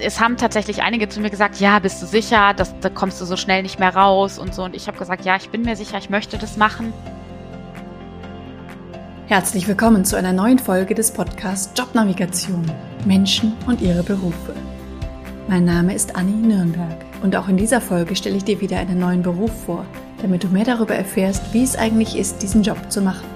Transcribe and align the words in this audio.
es 0.00 0.20
haben 0.20 0.36
tatsächlich 0.36 0.82
einige 0.82 1.08
zu 1.08 1.20
mir 1.20 1.30
gesagt, 1.30 1.60
ja, 1.60 1.78
bist 1.78 2.02
du 2.02 2.06
sicher, 2.06 2.54
dass, 2.54 2.78
da 2.80 2.88
kommst 2.88 3.20
du 3.20 3.24
so 3.24 3.36
schnell 3.36 3.62
nicht 3.62 3.78
mehr 3.78 3.94
raus 3.94 4.38
und 4.38 4.54
so. 4.54 4.64
Und 4.64 4.76
ich 4.76 4.86
habe 4.86 4.98
gesagt, 4.98 5.24
ja, 5.24 5.36
ich 5.36 5.50
bin 5.50 5.62
mir 5.62 5.76
sicher, 5.76 5.98
ich 5.98 6.10
möchte 6.10 6.38
das 6.38 6.56
machen. 6.56 6.92
Herzlich 9.26 9.68
willkommen 9.68 10.04
zu 10.04 10.16
einer 10.16 10.32
neuen 10.32 10.58
Folge 10.58 10.94
des 10.94 11.10
Podcasts 11.10 11.78
Jobnavigation 11.78 12.64
Menschen 13.04 13.52
und 13.66 13.80
ihre 13.80 14.02
Berufe. 14.02 14.54
Mein 15.48 15.64
Name 15.64 15.94
ist 15.94 16.16
Anni 16.16 16.46
Nürnberg 16.46 17.04
und 17.22 17.36
auch 17.36 17.48
in 17.48 17.56
dieser 17.56 17.80
Folge 17.80 18.16
stelle 18.16 18.36
ich 18.36 18.44
dir 18.44 18.60
wieder 18.60 18.78
einen 18.78 18.98
neuen 18.98 19.22
Beruf 19.22 19.50
vor, 19.66 19.84
damit 20.22 20.44
du 20.44 20.48
mehr 20.48 20.64
darüber 20.64 20.94
erfährst, 20.94 21.52
wie 21.52 21.62
es 21.62 21.76
eigentlich 21.76 22.16
ist, 22.16 22.42
diesen 22.42 22.62
Job 22.62 22.90
zu 22.90 23.02
machen. 23.02 23.26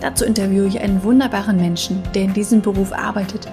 Dazu 0.00 0.24
interviewe 0.24 0.66
ich 0.66 0.80
einen 0.80 1.02
wunderbaren 1.02 1.56
Menschen, 1.56 2.02
der 2.14 2.22
in 2.22 2.34
diesem 2.34 2.60
Beruf 2.60 2.92
arbeitet 2.92 3.48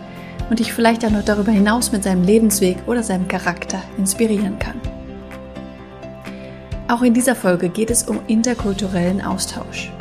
und 0.49 0.59
dich 0.59 0.73
vielleicht 0.73 1.05
auch 1.05 1.11
noch 1.11 1.23
darüber 1.23 1.51
hinaus 1.51 1.91
mit 1.91 2.03
seinem 2.03 2.23
Lebensweg 2.23 2.77
oder 2.87 3.03
seinem 3.03 3.27
Charakter 3.27 3.81
inspirieren 3.97 4.59
kann. 4.59 4.79
Auch 6.87 7.01
in 7.01 7.13
dieser 7.13 7.35
Folge 7.35 7.69
geht 7.69 7.89
es 7.89 8.03
um 8.03 8.19
interkulturellen 8.27 9.21
Austausch. 9.21 9.91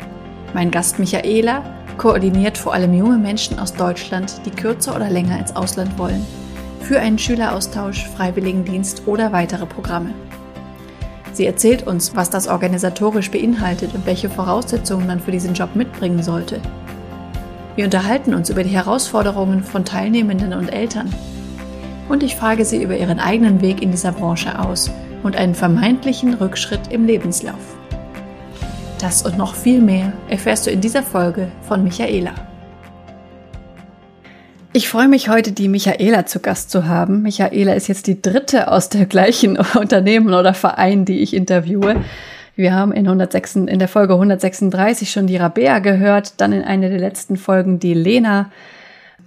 Mein 0.53 0.69
Gast 0.69 0.99
Michaela 0.99 1.63
koordiniert 1.97 2.57
vor 2.57 2.73
allem 2.73 2.93
junge 2.93 3.17
Menschen 3.17 3.57
aus 3.57 3.73
Deutschland, 3.73 4.41
die 4.45 4.51
kürzer 4.51 4.95
oder 4.95 5.09
länger 5.09 5.39
ins 5.39 5.55
Ausland 5.55 5.97
wollen, 5.97 6.25
für 6.81 6.99
einen 6.99 7.17
Schüleraustausch, 7.17 8.07
Freiwilligendienst 8.15 9.03
oder 9.07 9.31
weitere 9.31 9.65
Programme. 9.65 10.13
Sie 11.31 11.45
erzählt 11.45 11.87
uns, 11.87 12.15
was 12.15 12.29
das 12.29 12.47
organisatorisch 12.47 13.31
beinhaltet 13.31 13.95
und 13.95 14.05
welche 14.05 14.29
Voraussetzungen 14.29 15.07
man 15.07 15.19
für 15.19 15.31
diesen 15.31 15.53
Job 15.53 15.75
mitbringen 15.75 16.21
sollte 16.21 16.61
wir 17.75 17.85
unterhalten 17.85 18.35
uns 18.35 18.49
über 18.49 18.63
die 18.63 18.69
Herausforderungen 18.69 19.63
von 19.63 19.83
Teilnehmenden 19.83 20.53
und 20.53 20.69
Eltern. 20.69 21.13
Und 22.07 22.21
ich 22.21 22.35
frage 22.35 22.65
sie 22.65 22.83
über 22.83 22.95
ihren 22.95 23.19
eigenen 23.19 23.61
Weg 23.61 23.81
in 23.81 23.91
dieser 23.91 24.11
Branche 24.11 24.59
aus 24.59 24.91
und 25.23 25.35
einen 25.35 25.55
vermeintlichen 25.55 26.35
Rückschritt 26.35 26.91
im 26.91 27.07
Lebenslauf. 27.07 27.77
Das 28.99 29.23
und 29.23 29.37
noch 29.37 29.55
viel 29.55 29.81
mehr 29.81 30.13
erfährst 30.29 30.67
du 30.67 30.71
in 30.71 30.81
dieser 30.81 31.01
Folge 31.01 31.51
von 31.63 31.83
Michaela. 31.83 32.33
Ich 34.71 34.89
freue 34.89 35.07
mich 35.07 35.29
heute, 35.29 35.51
die 35.51 35.67
Michaela 35.67 36.25
zu 36.25 36.39
Gast 36.39 36.71
zu 36.71 36.87
haben. 36.87 37.21
Michaela 37.21 37.73
ist 37.73 37.87
jetzt 37.87 38.07
die 38.07 38.21
dritte 38.21 38.71
aus 38.71 38.89
der 38.89 39.05
gleichen 39.05 39.57
Unternehmen 39.79 40.33
oder 40.33 40.53
Verein, 40.53 41.05
die 41.05 41.19
ich 41.21 41.33
interviewe. 41.33 41.97
Wir 42.55 42.73
haben 42.73 42.91
in, 42.91 43.05
106, 43.07 43.55
in 43.55 43.79
der 43.79 43.87
Folge 43.87 44.13
136 44.13 45.11
schon 45.11 45.27
die 45.27 45.37
Rabea 45.37 45.79
gehört, 45.79 46.39
dann 46.39 46.53
in 46.53 46.63
einer 46.63 46.89
der 46.89 46.99
letzten 46.99 47.35
Folgen 47.35 47.79
die 47.79 47.95
Lena. 47.95 48.51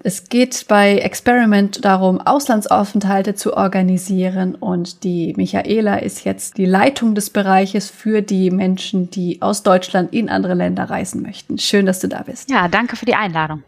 Es 0.02 0.28
geht 0.28 0.66
bei 0.68 0.98
Experiment 0.98 1.84
darum, 1.84 2.20
Auslandsaufenthalte 2.20 3.34
zu 3.34 3.56
organisieren 3.56 4.54
und 4.54 5.02
die 5.02 5.34
Michaela 5.36 5.96
ist 5.96 6.24
jetzt 6.24 6.58
die 6.58 6.66
Leitung 6.66 7.16
des 7.16 7.30
Bereiches 7.30 7.90
für 7.90 8.22
die 8.22 8.52
Menschen, 8.52 9.10
die 9.10 9.42
aus 9.42 9.64
Deutschland 9.64 10.12
in 10.12 10.28
andere 10.28 10.54
Länder 10.54 10.84
reisen 10.84 11.22
möchten. 11.22 11.58
Schön, 11.58 11.86
dass 11.86 11.98
du 11.98 12.06
da 12.08 12.22
bist. 12.22 12.48
Ja, 12.50 12.68
danke 12.68 12.94
für 12.94 13.06
die 13.06 13.14
Einladung. 13.14 13.64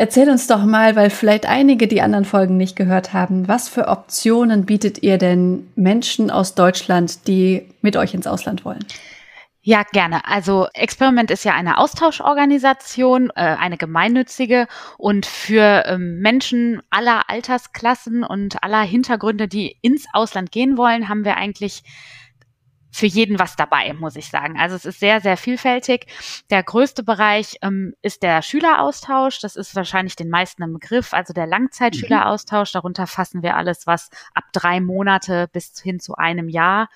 Erzähl 0.00 0.30
uns 0.30 0.46
doch 0.46 0.64
mal, 0.64 0.94
weil 0.94 1.10
vielleicht 1.10 1.46
einige 1.46 1.88
die 1.88 2.02
anderen 2.02 2.24
Folgen 2.24 2.56
nicht 2.56 2.76
gehört 2.76 3.12
haben, 3.12 3.48
was 3.48 3.68
für 3.68 3.88
Optionen 3.88 4.64
bietet 4.64 5.02
ihr 5.02 5.18
denn 5.18 5.72
Menschen 5.74 6.30
aus 6.30 6.54
Deutschland, 6.54 7.26
die 7.26 7.66
mit 7.82 7.96
euch 7.96 8.14
ins 8.14 8.28
Ausland 8.28 8.64
wollen? 8.64 8.84
Ja, 9.60 9.82
gerne. 9.90 10.24
Also 10.24 10.68
Experiment 10.72 11.32
ist 11.32 11.44
ja 11.44 11.54
eine 11.54 11.78
Austauschorganisation, 11.78 13.30
äh, 13.30 13.40
eine 13.40 13.76
gemeinnützige 13.76 14.68
und 14.98 15.26
für 15.26 15.82
ähm, 15.86 16.20
Menschen 16.20 16.80
aller 16.90 17.28
Altersklassen 17.28 18.22
und 18.22 18.62
aller 18.62 18.82
Hintergründe, 18.82 19.48
die 19.48 19.78
ins 19.82 20.06
Ausland 20.12 20.52
gehen 20.52 20.76
wollen, 20.76 21.08
haben 21.08 21.24
wir 21.24 21.36
eigentlich 21.36 21.82
für 22.90 23.06
jeden 23.06 23.38
was 23.38 23.56
dabei, 23.56 23.92
muss 23.92 24.16
ich 24.16 24.28
sagen. 24.28 24.58
Also 24.58 24.76
es 24.76 24.84
ist 24.84 25.00
sehr, 25.00 25.20
sehr 25.20 25.36
vielfältig. 25.36 26.06
Der 26.50 26.62
größte 26.62 27.02
Bereich 27.02 27.58
ähm, 27.62 27.94
ist 28.02 28.22
der 28.22 28.42
Schüleraustausch. 28.42 29.40
Das 29.40 29.56
ist 29.56 29.76
wahrscheinlich 29.76 30.16
den 30.16 30.30
meisten 30.30 30.62
im 30.62 30.72
Begriff. 30.72 31.12
Also 31.12 31.32
der 31.32 31.46
Langzeitschüleraustausch. 31.46 32.72
Darunter 32.72 33.06
fassen 33.06 33.42
wir 33.42 33.56
alles, 33.56 33.86
was 33.86 34.10
ab 34.34 34.44
drei 34.52 34.80
Monate 34.80 35.48
bis 35.52 35.80
hin 35.80 36.00
zu 36.00 36.14
einem 36.14 36.48
Jahr 36.48 36.88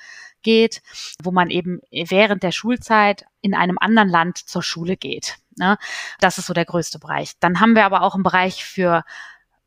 geht, 0.42 0.82
wo 1.22 1.30
man 1.30 1.50
eben 1.50 1.80
während 1.90 2.42
der 2.42 2.52
Schulzeit 2.52 3.24
in 3.40 3.54
einem 3.54 3.78
anderen 3.78 4.08
Land 4.08 4.38
zur 4.38 4.62
Schule 4.62 4.96
geht. 4.96 5.36
Ne? 5.56 5.76
Das 6.20 6.38
ist 6.38 6.46
so 6.46 6.54
der 6.54 6.64
größte 6.64 6.98
Bereich. 6.98 7.32
Dann 7.40 7.60
haben 7.60 7.74
wir 7.74 7.84
aber 7.84 8.02
auch 8.02 8.14
einen 8.14 8.24
Bereich 8.24 8.64
für 8.64 9.04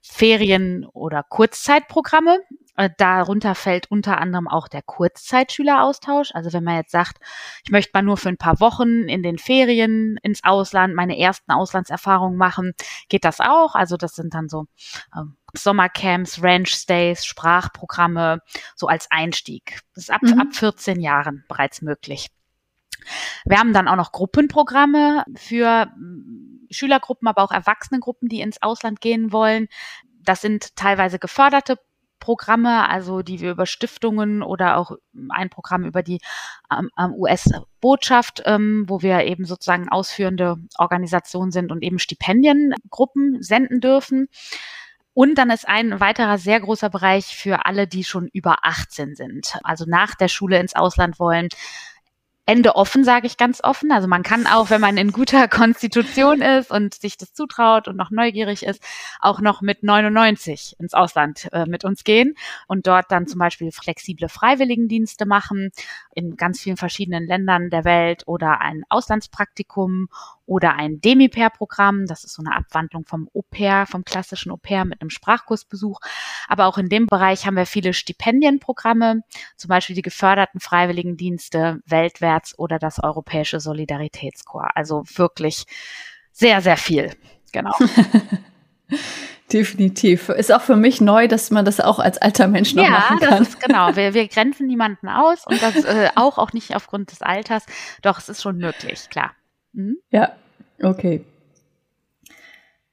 Ferien- 0.01 0.85
oder 0.85 1.23
Kurzzeitprogramme. 1.23 2.39
Äh, 2.77 2.89
darunter 2.97 3.55
fällt 3.55 3.89
unter 3.89 4.19
anderem 4.19 4.47
auch 4.47 4.67
der 4.67 4.81
Kurzzeitschüleraustausch. 4.81 6.31
Also 6.33 6.51
wenn 6.53 6.63
man 6.63 6.75
jetzt 6.75 6.91
sagt, 6.91 7.17
ich 7.63 7.71
möchte 7.71 7.91
mal 7.93 8.01
nur 8.01 8.17
für 8.17 8.29
ein 8.29 8.37
paar 8.37 8.59
Wochen 8.59 9.03
in 9.03 9.23
den 9.23 9.37
Ferien 9.37 10.17
ins 10.23 10.43
Ausland 10.43 10.93
meine 10.93 11.17
ersten 11.17 11.51
Auslandserfahrungen 11.51 12.37
machen, 12.37 12.73
geht 13.09 13.23
das 13.23 13.39
auch. 13.39 13.75
Also 13.75 13.97
das 13.97 14.15
sind 14.15 14.33
dann 14.33 14.49
so 14.49 14.65
ähm, 15.15 15.37
Sommercamps, 15.53 16.43
Ranch-Stays, 16.43 17.25
Sprachprogramme, 17.25 18.41
so 18.75 18.87
als 18.87 19.09
Einstieg. 19.09 19.79
Das 19.93 20.05
ist 20.05 20.11
ab, 20.11 20.21
mhm. 20.21 20.39
ab 20.39 20.47
14 20.51 20.99
Jahren 20.99 21.45
bereits 21.47 21.81
möglich. 21.81 22.27
Wir 23.45 23.59
haben 23.59 23.73
dann 23.73 23.87
auch 23.87 23.95
noch 23.95 24.11
Gruppenprogramme 24.11 25.23
für 25.35 25.87
mm, 25.95 26.67
Schülergruppen, 26.71 27.27
aber 27.27 27.43
auch 27.43 27.51
Erwachsenengruppen, 27.51 28.27
die 28.27 28.41
ins 28.41 28.61
Ausland 28.61 28.99
gehen 28.99 29.31
wollen. 29.31 29.67
Das 30.23 30.41
sind 30.41 30.75
teilweise 30.75 31.19
geförderte 31.19 31.77
Programme, 32.25 32.89
also 32.89 33.21
die 33.21 33.39
wir 33.39 33.51
über 33.51 33.67
Stiftungen 33.67 34.41
oder 34.41 34.77
auch 34.77 34.93
ein 35.29 35.51
Programm 35.51 35.85
über 35.85 36.01
die 36.01 36.21
ähm, 36.75 36.89
US-Botschaft, 37.13 38.41
ähm, 38.45 38.85
wo 38.87 39.03
wir 39.03 39.25
eben 39.25 39.45
sozusagen 39.45 39.89
ausführende 39.89 40.55
Organisation 40.79 41.51
sind 41.51 41.71
und 41.71 41.83
eben 41.83 41.99
Stipendiengruppen 41.99 43.43
senden 43.43 43.79
dürfen. 43.79 44.27
Und 45.13 45.35
dann 45.35 45.51
ist 45.51 45.67
ein 45.67 45.99
weiterer 45.99 46.39
sehr 46.39 46.59
großer 46.59 46.89
Bereich 46.89 47.27
für 47.27 47.67
alle, 47.67 47.85
die 47.85 48.03
schon 48.03 48.27
über 48.33 48.65
18 48.65 49.15
sind, 49.15 49.59
also 49.63 49.85
nach 49.87 50.15
der 50.15 50.27
Schule 50.27 50.59
ins 50.59 50.75
Ausland 50.75 51.19
wollen, 51.19 51.49
Ende 52.47 52.75
offen, 52.75 53.03
sage 53.03 53.25
ich 53.25 53.37
ganz 53.37 53.63
offen. 53.63 53.91
Also 53.91 54.07
man 54.07 54.21
kann 54.21 54.45
auch, 54.45 54.69
wenn 54.69 54.81
man 54.81 54.97
in 54.97 55.11
guter 55.11 55.47
Konstitution 55.49 56.41
ist 56.41 56.69
und 56.69 56.93
sich 56.93 57.17
das 57.17 57.33
zutraut 57.33 57.87
und 57.87 57.95
noch 57.95 58.11
neugierig 58.11 58.63
ist, 58.63 58.83
auch 59.19 59.41
noch 59.41 59.61
mit 59.61 59.83
99 59.83 60.75
ins 60.79 60.93
Ausland 60.93 61.49
äh, 61.53 61.65
mit 61.65 61.83
uns 61.83 62.03
gehen 62.03 62.35
und 62.67 62.85
dort 62.87 63.11
dann 63.11 63.27
zum 63.27 63.39
Beispiel 63.39 63.71
flexible 63.71 64.29
Freiwilligendienste 64.29 65.25
machen 65.25 65.71
in 66.13 66.35
ganz 66.35 66.61
vielen 66.61 66.77
verschiedenen 66.77 67.25
Ländern 67.25 67.69
der 67.69 67.83
Welt 67.83 68.23
oder 68.27 68.61
ein 68.61 68.83
Auslandspraktikum 68.89 70.09
oder 70.45 70.75
ein 70.75 71.01
Demi-Pair-Programm. 71.01 72.05
Das 72.05 72.23
ist 72.23 72.33
so 72.33 72.43
eine 72.45 72.55
Abwandlung 72.55 73.05
vom 73.05 73.29
Au-pair, 73.33 73.85
vom 73.87 74.03
klassischen 74.05 74.51
Au-pair 74.51 74.85
mit 74.85 75.01
einem 75.01 75.09
Sprachkursbesuch. 75.09 75.99
Aber 76.47 76.65
auch 76.67 76.77
in 76.77 76.89
dem 76.89 77.07
Bereich 77.07 77.45
haben 77.45 77.55
wir 77.55 77.65
viele 77.65 77.93
Stipendienprogramme, 77.93 79.21
zum 79.55 79.69
Beispiel 79.69 79.95
die 79.95 80.01
geförderten 80.01 80.59
Freiwilligendienste 80.59 81.79
weltwärts 81.85 82.57
oder 82.57 82.79
das 82.79 83.03
Europäische 83.03 83.59
Solidaritätskorps. 83.59 84.71
Also 84.75 85.03
wirklich 85.15 85.65
sehr, 86.31 86.61
sehr 86.61 86.77
viel. 86.77 87.11
Genau. 87.51 87.73
Definitiv. 89.53 90.29
Ist 90.29 90.51
auch 90.51 90.61
für 90.61 90.75
mich 90.75 91.01
neu, 91.01 91.27
dass 91.27 91.51
man 91.51 91.65
das 91.65 91.79
auch 91.79 91.99
als 91.99 92.17
alter 92.17 92.47
Mensch 92.47 92.73
noch 92.73 92.83
ja, 92.83 92.89
machen 92.89 93.19
kann. 93.19 93.29
Ja, 93.29 93.39
das 93.39 93.49
ist 93.49 93.61
genau. 93.61 93.95
Wir, 93.95 94.13
wir 94.13 94.27
grenzen 94.27 94.65
niemanden 94.65 95.07
aus 95.07 95.45
und 95.45 95.61
das 95.61 95.83
äh, 95.85 96.09
auch, 96.15 96.37
auch 96.39 96.51
nicht 96.53 96.75
aufgrund 96.75 97.11
des 97.11 97.21
Alters. 97.21 97.65
Doch, 98.01 98.17
es 98.17 98.27
ist 98.27 98.41
schon 98.41 98.57
möglich, 98.57 99.07
klar. 99.09 99.31
Mhm. 99.75 99.97
Ja, 100.09 100.31
okay. 100.81 101.23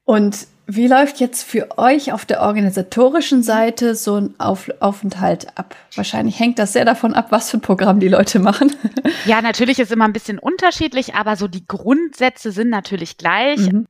Und 0.04 0.47
wie 0.66 0.87
läuft 0.87 1.20
jetzt 1.20 1.43
für 1.43 1.79
euch 1.79 2.12
auf 2.12 2.25
der 2.25 2.43
organisatorischen 2.43 3.43
Seite 3.43 3.94
so 3.94 4.17
ein 4.17 4.34
auf 4.38 4.70
Aufenthalt 4.81 5.58
ab? 5.58 5.76
Wahrscheinlich 5.94 6.38
hängt 6.38 6.58
das 6.58 6.73
sehr 6.73 6.84
davon 6.84 7.14
ab, 7.14 7.26
was 7.31 7.50
für 7.50 7.58
ein 7.58 7.62
Programm 7.62 8.00
die 8.00 8.08
Leute 8.08 8.38
machen. 8.38 8.73
Ja, 9.25 9.40
natürlich 9.40 9.79
ist 9.79 9.93
immer 9.93 10.05
ein 10.05 10.12
bisschen 10.12 10.40
unterschiedlich, 10.40 11.14
aber 11.14 11.37
so 11.37 11.46
die 11.46 11.64
Grundsätze 11.64 12.50
sind 12.50 12.70
natürlich 12.70 13.19
gleich. 13.19 13.61
Mhm. 13.61 13.87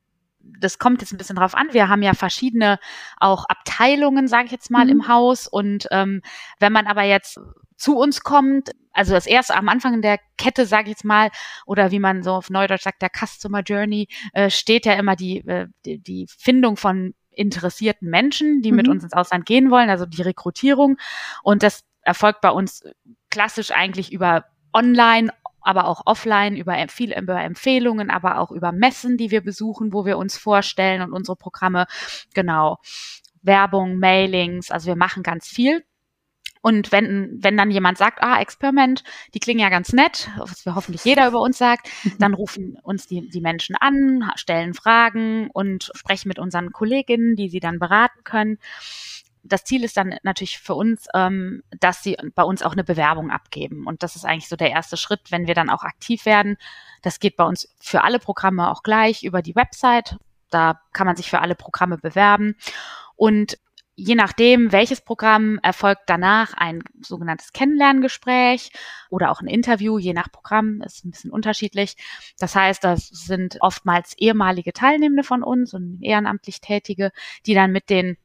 Das 0.61 0.79
kommt 0.79 1.01
jetzt 1.01 1.11
ein 1.13 1.17
bisschen 1.17 1.37
drauf 1.37 1.55
an. 1.55 1.69
Wir 1.71 1.89
haben 1.89 2.03
ja 2.03 2.13
verschiedene 2.13 2.79
auch 3.17 3.47
Abteilungen, 3.47 4.29
sage 4.29 4.47
ich 4.47 4.53
jetzt 4.53 4.71
mal, 4.71 4.85
mhm. 4.85 4.91
im 4.91 5.09
Haus. 5.09 5.49
Und 5.49 5.89
ähm, 5.91 6.21
wenn 6.61 6.71
man 6.71 6.87
aber 6.87 7.05
jetzt 7.05 7.41
zu 7.83 7.99
uns 7.99 8.23
kommt, 8.23 8.71
also 8.93 9.13
das 9.13 9.27
erste 9.27 9.57
am 9.57 9.69
Anfang 9.69 10.03
der 10.03 10.19
Kette, 10.39 10.67
sage 10.67 10.85
ich 10.85 10.91
jetzt 10.91 11.05
mal, 11.05 11.31
oder 11.67 11.91
wie 11.91 11.99
man 11.99 12.23
so 12.23 12.31
auf 12.33 12.49
Neudeutsch 12.49 12.83
sagt, 12.85 13.03
der 13.03 13.11
Customer 13.11 13.61
Journey, 13.61 14.07
äh, 14.35 14.51
steht 14.51 14.87
ja 14.87 14.93
immer 14.93 15.17
die, 15.17 15.39
äh, 15.49 15.67
die, 15.85 15.99
die 15.99 16.29
Findung 16.39 16.77
von 16.77 17.15
interessierten 17.31 18.09
Menschen, 18.09 18.63
die 18.63 18.71
mhm. 18.71 18.77
mit 18.77 18.89
uns 18.89 19.03
ins 19.03 19.15
Ausland 19.15 19.47
gehen 19.47 19.73
wollen, 19.73 19.91
also 19.91 20.07
die 20.07 20.23
Rekrutierung. 20.23 20.97
Und 21.43 21.65
das 21.65 21.83
erfolgt 22.03 22.41
bei 22.41 22.51
uns 22.51 22.85
klassisch 23.31 23.73
eigentlich 23.73 24.13
über 24.13 24.45
Online, 24.73 25.33
aber 25.61 25.89
auch 25.89 26.03
offline, 26.07 26.55
über, 26.55 26.77
viel, 26.89 27.13
über 27.19 27.41
Empfehlungen, 27.41 28.11
aber 28.11 28.39
auch 28.39 28.53
über 28.53 28.71
Messen, 28.71 29.17
die 29.17 29.33
wir 29.33 29.41
besuchen, 29.41 29.93
wo 29.93 30.05
wir 30.05 30.19
uns 30.19 30.39
vorstellen 30.39 31.03
und 31.03 31.13
unsere 31.13 31.37
Programme 31.37 31.87
genau 32.33 32.79
Werbung, 33.43 33.99
Mailings, 33.99 34.71
also 34.71 34.87
wir 34.87 34.97
machen 34.97 35.25
ganz 35.25 35.49
viel. 35.49 35.85
Und 36.63 36.93
wenn, 36.93 37.39
wenn 37.41 37.57
dann 37.57 37.73
jemand 37.73 37.99
sagt, 37.99 38.23
ah, 38.23 38.41
Experiment, 38.41 39.03
die 39.35 39.41
klingen 39.41 39.61
ja 39.61 39.69
ganz 39.69 39.93
nett, 39.93 40.31
was 40.37 40.65
wir 40.65 40.77
hoffentlich 40.77 41.05
jeder 41.05 41.27
über 41.27 41.41
uns 41.41 41.59
sagt, 41.59 41.91
dann 42.19 42.35
rufen 42.35 42.79
uns 42.83 43.07
die, 43.09 43.29
die 43.29 43.41
Menschen 43.41 43.75
an, 43.77 44.31
stellen 44.37 44.73
Fragen 44.73 45.51
und 45.51 45.91
sprechen 45.95 46.29
mit 46.29 46.39
unseren 46.39 46.73
Kolleginnen, 46.73 47.35
die 47.35 47.49
sie 47.49 47.61
dann 47.61 47.81
beraten 47.81 48.23
können. 48.23 48.59
Das 49.45 49.65
Ziel 49.65 49.83
ist 49.83 49.97
dann 49.97 50.15
natürlich 50.23 50.61
für 50.61 50.77
uns, 50.77 51.09
ähm, 51.15 51.65
dass 51.81 52.05
sie 52.05 52.17
bei 52.37 52.45
uns 52.45 52.63
auch 52.63 52.73
eine 52.73 52.85
Bewerbung 52.85 53.33
abgeben. 53.33 53.89
Und 53.89 54.05
das 54.05 54.15
ist 54.15 54.25
eigentlich 54.25 54.49
so 54.49 54.55
der 54.55 54.71
erste 54.71 54.97
Schritt, 54.97 55.33
wenn 55.33 55.49
wir 55.49 55.55
dann 55.55 55.69
auch 55.69 55.83
aktiv 55.83 56.27
werden. 56.27 56.57
Das 57.03 57.19
geht 57.19 57.37
bei 57.37 57.45
uns 57.45 57.75
für 57.81 58.05
alle 58.05 58.21
Programme 58.21 58.71
auch 58.71 58.85
gleich 58.85 59.25
über 59.25 59.43
die 59.43 59.57
Website. 59.57 60.17
Da 60.51 60.81
kann 60.93 61.09
man 61.09 61.17
sich 61.17 61.29
für 61.29 61.41
alle 61.41 61.57
Programme 61.57 61.99
bewerben. 61.99 62.55
Und 63.17 63.59
Je 64.05 64.17
nachdem, 64.17 64.73
welches 64.73 65.01
Programm 65.01 65.61
erfolgt 65.63 66.03
danach 66.07 66.55
ein 66.55 66.83
sogenanntes 67.03 67.53
Kennenlerngespräch 67.53 68.73
oder 69.11 69.31
auch 69.31 69.41
ein 69.41 69.47
Interview, 69.47 69.97
je 69.97 70.13
nach 70.13 70.33
Programm, 70.33 70.83
ist 70.83 71.05
ein 71.05 71.13
bisschen 71.13 71.31
unterschiedlich. 71.31 71.97
Das 72.37 72.57
heißt, 72.57 72.83
das 72.83 73.07
sind 73.07 73.59
oftmals 73.61 74.19
ehemalige 74.19 74.73
Teilnehmende 74.73 75.23
von 75.23 75.45
uns 75.45 75.73
und 75.73 76.03
ehrenamtlich 76.03 76.61
Tätige, 76.61 77.13
die 77.47 77.55
dann 77.55 77.71
mit 77.71 77.91
den 77.91 78.17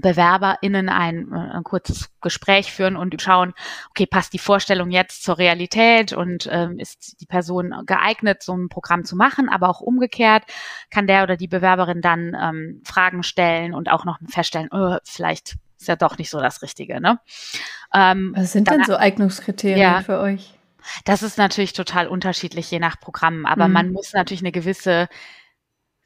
BewerberInnen 0.00 0.88
ein, 0.88 1.32
äh, 1.32 1.56
ein 1.56 1.64
kurzes 1.64 2.10
Gespräch 2.20 2.72
führen 2.72 2.96
und 2.96 3.20
schauen, 3.20 3.54
okay, 3.90 4.06
passt 4.06 4.32
die 4.32 4.38
Vorstellung 4.38 4.90
jetzt 4.90 5.22
zur 5.22 5.38
Realität 5.38 6.12
und 6.12 6.48
ähm, 6.50 6.78
ist 6.78 7.20
die 7.20 7.26
Person 7.26 7.74
geeignet, 7.86 8.42
so 8.42 8.56
ein 8.56 8.68
Programm 8.68 9.04
zu 9.04 9.16
machen, 9.16 9.48
aber 9.48 9.68
auch 9.68 9.80
umgekehrt 9.80 10.44
kann 10.90 11.06
der 11.06 11.22
oder 11.22 11.36
die 11.36 11.48
Bewerberin 11.48 12.00
dann 12.00 12.36
ähm, 12.40 12.82
Fragen 12.84 13.22
stellen 13.22 13.74
und 13.74 13.88
auch 13.88 14.04
noch 14.04 14.18
feststellen, 14.28 14.68
oh, 14.72 14.96
vielleicht 15.04 15.56
ist 15.78 15.88
ja 15.88 15.96
doch 15.96 16.18
nicht 16.18 16.30
so 16.30 16.40
das 16.40 16.62
Richtige. 16.62 17.00
Ne? 17.00 17.20
Ähm, 17.94 18.32
Was 18.36 18.52
sind 18.52 18.68
denn 18.68 18.84
so 18.84 18.96
Eignungskriterien 18.96 19.78
ja, 19.78 20.02
für 20.02 20.18
euch? 20.18 20.54
Das 21.04 21.22
ist 21.22 21.38
natürlich 21.38 21.72
total 21.72 22.08
unterschiedlich, 22.08 22.70
je 22.70 22.78
nach 22.78 22.98
Programm, 22.98 23.46
aber 23.46 23.68
mhm. 23.68 23.74
man 23.74 23.92
muss 23.92 24.12
natürlich 24.12 24.42
eine 24.42 24.52
gewisse 24.52 25.08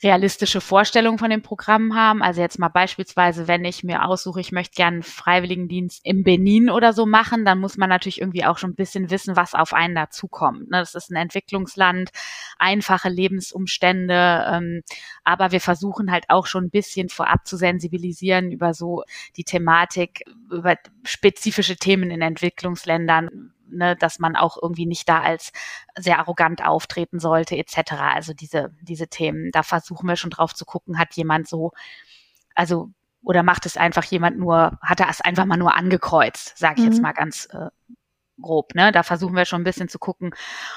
realistische 0.03 0.61
Vorstellung 0.61 1.19
von 1.19 1.31
dem 1.31 1.43
Programm 1.43 1.95
haben. 1.95 2.23
Also 2.23 2.41
jetzt 2.41 2.59
mal 2.59 2.69
beispielsweise, 2.69 3.47
wenn 3.47 3.65
ich 3.65 3.85
mir 3.85 4.05
aussuche, 4.05 4.41
ich 4.41 4.51
möchte 4.51 4.75
gerne 4.75 4.97
einen 4.97 5.03
Freiwilligendienst 5.03 6.01
im 6.05 6.25
Benin 6.25 6.71
oder 6.71 6.93
so 6.93 7.07
machen, 7.07 7.45
dann 7.45 7.61
muss 7.61 7.77
man 7.77 7.89
natürlich 7.89 8.21
irgendwie 8.21 8.45
auch 8.45 8.59
schon 8.59 8.71
ein 8.71 8.75
bisschen 8.75 9.11
wissen, 9.11 9.37
was 9.37 9.55
auf 9.55 9.73
einen 9.73 9.95
dazukommt. 9.95 10.71
Ne? 10.71 10.79
Das 10.79 10.95
ist 10.95 11.11
ein 11.11 11.17
Entwicklungsland, 11.17 12.11
einfache 12.59 13.09
Lebensumstände, 13.09 14.47
ähm, 14.51 14.83
aber 15.25 15.53
wir 15.53 15.61
versuchen 15.61 16.11
halt 16.11 16.25
auch 16.29 16.47
schon 16.47 16.65
ein 16.65 16.71
bisschen 16.71 17.09
vorab 17.09 17.47
zu 17.47 17.57
sensibilisieren 17.57 18.51
über 18.51 18.75
so 18.75 19.05
die 19.37 19.45
Thematik, 19.45 20.25
über 20.51 20.77
spezifische 21.05 21.77
Themen 21.77 22.11
in 22.11 22.23
Entwicklungsländern 22.23 23.53
ne, 23.73 23.97
dass 23.97 24.19
man 24.19 24.37
auch 24.37 24.57
irgendwie 24.61 24.87
nicht 24.87 25.09
da 25.09 25.21
als 25.21 25.53
sehr 25.97 26.19
arrogant 26.19 26.65
auftreten 26.65 27.19
sollte, 27.19 27.57
etc. 27.57 27.93
Also 27.93 28.35
diese, 28.35 28.75
diese 28.81 29.09
Themen, 29.09 29.51
da 29.53 29.63
versuchen 29.63 30.09
wir 30.09 30.17
schon 30.17 30.31
drauf 30.31 30.55
zu 30.55 30.65
gucken, 30.65 30.99
hat 30.99 31.15
jemand 31.15 31.49
so, 31.49 31.73
also 32.55 32.91
oder 33.23 33.43
macht 33.43 33.67
es 33.67 33.77
einfach 33.77 34.05
jemand 34.05 34.39
nur, 34.39 34.79
hat 34.83 35.01
er 35.01 35.09
es 35.09 35.21
einfach 35.21 35.45
mal 35.45 35.57
nur 35.57 35.77
angekreuzt, 35.77 36.59
sage 36.59 36.81
ich 36.81 36.87
mhm. 36.87 36.93
jetzt 36.93 37.03
mal 37.03 37.13
ganz 37.13 37.47
äh, 37.53 37.69
grob. 38.41 38.75
Ne? 38.75 38.91
Da 38.91 39.03
versuchen 39.03 39.37
wir 39.37 39.45
schon 39.45 39.61
ein 39.61 39.65
bisschen 39.65 39.89
zu 39.89 39.99
gucken. 39.99 40.31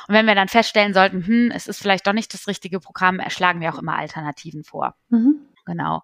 Und 0.08 0.14
wenn 0.14 0.28
wir 0.28 0.36
dann 0.36 0.48
feststellen 0.48 0.94
sollten, 0.94 1.26
hm, 1.26 1.52
es 1.52 1.68
ist 1.68 1.82
vielleicht 1.82 2.06
doch 2.06 2.14
nicht 2.14 2.34
das 2.34 2.48
richtige 2.48 2.80
Programm, 2.80 3.20
erschlagen 3.20 3.62
wir 3.62 3.74
auch 3.74 3.80
immer 3.80 3.98
Alternativen 3.98 4.64
vor. 4.64 4.96
Mhm. 5.10 5.40
Genau 5.66 6.04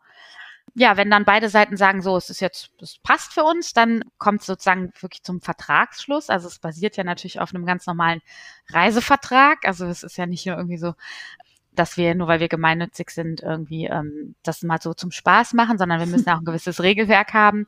ja, 0.74 0.96
wenn 0.96 1.10
dann 1.10 1.26
beide 1.26 1.50
Seiten 1.50 1.76
sagen, 1.76 2.02
so, 2.02 2.16
es 2.16 2.30
ist 2.30 2.40
jetzt, 2.40 2.72
das 2.80 2.98
passt 3.04 3.34
für 3.34 3.44
uns, 3.44 3.74
dann 3.74 4.04
kommt 4.18 4.42
es 4.42 4.48
sozusagen 4.48 4.94
wirklich 5.02 5.24
zum 5.24 5.42
Vertragsschluss. 5.42 6.30
Also 6.30 6.48
es 6.48 6.60
basiert 6.60 6.96
ja 6.98 7.04
natürlich 7.04 7.40
auf 7.42 7.54
einem 7.54 7.66
ganz 7.66 7.86
normalen 7.88 8.22
Reisevertrag. 8.70 9.66
Also 9.66 9.86
es 9.86 10.04
ist 10.04 10.18
ja 10.18 10.26
nicht 10.26 10.46
nur 10.46 10.56
irgendwie 10.56 10.78
so, 10.78 10.94
dass 11.74 11.98
wir, 11.98 12.16
nur 12.16 12.28
weil 12.28 12.40
wir 12.40 12.48
gemeinnützig 12.48 13.10
sind, 13.12 13.42
irgendwie 13.42 13.86
ähm, 13.86 14.36
das 14.44 14.62
mal 14.62 14.82
so 14.82 14.94
zum 14.94 15.12
Spaß 15.12 15.54
machen, 15.54 15.78
sondern 15.78 16.00
wir 16.00 16.08
müssen 16.08 16.30
auch 16.30 16.40
ein 16.40 16.46
gewisses 16.46 16.82
Regelwerk 16.82 17.34
haben. 17.34 17.66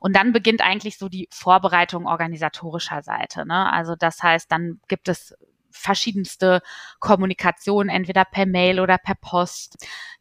Und 0.00 0.14
dann 0.14 0.32
beginnt 0.32 0.60
eigentlich 0.60 0.98
so 0.98 1.08
die 1.08 1.28
Vorbereitung 1.30 2.06
organisatorischer 2.06 3.02
Seite. 3.02 3.46
Ne? 3.46 3.72
Also 3.72 3.94
das 3.96 4.22
heißt, 4.22 4.52
dann 4.52 4.80
gibt 4.88 5.08
es 5.08 5.34
verschiedenste 5.72 6.62
Kommunikation, 7.00 7.88
entweder 7.88 8.24
per 8.24 8.46
Mail 8.46 8.80
oder 8.80 8.98
per 8.98 9.14
Post. 9.14 9.76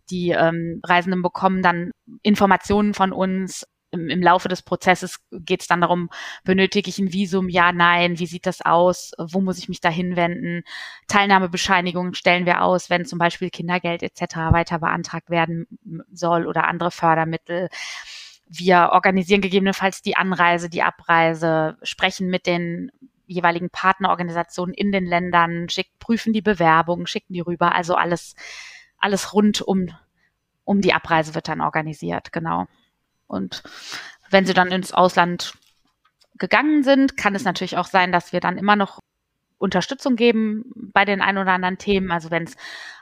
Die 0.09 0.29
ähm, 0.29 0.81
Reisenden 0.83 1.21
bekommen 1.21 1.61
dann 1.61 1.91
Informationen 2.21 2.93
von 2.93 3.13
uns. 3.13 3.65
Im, 3.91 4.09
im 4.09 4.21
Laufe 4.21 4.47
des 4.47 4.61
Prozesses 4.61 5.19
geht 5.31 5.61
es 5.61 5.67
dann 5.67 5.81
darum, 5.81 6.09
benötige 6.43 6.89
ich 6.89 6.97
ein 6.99 7.13
Visum? 7.13 7.49
Ja, 7.49 7.71
nein. 7.71 8.19
Wie 8.19 8.25
sieht 8.25 8.45
das 8.45 8.61
aus? 8.61 9.11
Wo 9.17 9.41
muss 9.41 9.57
ich 9.57 9.69
mich 9.69 9.81
da 9.81 9.89
hinwenden? 9.89 10.63
Teilnahmebescheinigungen 11.07 12.13
stellen 12.13 12.45
wir 12.45 12.63
aus, 12.63 12.89
wenn 12.89 13.05
zum 13.05 13.19
Beispiel 13.19 13.49
Kindergeld 13.49 14.03
etc. 14.03 14.35
weiter 14.51 14.79
beantragt 14.79 15.29
werden 15.29 15.67
soll 16.11 16.47
oder 16.47 16.67
andere 16.67 16.91
Fördermittel. 16.91 17.69
Wir 18.53 18.89
organisieren 18.91 19.39
gegebenenfalls 19.39 20.01
die 20.01 20.17
Anreise, 20.17 20.69
die 20.69 20.83
Abreise, 20.83 21.77
sprechen 21.83 22.27
mit 22.27 22.45
den 22.45 22.91
jeweiligen 23.31 23.69
Partnerorganisationen 23.69 24.73
in 24.73 24.91
den 24.91 25.05
Ländern, 25.05 25.69
schick, 25.69 25.87
prüfen 25.99 26.33
die 26.33 26.41
Bewerbungen, 26.41 27.07
schicken 27.07 27.33
die 27.33 27.39
rüber. 27.41 27.73
Also 27.73 27.95
alles, 27.95 28.35
alles 28.97 29.33
rund 29.33 29.61
um, 29.61 29.89
um 30.63 30.81
die 30.81 30.93
Abreise 30.93 31.35
wird 31.35 31.47
dann 31.47 31.61
organisiert, 31.61 32.31
genau. 32.31 32.65
Und 33.27 33.63
wenn 34.29 34.45
sie 34.45 34.53
dann 34.53 34.71
ins 34.71 34.93
Ausland 34.93 35.53
gegangen 36.37 36.83
sind, 36.83 37.17
kann 37.17 37.35
es 37.35 37.43
natürlich 37.43 37.77
auch 37.77 37.85
sein, 37.85 38.11
dass 38.11 38.33
wir 38.33 38.39
dann 38.39 38.57
immer 38.57 38.75
noch 38.75 38.99
Unterstützung 39.57 40.15
geben 40.15 40.65
bei 40.75 41.05
den 41.05 41.21
ein 41.21 41.37
oder 41.37 41.51
anderen 41.51 41.77
Themen. 41.77 42.11
Also 42.11 42.31
wenn 42.31 42.43
es 42.43 42.55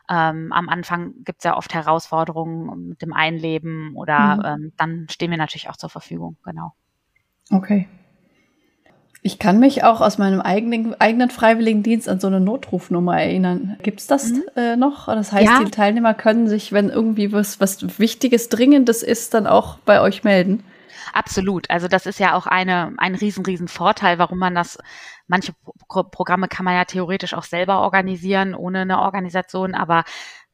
ähm, 0.10 0.52
am 0.52 0.70
Anfang 0.70 1.14
gibt 1.24 1.40
es 1.40 1.44
ja 1.46 1.56
oft 1.56 1.74
Herausforderungen 1.74 2.90
mit 2.90 3.02
dem 3.02 3.14
Einleben 3.14 3.96
oder 3.96 4.36
mhm. 4.36 4.66
ähm, 4.66 4.74
dann 4.76 5.08
stehen 5.10 5.32
wir 5.32 5.38
natürlich 5.38 5.70
auch 5.70 5.78
zur 5.78 5.90
Verfügung, 5.90 6.38
genau. 6.44 6.74
Okay. 7.52 7.88
Ich 9.22 9.38
kann 9.38 9.60
mich 9.60 9.84
auch 9.84 10.00
aus 10.00 10.18
meinem 10.18 10.40
eigenen, 10.40 11.00
eigenen 11.00 11.30
Freiwilligendienst 11.30 12.08
an 12.08 12.22
so 12.22 12.28
eine 12.28 12.40
Notrufnummer 12.40 13.20
erinnern. 13.20 13.78
Gibt 13.84 14.00
es 14.00 14.08
das 14.08 14.32
mhm. 14.32 14.44
äh, 14.56 14.76
noch? 14.78 15.08
Das 15.08 15.34
heißt, 15.34 15.46
ja. 15.46 15.64
die 15.64 15.72
Teilnehmer 15.72 16.14
können 16.14 16.48
sich, 16.48 16.72
wenn 16.72 16.90
irgendwie 16.90 17.34
was, 17.34 17.60
was 17.60 18.00
Wichtiges, 18.00 18.48
Dringendes 18.48 19.04
ist, 19.04 19.34
dann 19.34 19.46
auch 19.46 19.78
bei 19.80 20.00
euch 20.00 20.24
melden. 20.24 20.64
Absolut. 21.14 21.70
Also 21.70 21.88
das 21.88 22.06
ist 22.06 22.20
ja 22.20 22.34
auch 22.34 22.48
eine, 22.48 22.94
ein 22.98 23.16
riesen, 23.16 23.46
riesen 23.46 23.68
Vorteil, 23.68 24.20
warum 24.20 24.38
man 24.38 24.56
das, 24.56 24.78
manche 25.28 25.54
Pro 25.88 26.04
Programme 26.04 26.48
kann 26.48 26.66
man 26.66 26.76
ja 26.76 26.86
theoretisch 26.86 27.34
auch 27.34 27.44
selber 27.44 27.82
organisieren, 27.82 28.56
ohne 28.56 28.82
eine 28.82 29.00
Organisation, 29.00 29.76
aber 29.76 30.04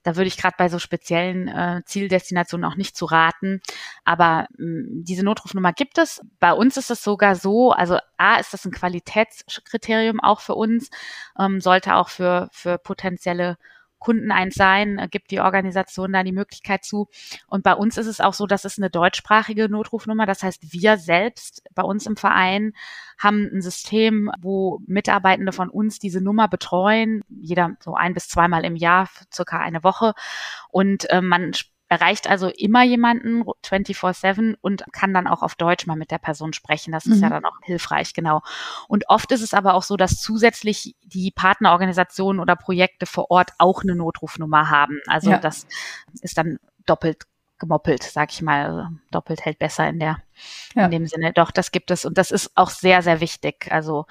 da 0.05 0.15
würde 0.15 0.27
ich 0.27 0.37
gerade 0.37 0.55
bei 0.55 0.69
so 0.69 0.77
speziellen 0.77 1.47
äh, 1.47 1.81
Zieldestinationen 1.83 2.63
auch 2.63 2.75
nicht 2.75 2.95
zu 2.95 3.05
raten. 3.05 3.59
Aber 4.03 4.45
mh, 4.55 4.57
hm, 4.57 5.03
diese 5.03 5.25
Notrufnummer 5.25 5.73
gibt 5.73 5.97
es. 5.97 6.21
Bei 6.39 6.53
uns 6.53 6.77
ist 6.77 6.91
es 6.91 7.03
sogar 7.03 7.35
so, 7.35 7.71
also 7.71 7.97
A, 8.15 8.35
ist 8.35 8.53
das 8.53 8.65
ein 8.65 8.71
Qualitätskriterium 8.71 10.19
auch 10.19 10.41
für 10.41 10.53
uns, 10.53 10.91
ähm, 11.39 11.59
sollte 11.59 11.95
auch 11.95 12.09
für, 12.09 12.49
für 12.51 12.77
potenzielle 12.77 13.57
Kunden 14.05 14.31
eins 14.31 14.53
sein, 14.53 14.99
äh, 14.99 15.07
gibt 15.09 15.31
die 15.31 15.39
Organisation 15.39 16.13
da 16.13 16.21
die 16.21 16.31
Möglichkeit 16.31 16.85
zu. 16.85 17.09
Und 17.47 17.63
bei 17.63 17.73
uns 17.73 17.97
ist 17.97 18.05
es 18.05 18.21
auch 18.21 18.35
so, 18.35 18.45
dass 18.45 18.63
es 18.63 18.77
eine 18.77 18.91
deutschsprachige 18.91 19.67
Notrufnummer. 19.67 20.27
Das 20.27 20.43
heißt, 20.43 20.71
wir 20.71 20.97
selbst 20.97 21.63
bei 21.73 21.81
uns 21.81 22.05
im 22.05 22.15
Verein 22.15 22.73
haben 23.17 23.49
ein 23.51 23.63
System, 23.63 24.29
wo 24.39 24.79
Mitarbeitende 24.85 25.51
von 25.51 25.69
uns 25.69 25.97
diese 25.97 26.21
Nummer 26.21 26.47
betreuen, 26.47 27.23
jeder 27.29 27.77
so 27.79 27.95
ein 27.95 28.13
bis 28.13 28.27
zweimal 28.29 28.63
im 28.63 28.75
Jahr, 28.75 29.09
circa 29.33 29.57
eine 29.57 29.83
Woche. 29.83 30.13
Und 30.69 31.09
äh, 31.09 31.21
man 31.21 31.53
erreicht 31.87 32.27
also 32.27 32.49
immer 32.49 32.83
jemanden 32.83 33.43
24-7 33.43 34.55
und 34.59 34.83
kann 34.91 35.13
dann 35.13 35.27
auch 35.27 35.43
auf 35.43 35.55
Deutsch 35.55 35.85
mal 35.85 35.95
mit 35.95 36.09
der 36.09 36.17
Person 36.17 36.53
sprechen. 36.53 36.91
Das 36.91 37.05
ist 37.05 37.21
ja 37.21 37.27
mhm. 37.27 37.33
dann 37.33 37.45
auch 37.45 37.57
hilfreich, 37.61 38.13
genau. 38.13 38.41
Und 38.87 39.07
oft 39.07 39.31
ist 39.31 39.41
es 39.41 39.53
aber 39.53 39.75
auch 39.75 39.83
so, 39.83 39.95
dass 39.95 40.19
zusätzlich 40.19 40.95
die 41.03 41.31
Partnerorganisationen 41.31 42.41
oder 42.41 42.55
Projekte 42.55 43.05
vor 43.05 43.29
Ort 43.29 43.51
auch 43.59 43.83
eine 43.83 43.95
Notrufnummer 43.95 44.69
haben. 44.69 44.99
Also 45.07 45.31
ja. 45.31 45.37
das 45.37 45.67
ist 46.21 46.37
dann 46.37 46.57
doppelt 46.85 47.23
gemoppelt, 47.59 48.03
sag 48.03 48.31
ich 48.31 48.41
mal. 48.41 48.65
Also 48.65 48.89
doppelt 49.11 49.45
hält 49.45 49.59
besser 49.59 49.87
in 49.87 49.99
der, 49.99 50.17
ja. 50.73 50.85
in 50.85 50.91
dem 50.91 51.05
Sinne. 51.05 51.33
Doch, 51.33 51.51
das 51.51 51.71
gibt 51.71 51.91
es 51.91 52.03
und 52.03 52.17
das 52.17 52.31
ist 52.31 52.51
auch 52.55 52.71
sehr, 52.71 53.03
sehr 53.03 53.21
wichtig. 53.21 53.71
Also 53.71 54.07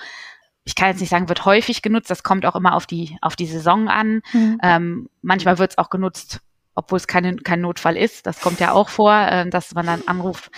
ich 0.64 0.76
kann 0.76 0.88
jetzt 0.88 1.00
nicht 1.00 1.10
sagen, 1.10 1.28
wird 1.28 1.44
häufig 1.44 1.82
genutzt. 1.82 2.10
Das 2.10 2.22
kommt 2.22 2.46
auch 2.46 2.56
immer 2.56 2.74
auf 2.74 2.86
die, 2.86 3.18
auf 3.20 3.36
die 3.36 3.46
Saison 3.46 3.88
an. 3.88 4.22
Mhm. 4.32 4.58
Ähm, 4.62 5.10
manchmal 5.22 5.58
wird 5.58 5.72
es 5.72 5.78
auch 5.78 5.90
genutzt 5.90 6.40
obwohl 6.74 6.96
es 6.96 7.06
keine, 7.06 7.36
kein 7.36 7.60
Notfall 7.60 7.96
ist. 7.96 8.26
Das 8.26 8.40
kommt 8.40 8.60
ja 8.60 8.72
auch 8.72 8.88
vor, 8.88 9.14
äh, 9.14 9.48
dass 9.48 9.74
man 9.74 9.86
dann 9.86 10.02
anruft, 10.06 10.50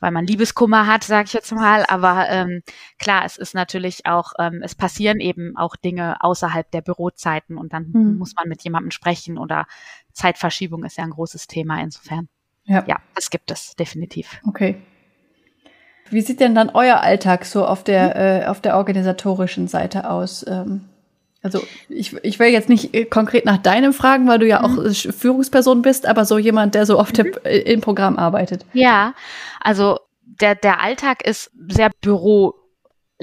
weil 0.00 0.10
man 0.10 0.26
Liebeskummer 0.26 0.86
hat, 0.86 1.04
sage 1.04 1.26
ich 1.26 1.32
jetzt 1.32 1.52
mal. 1.52 1.84
Aber 1.88 2.28
ähm, 2.28 2.62
klar, 2.98 3.24
es 3.24 3.36
ist 3.36 3.54
natürlich 3.54 4.06
auch, 4.06 4.32
ähm, 4.38 4.60
es 4.62 4.74
passieren 4.74 5.20
eben 5.20 5.56
auch 5.56 5.76
Dinge 5.76 6.16
außerhalb 6.20 6.70
der 6.70 6.82
Bürozeiten 6.82 7.56
und 7.56 7.72
dann 7.72 7.90
mhm. 7.92 8.18
muss 8.18 8.34
man 8.34 8.48
mit 8.48 8.62
jemandem 8.62 8.90
sprechen 8.90 9.38
oder 9.38 9.66
Zeitverschiebung 10.12 10.84
ist 10.84 10.98
ja 10.98 11.04
ein 11.04 11.10
großes 11.10 11.46
Thema 11.46 11.80
insofern. 11.80 12.28
Ja. 12.66 12.84
ja, 12.86 12.96
das 13.14 13.30
gibt 13.30 13.50
es 13.50 13.76
definitiv. 13.76 14.40
Okay. 14.46 14.80
Wie 16.10 16.20
sieht 16.20 16.40
denn 16.40 16.54
dann 16.54 16.70
euer 16.70 17.00
Alltag 17.00 17.44
so 17.44 17.66
auf 17.66 17.82
der, 17.82 18.08
mhm. 18.08 18.42
äh, 18.42 18.46
auf 18.46 18.60
der 18.60 18.76
organisatorischen 18.76 19.68
Seite 19.68 20.08
aus? 20.08 20.44
Ähm, 20.46 20.88
also 21.44 21.62
ich, 21.90 22.16
ich 22.24 22.38
will 22.38 22.48
jetzt 22.48 22.70
nicht 22.70 22.94
äh, 22.94 23.04
konkret 23.04 23.44
nach 23.44 23.58
deinem 23.58 23.92
fragen, 23.92 24.26
weil 24.26 24.38
du 24.38 24.46
ja 24.46 24.60
mhm. 24.60 24.64
auch 24.64 24.84
äh, 24.84 24.94
Führungsperson 24.94 25.82
bist, 25.82 26.06
aber 26.06 26.24
so 26.24 26.38
jemand, 26.38 26.74
der 26.74 26.86
so 26.86 26.98
oft 26.98 27.18
mhm. 27.18 27.32
im 27.44 27.82
Programm 27.82 28.16
arbeitet. 28.16 28.64
Ja, 28.72 29.14
also 29.60 29.98
der, 30.40 30.54
der 30.54 30.80
Alltag 30.80 31.24
ist 31.24 31.50
sehr 31.68 31.90
Büro 32.00 32.54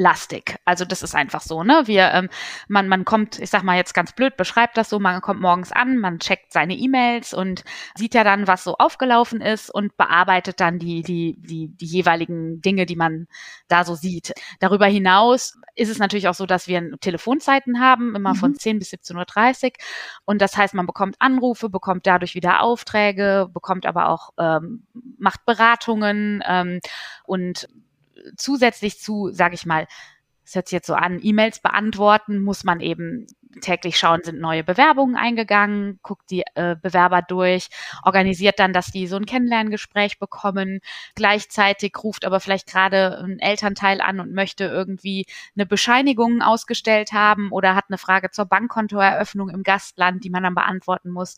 lastig. 0.01 0.58
Also 0.65 0.84
das 0.84 1.03
ist 1.03 1.15
einfach 1.15 1.41
so, 1.41 1.63
ne? 1.63 1.84
Wir, 1.86 2.12
ähm, 2.12 2.29
man, 2.67 2.88
man 2.88 3.05
kommt, 3.05 3.39
ich 3.39 3.50
sag 3.50 3.63
mal 3.63 3.77
jetzt 3.77 3.93
ganz 3.93 4.13
blöd, 4.13 4.36
beschreibt 4.36 4.75
das 4.77 4.89
so, 4.89 5.00
man 5.00 5.22
kommt 5.22 5.39
morgens 5.39 5.72
an, 5.72 5.98
man 5.98 6.20
checkt 6.20 6.51
seine 6.51 6.74
E-Mails 6.74 7.34
und 7.34 7.63
sieht 7.96 8.15
ja 8.15 8.24
dann, 8.24 8.48
was 8.48 8.63
so 8.63 8.75
aufgelaufen 8.77 9.41
ist 9.41 9.70
und 9.70 9.96
bearbeitet 9.98 10.60
dann 10.60 10.79
die, 10.79 11.03
die, 11.03 11.36
die, 11.38 11.70
die 11.70 11.86
jeweiligen 11.86 12.62
Dinge, 12.62 12.86
die 12.86 12.96
man 12.96 13.27
da 13.67 13.86
so 13.86 13.93
sieht. 13.93 14.34
Darüber 14.60 14.88
hinaus 14.88 15.58
ist 15.75 15.89
es 15.89 16.00
natürlich 16.00 16.27
auch 16.27 16.34
so, 16.34 16.48
dass 16.48 16.67
wir 16.67 16.98
Telefonzeiten 17.00 17.79
haben, 17.79 18.15
immer 18.15 18.34
mhm. 18.34 18.38
von 18.38 18.55
10 18.55 18.79
bis 18.79 18.91
17.30 18.91 19.65
Uhr. 19.65 19.72
Und 20.25 20.41
das 20.41 20.58
heißt, 20.58 20.74
man 20.74 20.88
bekommt 20.88 21.15
Anrufe, 21.20 21.70
bekommt 21.70 22.08
dadurch 22.08 22.34
wieder 22.34 22.62
Aufträge, 22.62 23.50
bekommt 23.53 23.86
aber 23.86 24.10
auch, 24.10 24.31
ähm, 24.39 24.88
macht 25.20 25.46
Beratungen 25.46 26.43
ähm, 26.48 26.79
und 27.24 27.67
zusätzlich 28.38 29.00
zu, 29.00 29.30
sage 29.32 29.56
ich 29.56 29.66
mal, 29.66 29.88
es 30.44 30.56
hört 30.56 30.68
sich 30.68 30.74
jetzt 30.74 30.88
so 30.88 30.96
an, 30.96 31.20
E-Mails 31.22 31.62
beantworten, 31.62 32.42
muss 32.42 32.63
man 32.63 32.82
eben 32.82 33.28
täglich 33.62 33.98
schauen, 33.98 34.22
sind 34.24 34.40
neue 34.40 34.63
Bewerbungen 34.63 35.16
eingegangen, 35.16 36.00
guckt 36.04 36.30
die 36.30 36.44
äh, 36.56 36.75
Bewerber 36.82 37.22
durch, 37.22 37.68
organisiert 38.04 38.60
dann, 38.60 38.74
dass 38.74 38.88
die 38.88 39.08
so 39.08 39.18
ein 39.18 39.25
Kennenlerngespräch 39.25 40.20
bekommen. 40.20 40.80
Gleichzeitig 41.16 41.94
ruft 42.04 42.25
aber 42.25 42.40
vielleicht 42.40 42.68
gerade 42.68 43.18
ein 43.20 43.40
Elternteil 43.40 44.01
an 44.01 44.20
und 44.20 44.34
möchte 44.34 44.66
irgendwie 44.66 45.25
eine 45.56 45.66
Bescheinigung 45.66 46.42
ausgestellt 46.42 47.12
haben 47.13 47.51
oder 47.51 47.75
hat 47.75 47.86
eine 47.90 47.98
Frage 47.98 48.32
zur 48.32 48.46
Bankkontoeröffnung 48.46 49.50
im 49.50 49.63
Gastland, 49.63 50.24
die 50.24 50.30
man 50.30 50.44
dann 50.44 50.56
beantworten 50.56 51.12
muss. 51.12 51.38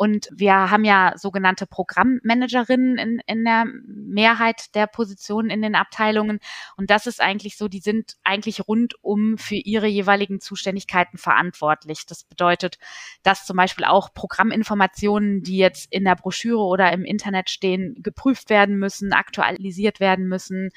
Und 0.00 0.30
wir 0.32 0.70
haben 0.70 0.86
ja 0.86 1.12
sogenannte 1.16 1.66
Programmmanagerinnen 1.66 2.96
in, 2.96 3.20
in 3.26 3.44
der 3.44 3.66
Mehrheit 3.84 4.74
der 4.74 4.86
Positionen 4.86 5.50
in 5.50 5.60
den 5.60 5.74
Abteilungen. 5.74 6.40
Und 6.78 6.88
das 6.88 7.06
ist 7.06 7.20
eigentlich 7.20 7.58
so, 7.58 7.68
die 7.68 7.80
sind 7.80 8.16
eigentlich 8.24 8.66
rundum 8.66 9.36
für 9.36 9.56
ihre 9.56 9.88
jeweiligen 9.88 10.40
Zuständigkeiten 10.40 11.18
verantwortlich. 11.18 12.06
Das 12.06 12.24
bedeutet, 12.24 12.78
dass 13.24 13.44
zum 13.44 13.58
Beispiel 13.58 13.84
auch 13.84 14.14
Programminformationen, 14.14 15.42
die 15.42 15.58
jetzt 15.58 15.92
in 15.92 16.04
der 16.04 16.16
Broschüre 16.16 16.62
oder 16.62 16.90
im 16.94 17.04
Internet 17.04 17.50
stehen, 17.50 17.94
geprüft 17.98 18.48
werden 18.48 18.78
müssen, 18.78 19.12
aktualisiert 19.12 20.00
werden 20.00 20.28
müssen. 20.28 20.70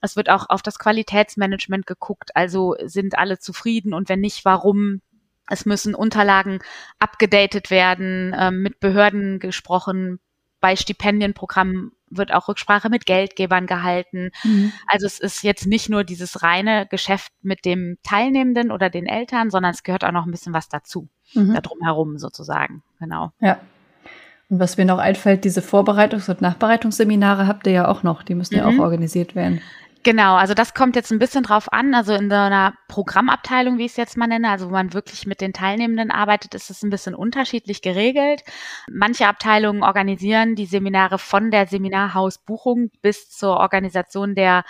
Es 0.00 0.16
wird 0.16 0.30
auch 0.30 0.48
auf 0.48 0.62
das 0.62 0.78
Qualitätsmanagement 0.78 1.84
geguckt, 1.84 2.34
also 2.34 2.76
sind 2.82 3.18
alle 3.18 3.38
zufrieden 3.38 3.92
und 3.92 4.08
wenn 4.08 4.20
nicht, 4.20 4.46
warum 4.46 5.02
es 5.48 5.66
müssen 5.66 5.94
Unterlagen 5.94 6.60
abgedatet 6.98 7.70
werden, 7.70 8.34
ähm, 8.38 8.62
mit 8.62 8.80
Behörden 8.80 9.38
gesprochen. 9.38 10.18
Bei 10.60 10.76
Stipendienprogrammen 10.76 11.92
wird 12.10 12.32
auch 12.32 12.48
Rücksprache 12.48 12.88
mit 12.88 13.06
Geldgebern 13.06 13.66
gehalten. 13.66 14.30
Mhm. 14.42 14.72
Also 14.86 15.06
es 15.06 15.20
ist 15.20 15.42
jetzt 15.42 15.66
nicht 15.66 15.88
nur 15.88 16.04
dieses 16.04 16.42
reine 16.42 16.86
Geschäft 16.86 17.32
mit 17.42 17.64
dem 17.64 17.98
Teilnehmenden 18.02 18.70
oder 18.70 18.88
den 18.88 19.06
Eltern, 19.06 19.50
sondern 19.50 19.72
es 19.72 19.82
gehört 19.82 20.04
auch 20.04 20.12
noch 20.12 20.24
ein 20.24 20.30
bisschen 20.30 20.54
was 20.54 20.68
dazu, 20.68 21.08
mhm. 21.34 21.54
da 21.54 21.60
drumherum 21.60 22.18
sozusagen. 22.18 22.82
Genau. 22.98 23.32
Ja. 23.40 23.58
Und 24.50 24.60
was 24.60 24.76
mir 24.76 24.84
noch 24.84 24.98
einfällt, 24.98 25.44
diese 25.44 25.60
Vorbereitungs- 25.60 26.30
und 26.30 26.40
Nachbereitungsseminare 26.40 27.46
habt 27.46 27.66
ihr 27.66 27.72
ja 27.72 27.88
auch 27.88 28.02
noch, 28.02 28.22
die 28.22 28.34
müssen 28.34 28.54
mhm. 28.54 28.60
ja 28.60 28.66
auch 28.66 28.72
mhm. 28.72 28.80
organisiert 28.80 29.34
werden. 29.34 29.60
Genau, 30.04 30.34
also 30.36 30.52
das 30.52 30.74
kommt 30.74 30.96
jetzt 30.96 31.10
ein 31.12 31.18
bisschen 31.18 31.44
drauf 31.44 31.72
an. 31.72 31.94
Also 31.94 32.12
in 32.12 32.28
so 32.28 32.36
einer 32.36 32.74
Programmabteilung, 32.88 33.78
wie 33.78 33.86
ich 33.86 33.92
es 33.92 33.96
jetzt 33.96 34.18
mal 34.18 34.26
nenne, 34.26 34.50
also 34.50 34.66
wo 34.66 34.72
man 34.72 34.92
wirklich 34.92 35.26
mit 35.26 35.40
den 35.40 35.54
Teilnehmenden 35.54 36.10
arbeitet, 36.10 36.54
ist 36.54 36.68
es 36.68 36.82
ein 36.82 36.90
bisschen 36.90 37.14
unterschiedlich 37.14 37.80
geregelt. 37.80 38.42
Manche 38.90 39.26
Abteilungen 39.26 39.82
organisieren 39.82 40.56
die 40.56 40.66
Seminare 40.66 41.18
von 41.18 41.50
der 41.50 41.66
Seminarhausbuchung 41.66 42.90
bis 43.00 43.30
zur 43.30 43.56
Organisation 43.56 44.34
der 44.34 44.64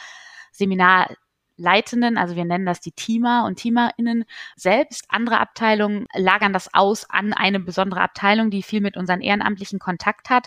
Seminarleitenden, 0.52 2.16
also 2.16 2.36
wir 2.36 2.44
nennen 2.44 2.66
das 2.66 2.80
die 2.80 2.92
Teamer 2.92 3.44
und 3.44 3.56
Teamerinnen 3.56 4.26
selbst. 4.54 5.04
Andere 5.08 5.40
Abteilungen 5.40 6.06
lagern 6.14 6.52
das 6.52 6.72
aus 6.72 7.10
an 7.10 7.32
eine 7.32 7.58
besondere 7.58 8.02
Abteilung, 8.02 8.50
die 8.50 8.62
viel 8.62 8.80
mit 8.80 8.96
unseren 8.96 9.20
Ehrenamtlichen 9.20 9.80
Kontakt 9.80 10.30
hat, 10.30 10.46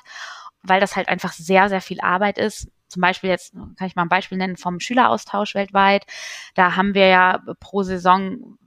weil 0.63 0.79
das 0.79 0.95
halt 0.95 1.09
einfach 1.09 1.33
sehr, 1.33 1.67
sehr 1.67 1.81
viel 1.81 1.99
Arbeit 1.99 2.37
ist 2.37 2.69
zum 2.87 3.01
Beispiel 3.01 3.29
jetzt 3.29 3.53
kann 3.53 3.87
ich 3.87 3.95
mal 3.95 4.03
ein 4.03 4.09
Beispiel 4.09 4.37
nennen 4.37 4.57
vom 4.57 4.79
Schüleraustausch 4.79 5.55
weltweit. 5.55 6.05
Da 6.55 6.75
haben 6.75 6.93
wir 6.93 7.07
ja 7.07 7.41
pro 7.59 7.83
Saison 7.83 8.57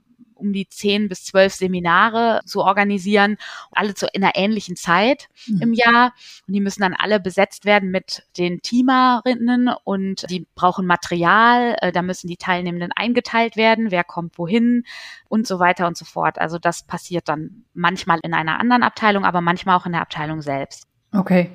um 0.41 0.51
die 0.51 0.67
zehn 0.67 1.07
bis 1.07 1.23
zwölf 1.23 1.53
Seminare 1.53 2.41
zu 2.45 2.61
organisieren, 2.61 3.37
alle 3.71 3.93
zu 3.93 4.07
in 4.11 4.23
einer 4.23 4.35
ähnlichen 4.35 4.75
Zeit 4.75 5.27
mhm. 5.47 5.61
im 5.61 5.73
Jahr. 5.73 6.13
Und 6.47 6.53
die 6.53 6.59
müssen 6.59 6.81
dann 6.81 6.95
alle 6.95 7.19
besetzt 7.19 7.63
werden 7.63 7.91
mit 7.91 8.23
den 8.37 8.61
Teamerinnen 8.61 9.69
und 9.83 10.29
die 10.29 10.47
brauchen 10.55 10.85
Material, 10.85 11.77
äh, 11.81 11.91
da 11.91 12.01
müssen 12.01 12.27
die 12.27 12.37
Teilnehmenden 12.37 12.91
eingeteilt 12.95 13.55
werden, 13.55 13.91
wer 13.91 14.03
kommt 14.03 14.37
wohin 14.37 14.83
und 15.29 15.47
so 15.47 15.59
weiter 15.59 15.87
und 15.87 15.95
so 15.95 16.05
fort. 16.05 16.39
Also 16.39 16.57
das 16.57 16.83
passiert 16.83 17.29
dann 17.29 17.63
manchmal 17.73 18.19
in 18.23 18.33
einer 18.33 18.59
anderen 18.59 18.83
Abteilung, 18.83 19.23
aber 19.23 19.41
manchmal 19.41 19.77
auch 19.77 19.85
in 19.85 19.91
der 19.93 20.01
Abteilung 20.01 20.41
selbst. 20.41 20.87
Okay. 21.13 21.51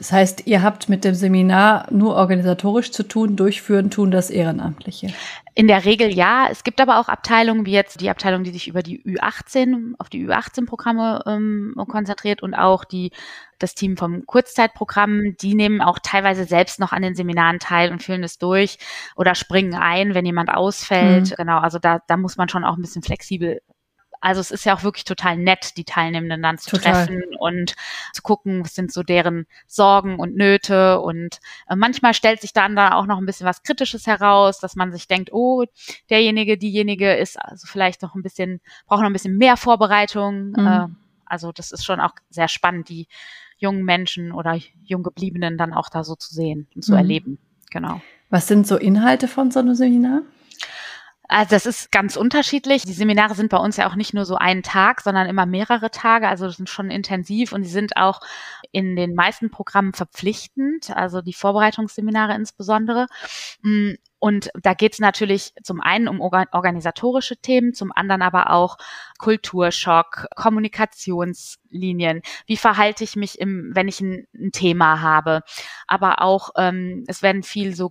Das 0.00 0.12
heißt, 0.12 0.46
ihr 0.46 0.62
habt 0.62 0.88
mit 0.88 1.04
dem 1.04 1.14
Seminar 1.14 1.86
nur 1.90 2.16
organisatorisch 2.16 2.90
zu 2.90 3.02
tun, 3.02 3.36
durchführen, 3.36 3.90
tun 3.90 4.10
das 4.10 4.30
Ehrenamtliche. 4.30 5.08
In 5.54 5.68
der 5.68 5.84
Regel 5.84 6.08
ja. 6.08 6.48
Es 6.50 6.64
gibt 6.64 6.80
aber 6.80 6.98
auch 6.98 7.10
Abteilungen, 7.10 7.66
wie 7.66 7.72
jetzt 7.72 8.00
die 8.00 8.08
Abteilung, 8.08 8.42
die 8.42 8.50
sich 8.50 8.66
über 8.66 8.82
die 8.82 9.02
Ü18, 9.02 9.92
auf 9.98 10.08
die 10.08 10.26
Ü18-Programme 10.26 11.22
ähm, 11.26 11.74
konzentriert 11.86 12.42
und 12.42 12.54
auch 12.54 12.86
die, 12.86 13.10
das 13.58 13.74
Team 13.74 13.98
vom 13.98 14.24
Kurzzeitprogramm, 14.24 15.36
die 15.38 15.54
nehmen 15.54 15.82
auch 15.82 15.98
teilweise 16.02 16.46
selbst 16.46 16.80
noch 16.80 16.92
an 16.92 17.02
den 17.02 17.14
Seminaren 17.14 17.58
teil 17.58 17.92
und 17.92 18.02
führen 18.02 18.24
es 18.24 18.38
durch 18.38 18.78
oder 19.16 19.34
springen 19.34 19.74
ein, 19.74 20.14
wenn 20.14 20.24
jemand 20.24 20.48
ausfällt. 20.48 21.32
Mhm. 21.32 21.34
Genau, 21.36 21.58
also 21.58 21.78
da, 21.78 22.00
da 22.06 22.16
muss 22.16 22.38
man 22.38 22.48
schon 22.48 22.64
auch 22.64 22.78
ein 22.78 22.82
bisschen 22.82 23.02
flexibel 23.02 23.60
also 24.20 24.40
es 24.40 24.50
ist 24.50 24.64
ja 24.64 24.76
auch 24.76 24.82
wirklich 24.82 25.04
total 25.04 25.36
nett, 25.36 25.76
die 25.76 25.84
Teilnehmenden 25.84 26.42
dann 26.42 26.58
zu 26.58 26.70
total. 26.70 27.06
treffen 27.06 27.22
und 27.38 27.74
zu 28.12 28.22
gucken, 28.22 28.62
was 28.64 28.74
sind 28.74 28.92
so 28.92 29.02
deren 29.02 29.46
Sorgen 29.66 30.18
und 30.18 30.36
Nöte. 30.36 31.00
Und 31.00 31.40
äh, 31.68 31.76
manchmal 31.76 32.12
stellt 32.12 32.40
sich 32.40 32.52
dann 32.52 32.76
da 32.76 32.92
auch 32.92 33.06
noch 33.06 33.18
ein 33.18 33.26
bisschen 33.26 33.46
was 33.46 33.62
Kritisches 33.62 34.06
heraus, 34.06 34.58
dass 34.58 34.76
man 34.76 34.92
sich 34.92 35.08
denkt, 35.08 35.32
oh, 35.32 35.64
derjenige, 36.10 36.58
diejenige 36.58 37.14
ist 37.14 37.40
also 37.40 37.66
vielleicht 37.66 38.02
noch 38.02 38.14
ein 38.14 38.22
bisschen, 38.22 38.60
braucht 38.86 39.00
noch 39.00 39.08
ein 39.08 39.14
bisschen 39.14 39.38
mehr 39.38 39.56
Vorbereitung. 39.56 40.50
Mhm. 40.50 40.66
Äh, 40.66 40.86
also 41.24 41.52
das 41.52 41.72
ist 41.72 41.84
schon 41.84 42.00
auch 42.00 42.12
sehr 42.28 42.48
spannend, 42.48 42.88
die 42.88 43.08
jungen 43.56 43.84
Menschen 43.84 44.32
oder 44.32 44.58
Junggebliebenen 44.84 45.56
dann 45.56 45.72
auch 45.72 45.88
da 45.88 46.04
so 46.04 46.14
zu 46.14 46.34
sehen 46.34 46.66
und 46.74 46.82
zu 46.82 46.92
mhm. 46.92 46.98
erleben. 46.98 47.38
Genau. 47.70 48.00
Was 48.28 48.48
sind 48.48 48.66
so 48.66 48.76
Inhalte 48.76 49.28
von 49.28 49.50
so 49.50 49.60
einem 49.60 49.74
Seminar? 49.74 50.22
Also 51.30 51.50
das 51.50 51.64
ist 51.64 51.92
ganz 51.92 52.16
unterschiedlich. 52.16 52.82
Die 52.82 52.92
Seminare 52.92 53.36
sind 53.36 53.50
bei 53.50 53.56
uns 53.56 53.76
ja 53.76 53.88
auch 53.88 53.94
nicht 53.94 54.14
nur 54.14 54.24
so 54.24 54.34
einen 54.34 54.64
Tag, 54.64 55.00
sondern 55.00 55.28
immer 55.28 55.46
mehrere 55.46 55.92
Tage. 55.92 56.26
Also 56.28 56.48
sind 56.48 56.68
schon 56.68 56.90
intensiv 56.90 57.52
und 57.52 57.62
sie 57.62 57.70
sind 57.70 57.96
auch 57.96 58.20
in 58.72 58.96
den 58.96 59.14
meisten 59.14 59.48
Programmen 59.48 59.92
verpflichtend, 59.92 60.90
also 60.90 61.22
die 61.22 61.32
Vorbereitungsseminare 61.32 62.34
insbesondere. 62.34 63.06
Mm, 63.62 63.92
und 64.18 64.50
da 64.60 64.74
geht 64.74 64.94
es 64.94 64.98
natürlich 64.98 65.54
zum 65.62 65.80
einen 65.80 66.08
um 66.08 66.20
organisatorische 66.20 67.36
Themen, 67.36 67.74
zum 67.74 67.92
anderen 67.94 68.22
aber 68.22 68.50
auch 68.50 68.76
Kulturschock, 69.18 70.26
Kommunikationslinien. 70.34 72.22
Wie 72.46 72.56
verhalte 72.56 73.04
ich 73.04 73.14
mich, 73.14 73.40
im, 73.40 73.70
wenn 73.72 73.86
ich 73.86 74.00
ein, 74.00 74.26
ein 74.34 74.50
Thema 74.50 75.00
habe? 75.00 75.42
Aber 75.86 76.22
auch, 76.22 76.50
ähm, 76.56 77.04
es 77.06 77.22
werden 77.22 77.44
viel 77.44 77.74
so 77.74 77.88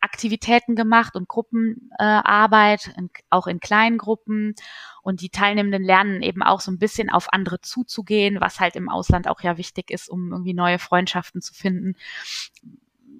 Gruppenaktivitäten 0.00 0.74
gemacht 0.76 1.16
und 1.16 1.28
Gruppenarbeit, 1.28 2.88
äh, 2.96 3.08
auch 3.30 3.46
in 3.46 3.60
kleinen 3.60 3.98
Gruppen. 3.98 4.54
Und 5.02 5.20
die 5.20 5.30
Teilnehmenden 5.30 5.82
lernen 5.82 6.22
eben 6.22 6.42
auch 6.42 6.60
so 6.60 6.70
ein 6.70 6.78
bisschen 6.78 7.10
auf 7.10 7.32
andere 7.32 7.60
zuzugehen, 7.60 8.40
was 8.40 8.60
halt 8.60 8.76
im 8.76 8.88
Ausland 8.88 9.28
auch 9.28 9.40
ja 9.40 9.56
wichtig 9.56 9.90
ist, 9.90 10.08
um 10.08 10.32
irgendwie 10.32 10.54
neue 10.54 10.78
Freundschaften 10.78 11.40
zu 11.40 11.54
finden 11.54 11.94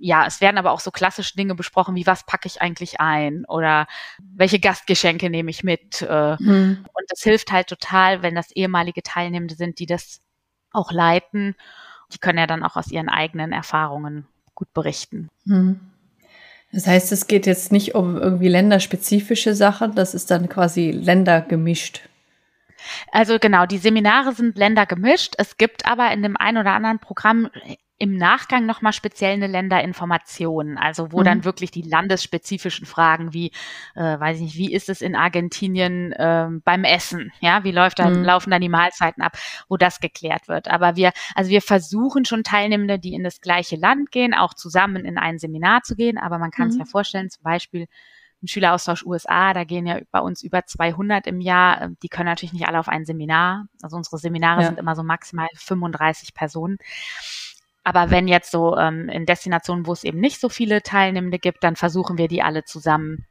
ja, 0.01 0.27
es 0.27 0.41
werden 0.41 0.59
aber 0.59 0.71
auch 0.71 0.79
so 0.79 0.93
klassische 0.93 1.35
Dinge 1.35 1.57
besprochen, 1.57 1.97
wie 1.97 2.07
was 2.07 2.25
packe 2.25 2.47
ich 2.47 2.63
eigentlich 2.63 3.01
ein 3.01 3.45
oder 3.47 3.89
welche 4.21 4.61
Gastgeschenke 4.61 5.29
nehme 5.29 5.51
ich 5.51 5.65
mit. 5.65 6.03
Äh, 6.03 6.37
mhm. 6.39 6.85
Und 6.85 7.05
das 7.09 7.21
hilft 7.23 7.51
halt 7.51 7.67
total, 7.67 8.23
wenn 8.23 8.37
das 8.37 8.53
ehemalige 8.53 9.03
Teilnehmende 9.03 9.57
sind, 9.57 9.81
die 9.81 9.87
das 9.87 10.21
auch 10.71 10.93
leiten. 10.93 11.57
Die 12.13 12.19
können 12.19 12.39
ja 12.39 12.47
dann 12.47 12.63
auch 12.63 12.77
aus 12.77 12.93
ihren 12.93 13.09
eigenen 13.09 13.51
Erfahrungen 13.51 14.29
gut 14.55 14.73
berichten. 14.73 15.31
Mhm. 15.45 15.81
Das 16.73 16.87
heißt, 16.87 17.13
es 17.13 17.27
geht 17.27 17.47
jetzt 17.47 17.73
nicht 17.73 17.95
um 17.95 18.17
irgendwie 18.17 18.49
länderspezifische 18.49 19.55
Sachen, 19.55 19.95
das 19.95 20.15
ist 20.15 20.31
dann 20.31 20.49
quasi 20.49 20.91
ländergemischt. 20.91 22.03
Also 23.11 23.39
genau, 23.39 23.67
die 23.67 23.79
Seminare 23.79 24.33
sind 24.33 24.57
ländergemischt. 24.57 25.35
Es 25.39 25.57
gibt 25.57 25.87
aber 25.87 26.11
in 26.13 26.23
dem 26.23 26.37
einen 26.37 26.59
oder 26.59 26.73
anderen 26.73 26.99
Programm 26.99 27.51
im 27.99 28.17
Nachgang 28.17 28.65
nochmal 28.65 28.93
speziell 28.93 29.33
eine 29.33 29.49
Länderinformation, 29.49 30.79
also 30.79 31.11
wo 31.11 31.21
mhm. 31.21 31.25
dann 31.25 31.45
wirklich 31.45 31.73
die 31.73 31.83
landesspezifischen 31.83 32.87
Fragen 32.87 33.33
wie, 33.33 33.51
äh, 33.97 34.21
weiß 34.21 34.37
ich 34.37 34.43
nicht, 34.43 34.57
wie 34.57 34.73
ist 34.73 34.89
es 34.89 35.03
in 35.03 35.17
Argentinien 35.17 36.13
äh, 36.13 36.49
beim 36.65 36.85
Essen, 36.85 37.33
ja, 37.41 37.65
wie 37.65 37.73
läuft 37.73 37.99
da, 37.99 38.09
mhm. 38.09 38.23
laufen 38.23 38.51
da 38.51 38.61
die 38.61 38.69
Mahlzeiten 38.69 39.23
ab, 39.23 39.37
wo 39.69 39.77
das 39.77 39.99
geklärt 39.99 40.47
wird. 40.47 40.69
Aber 40.69 40.95
wir, 40.95 41.13
also 41.35 41.51
wir 41.51 41.61
versuchen 41.61 42.25
schon 42.25 42.45
Teilnehmende, 42.45 43.01
die 43.01 43.15
in 43.15 43.25
das 43.25 43.41
gleiche 43.41 43.77
Land 43.77 44.13
gehen, 44.13 44.33
auch 44.33 44.55
zusammen 44.55 45.05
in 45.05 45.19
ein 45.19 45.39
Seminar 45.39 45.83
zu 45.83 45.97
gehen, 45.97 46.19
aber 46.19 46.39
man 46.39 46.53
kann 46.53 46.69
es 46.69 46.75
mhm. 46.75 46.81
ja 46.81 46.87
vorstellen, 46.87 47.31
zum 47.31 47.43
Beispiel 47.43 47.89
ein 48.43 48.49
Schüleraustausch 48.49 49.05
USA, 49.05 49.53
da 49.53 49.65
gehen 49.65 49.87
ja 49.87 49.99
bei 50.11 50.21
uns 50.21 50.43
über 50.43 50.65
200 50.65 51.27
im 51.27 51.41
Jahr. 51.41 51.83
Ähm, 51.83 51.97
die 52.03 52.09
können 52.09 52.29
natürlich 52.29 52.53
nicht 52.53 52.69
alle 52.69 52.79
auf 52.79 52.89
ein 52.89 53.05
Seminar. 53.05 53.67
Also 53.83 53.97
unsere 53.97 54.19
Seminare 54.19 54.63
ja. 54.63 54.67
sind 54.69 54.79
immer 54.79 54.95
so 54.95 55.03
maximal 55.03 55.49
35 55.55 56.35
Personen. 56.35 56.79
Aber 57.89 58.11
wenn 58.11 58.29
jetzt 58.29 58.51
so 58.51 58.77
ähm, 58.77 59.09
in 59.09 59.25
Destinationen, 59.25 59.87
wo 59.87 59.95
es 59.95 60.05
eben 60.05 60.21
nicht 60.21 60.43
so 60.43 60.51
viele 60.51 60.83
Teilnehmende 60.83 61.39
gibt, 61.39 61.65
dann 61.65 61.75
versuchen 61.75 62.19
wir 62.19 62.29
die 62.29 62.43
alle 62.43 62.65
zusammen 62.65 63.25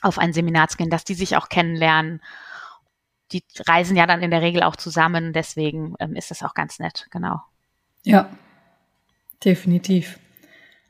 auf 0.00 0.18
ein 0.18 0.32
Seminar 0.32 0.66
zu 0.66 0.76
gehen, 0.76 0.90
dass 0.90 1.04
die 1.04 1.14
sich 1.14 1.36
auch 1.36 1.48
kennenlernen. 1.48 2.20
Die 3.30 3.44
reisen 3.68 3.96
ja 3.96 4.08
dann 4.08 4.20
in 4.20 4.32
der 4.32 4.42
Regel 4.42 4.64
auch 4.64 4.74
zusammen, 4.74 5.32
deswegen 5.32 5.94
ähm, 6.00 6.16
ist 6.16 6.32
das 6.32 6.42
auch 6.42 6.54
ganz 6.54 6.80
nett, 6.80 7.06
genau. 7.12 7.42
Ja, 8.02 8.28
definitiv. 9.44 10.18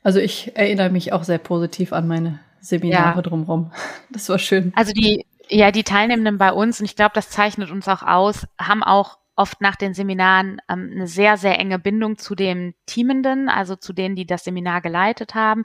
Also 0.03 0.19
ich 0.19 0.57
erinnere 0.57 0.89
mich 0.89 1.13
auch 1.13 1.25
sehr 1.25 1.37
positiv 1.37 1.93
an 1.93 2.09
meine 2.09 2.41
Seminare 2.63 3.17
ja. 3.17 3.21
drumherum. 3.23 3.73
Das 4.09 4.31
war 4.31 4.39
schön. 4.39 4.73
Also 4.75 4.95
die, 4.95 5.27
ja, 5.51 5.71
die 5.71 5.85
Teilnehmenden 5.85 6.39
bei 6.39 6.51
uns, 6.51 6.81
und 6.81 6.87
ich 6.87 6.97
glaube, 6.97 7.13
das 7.15 7.29
zeichnet 7.29 7.71
uns 7.71 7.87
auch 7.89 8.03
aus, 8.03 8.47
haben 8.59 8.83
auch 8.83 9.19
oft 9.37 9.61
nach 9.61 9.77
den 9.77 9.95
Seminaren 9.95 10.61
ähm, 10.69 10.91
eine 10.93 11.07
sehr, 11.07 11.37
sehr 11.37 11.59
enge 11.59 11.79
Bindung 11.79 12.19
zu 12.19 12.35
dem 12.35 12.75
Teamenden, 12.87 13.49
also 13.49 13.77
zu 13.77 13.93
denen, 13.93 14.17
die 14.17 14.27
das 14.27 14.45
Seminar 14.45 14.81
geleitet 14.81 15.35
haben. 15.35 15.65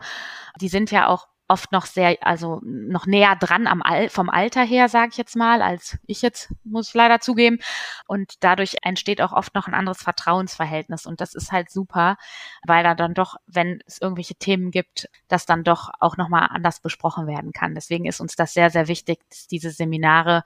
Die 0.62 0.70
sind 0.70 0.92
ja 0.92 1.08
auch 1.08 1.28
oft 1.50 1.72
noch 1.72 1.86
sehr, 1.86 2.18
also 2.22 2.60
noch 2.64 3.06
näher 3.06 3.36
dran 3.36 3.68
am 3.68 3.82
Al 3.82 4.10
vom 4.10 4.30
Alter 4.30 4.64
her, 4.64 4.90
sage 4.90 5.12
ich 5.12 5.18
jetzt 5.18 5.36
mal, 5.36 5.62
als 5.62 5.98
ich 6.06 6.22
jetzt, 6.22 6.54
muss 6.64 6.90
ich 6.90 6.94
leider 6.94 7.20
zugeben. 7.20 7.60
Und 8.08 8.44
dadurch 8.44 8.78
entsteht 8.82 9.22
auch 9.22 9.32
oft 9.32 9.56
noch 9.56 9.68
ein 9.68 9.74
anderes 9.74 10.02
Vertrauensverhältnis. 10.02 11.06
Und 11.06 11.22
das 11.22 11.36
ist 11.36 11.52
halt 11.52 11.70
super, 11.70 12.18
weil 12.66 12.84
da 12.84 12.96
dann 12.96 13.14
doch, 13.14 13.36
wenn 13.48 13.80
es 13.86 14.02
irgendwelche 14.02 14.36
Themen 14.36 14.72
gibt, 14.72 15.10
das 15.28 15.46
dann 15.46 15.64
doch 15.64 15.90
auch 16.00 16.18
nochmal 16.18 16.50
anders 16.52 16.82
besprochen 16.82 17.28
werden 17.28 17.54
kann. 17.54 17.76
Deswegen 17.76 18.06
ist 18.06 18.20
uns 18.20 18.36
das 18.36 18.54
sehr, 18.54 18.70
sehr 18.70 18.88
wichtig, 18.88 19.20
dass 19.30 19.48
diese 19.48 19.72
Seminare 19.72 20.44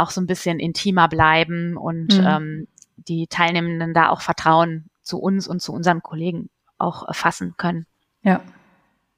auch 0.00 0.10
so 0.10 0.20
ein 0.20 0.26
bisschen 0.26 0.58
intimer 0.58 1.08
bleiben 1.08 1.76
und 1.76 2.18
mhm. 2.18 2.26
ähm, 2.26 2.68
die 2.96 3.26
Teilnehmenden 3.26 3.94
da 3.94 4.10
auch 4.10 4.20
Vertrauen 4.20 4.90
zu 5.02 5.18
uns 5.18 5.48
und 5.48 5.60
zu 5.60 5.72
unseren 5.72 6.02
Kollegen 6.02 6.50
auch 6.78 7.14
fassen 7.14 7.54
können. 7.56 7.86
Ja, 8.22 8.40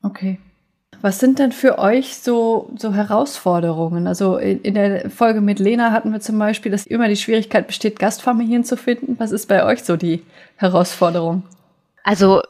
okay. 0.03 0.39
Was 1.01 1.19
sind 1.19 1.41
denn 1.41 1.51
für 1.51 1.79
euch 1.79 2.19
so, 2.19 2.71
so 2.77 2.95
Herausforderungen? 2.95 4.07
Also 4.07 4.37
in, 4.37 4.61
in, 4.61 4.75
der 4.75 5.11
Folge 5.11 5.41
mit 5.41 5.59
Lena 5.59 5.91
hatten 5.91 6.13
wir 6.13 6.21
zum 6.21 6.39
Beispiel, 6.39 6.71
dass 6.71 6.87
immer 6.87 7.09
die 7.09 7.17
Schwierigkeit 7.17 7.67
besteht, 7.67 7.99
Gastfamilien 7.99 8.63
zu 8.63 8.77
finden. 8.77 9.19
Was 9.19 9.33
ist 9.33 9.49
bei 9.49 9.65
euch 9.65 9.83
so 9.83 9.97
die 9.97 10.23
Herausforderung? 10.57 11.43
Also 12.05 12.43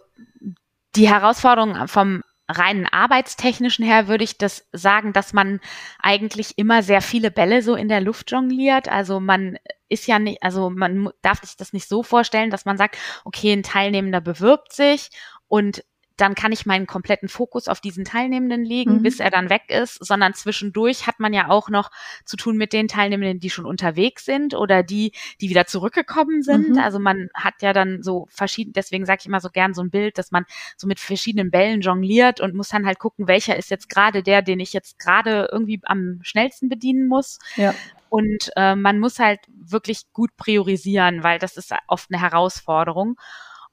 die 0.96 1.08
Herausforderung 1.08 1.88
vom 1.88 2.22
reinen 2.48 2.86
arbeitstechnischen 2.86 3.84
her 3.84 4.08
würde 4.08 4.24
ich 4.24 4.38
das 4.38 4.66
sagen, 4.72 5.12
dass 5.12 5.32
man 5.32 5.60
eigentlich 6.00 6.58
immer 6.58 6.82
sehr 6.82 7.02
viele 7.02 7.30
Bälle 7.30 7.62
so 7.62 7.74
in 7.74 7.88
der 7.88 8.00
Luft 8.00 8.30
jongliert. 8.30 8.88
Also 8.88 9.20
man 9.20 9.58
ist 9.88 10.06
ja 10.06 10.18
nicht, 10.18 10.42
also 10.42 10.70
man 10.70 11.10
darf 11.22 11.40
sich 11.40 11.56
das 11.56 11.72
nicht 11.72 11.88
so 11.88 12.02
vorstellen, 12.02 12.50
dass 12.50 12.64
man 12.64 12.78
sagt, 12.78 12.98
okay, 13.24 13.52
ein 13.52 13.62
Teilnehmender 13.62 14.20
bewirbt 14.20 14.72
sich 14.72 15.10
und 15.48 15.84
dann 16.16 16.34
kann 16.34 16.52
ich 16.52 16.66
meinen 16.66 16.86
kompletten 16.86 17.28
Fokus 17.28 17.68
auf 17.68 17.80
diesen 17.80 18.04
Teilnehmenden 18.04 18.64
legen, 18.64 18.98
mhm. 18.98 19.02
bis 19.02 19.20
er 19.20 19.30
dann 19.30 19.50
weg 19.50 19.64
ist, 19.68 20.04
sondern 20.04 20.34
zwischendurch 20.34 21.06
hat 21.06 21.20
man 21.20 21.32
ja 21.32 21.48
auch 21.48 21.68
noch 21.68 21.90
zu 22.24 22.36
tun 22.36 22.56
mit 22.56 22.72
den 22.72 22.88
Teilnehmenden, 22.88 23.40
die 23.40 23.50
schon 23.50 23.66
unterwegs 23.66 24.24
sind 24.24 24.54
oder 24.54 24.82
die, 24.82 25.12
die 25.40 25.50
wieder 25.50 25.66
zurückgekommen 25.66 26.42
sind. 26.42 26.70
Mhm. 26.70 26.78
Also 26.78 26.98
man 26.98 27.28
hat 27.34 27.62
ja 27.62 27.72
dann 27.72 28.02
so 28.02 28.26
verschiedene, 28.30 28.72
deswegen 28.72 29.06
sage 29.06 29.20
ich 29.20 29.26
immer 29.26 29.40
so 29.40 29.50
gern 29.50 29.74
so 29.74 29.82
ein 29.82 29.90
Bild, 29.90 30.18
dass 30.18 30.30
man 30.30 30.44
so 30.76 30.86
mit 30.86 31.00
verschiedenen 31.00 31.50
Bällen 31.50 31.80
jongliert 31.80 32.40
und 32.40 32.54
muss 32.54 32.68
dann 32.68 32.86
halt 32.86 32.98
gucken, 32.98 33.28
welcher 33.28 33.56
ist 33.56 33.70
jetzt 33.70 33.88
gerade 33.88 34.22
der, 34.22 34.42
den 34.42 34.60
ich 34.60 34.72
jetzt 34.72 34.98
gerade 34.98 35.48
irgendwie 35.50 35.80
am 35.84 36.20
schnellsten 36.22 36.68
bedienen 36.68 37.08
muss. 37.08 37.38
Ja. 37.56 37.74
Und 38.08 38.50
äh, 38.56 38.76
man 38.76 38.98
muss 38.98 39.18
halt 39.18 39.40
wirklich 39.48 40.12
gut 40.12 40.36
priorisieren, 40.36 41.22
weil 41.22 41.38
das 41.38 41.56
ist 41.56 41.72
oft 41.86 42.10
eine 42.10 42.20
Herausforderung. 42.20 43.16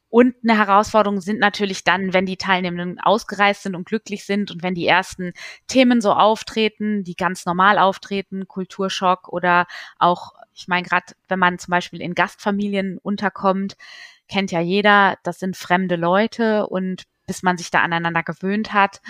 Und 0.09 0.35
eine 0.43 0.57
Herausforderung 0.57 1.21
sind 1.21 1.39
natürlich 1.39 1.83
dann, 1.83 2.13
wenn 2.13 2.25
die 2.25 2.37
Teilnehmenden 2.37 2.99
ausgereist 2.99 3.63
sind 3.63 3.75
und 3.75 3.85
glücklich 3.85 4.25
sind 4.25 4.49
und 4.49 4.63
wenn 4.63 4.73
die 4.73 4.87
ersten 4.87 5.33
Themen 5.67 6.01
so 6.01 6.13
auftreten, 6.13 7.03
die 7.03 7.15
ganz 7.15 7.45
normal 7.45 7.77
auftreten, 7.77 8.47
Kulturschock 8.47 9.29
oder 9.29 9.67
auch, 9.99 10.33
ich 10.53 10.67
meine 10.67 10.87
gerade, 10.87 11.13
wenn 11.27 11.39
man 11.39 11.59
zum 11.59 11.71
Beispiel 11.71 12.01
in 12.01 12.15
Gastfamilien 12.15 12.97
unterkommt, 12.97 13.77
kennt 14.27 14.51
ja 14.51 14.59
jeder, 14.59 15.17
das 15.23 15.39
sind 15.39 15.55
fremde 15.55 15.95
Leute 15.95 16.67
und 16.67 17.03
bis 17.27 17.43
man 17.43 17.57
sich 17.57 17.69
da 17.69 17.81
aneinander 17.81 18.23
gewöhnt 18.23 18.73
hat. 18.73 19.01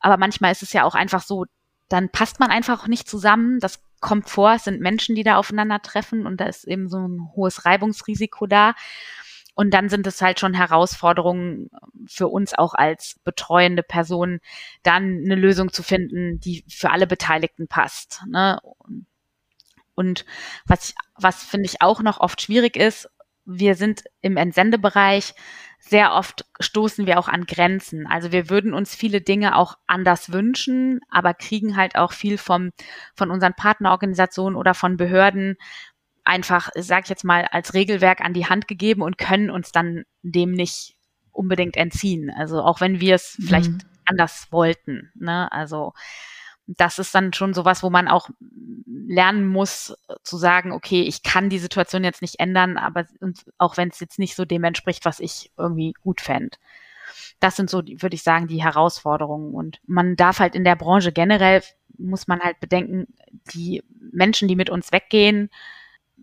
Aber 0.00 0.16
manchmal 0.16 0.52
ist 0.52 0.62
es 0.62 0.72
ja 0.72 0.84
auch 0.84 0.94
einfach 0.94 1.22
so, 1.22 1.44
dann 1.90 2.08
passt 2.08 2.40
man 2.40 2.50
einfach 2.50 2.86
nicht 2.86 3.08
zusammen. 3.08 3.60
Das 3.60 3.82
kommt 4.00 4.30
vor, 4.30 4.54
es 4.54 4.64
sind 4.64 4.80
Menschen, 4.80 5.14
die 5.14 5.24
da 5.24 5.36
aufeinandertreffen 5.36 6.26
und 6.26 6.40
da 6.40 6.46
ist 6.46 6.64
eben 6.64 6.88
so 6.88 6.98
ein 6.98 7.30
hohes 7.34 7.66
Reibungsrisiko 7.66 8.46
da. 8.46 8.74
Und 9.58 9.74
dann 9.74 9.88
sind 9.88 10.06
es 10.06 10.22
halt 10.22 10.38
schon 10.38 10.54
Herausforderungen 10.54 11.68
für 12.06 12.28
uns 12.28 12.54
auch 12.54 12.74
als 12.74 13.16
betreuende 13.24 13.82
Person, 13.82 14.38
dann 14.84 15.22
eine 15.24 15.34
Lösung 15.34 15.72
zu 15.72 15.82
finden, 15.82 16.38
die 16.38 16.64
für 16.68 16.92
alle 16.92 17.08
Beteiligten 17.08 17.66
passt. 17.66 18.22
Ne? 18.28 18.60
Und 19.96 20.24
was, 20.64 20.94
was 21.16 21.42
finde 21.42 21.66
ich 21.66 21.82
auch 21.82 22.02
noch 22.02 22.20
oft 22.20 22.40
schwierig 22.40 22.76
ist, 22.76 23.10
wir 23.46 23.74
sind 23.74 24.04
im 24.20 24.36
Entsendebereich, 24.36 25.34
sehr 25.80 26.14
oft 26.14 26.44
stoßen 26.60 27.06
wir 27.06 27.18
auch 27.18 27.26
an 27.26 27.44
Grenzen. 27.44 28.06
Also 28.06 28.30
wir 28.30 28.50
würden 28.50 28.74
uns 28.74 28.94
viele 28.94 29.20
Dinge 29.20 29.56
auch 29.56 29.76
anders 29.88 30.30
wünschen, 30.30 31.00
aber 31.10 31.34
kriegen 31.34 31.76
halt 31.76 31.96
auch 31.96 32.12
viel 32.12 32.38
vom, 32.38 32.70
von 33.16 33.32
unseren 33.32 33.54
Partnerorganisationen 33.54 34.56
oder 34.56 34.74
von 34.74 34.96
Behörden 34.96 35.56
einfach, 36.28 36.70
sag 36.76 37.04
ich 37.04 37.10
jetzt 37.10 37.24
mal, 37.24 37.46
als 37.50 37.74
Regelwerk 37.74 38.20
an 38.20 38.34
die 38.34 38.46
Hand 38.46 38.68
gegeben 38.68 39.02
und 39.02 39.18
können 39.18 39.50
uns 39.50 39.72
dann 39.72 40.04
dem 40.22 40.52
nicht 40.52 40.96
unbedingt 41.32 41.76
entziehen. 41.76 42.30
Also 42.30 42.62
auch 42.62 42.80
wenn 42.80 43.00
wir 43.00 43.14
es 43.14 43.38
mhm. 43.38 43.44
vielleicht 43.44 43.70
anders 44.04 44.48
wollten. 44.50 45.10
Ne? 45.14 45.50
Also 45.50 45.92
das 46.66 46.98
ist 46.98 47.14
dann 47.14 47.32
schon 47.32 47.54
sowas, 47.54 47.82
wo 47.82 47.88
man 47.88 48.08
auch 48.08 48.28
lernen 48.86 49.46
muss 49.46 49.96
zu 50.22 50.36
sagen, 50.36 50.72
okay, 50.72 51.02
ich 51.02 51.22
kann 51.22 51.48
die 51.48 51.58
Situation 51.58 52.04
jetzt 52.04 52.20
nicht 52.20 52.40
ändern, 52.40 52.76
aber 52.76 53.06
auch 53.56 53.78
wenn 53.78 53.88
es 53.88 54.00
jetzt 54.00 54.18
nicht 54.18 54.36
so 54.36 54.44
dem 54.44 54.64
entspricht, 54.64 55.06
was 55.06 55.18
ich 55.18 55.50
irgendwie 55.56 55.94
gut 56.02 56.20
fände. 56.20 56.58
Das 57.40 57.56
sind 57.56 57.70
so, 57.70 57.78
würde 57.78 58.14
ich 58.14 58.22
sagen, 58.22 58.48
die 58.48 58.62
Herausforderungen. 58.62 59.54
Und 59.54 59.80
man 59.86 60.14
darf 60.16 60.40
halt 60.40 60.54
in 60.54 60.64
der 60.64 60.76
Branche 60.76 61.12
generell, 61.12 61.62
muss 61.96 62.28
man 62.28 62.40
halt 62.40 62.60
bedenken, 62.60 63.06
die 63.54 63.82
Menschen, 64.12 64.46
die 64.46 64.56
mit 64.56 64.68
uns 64.68 64.92
weggehen, 64.92 65.48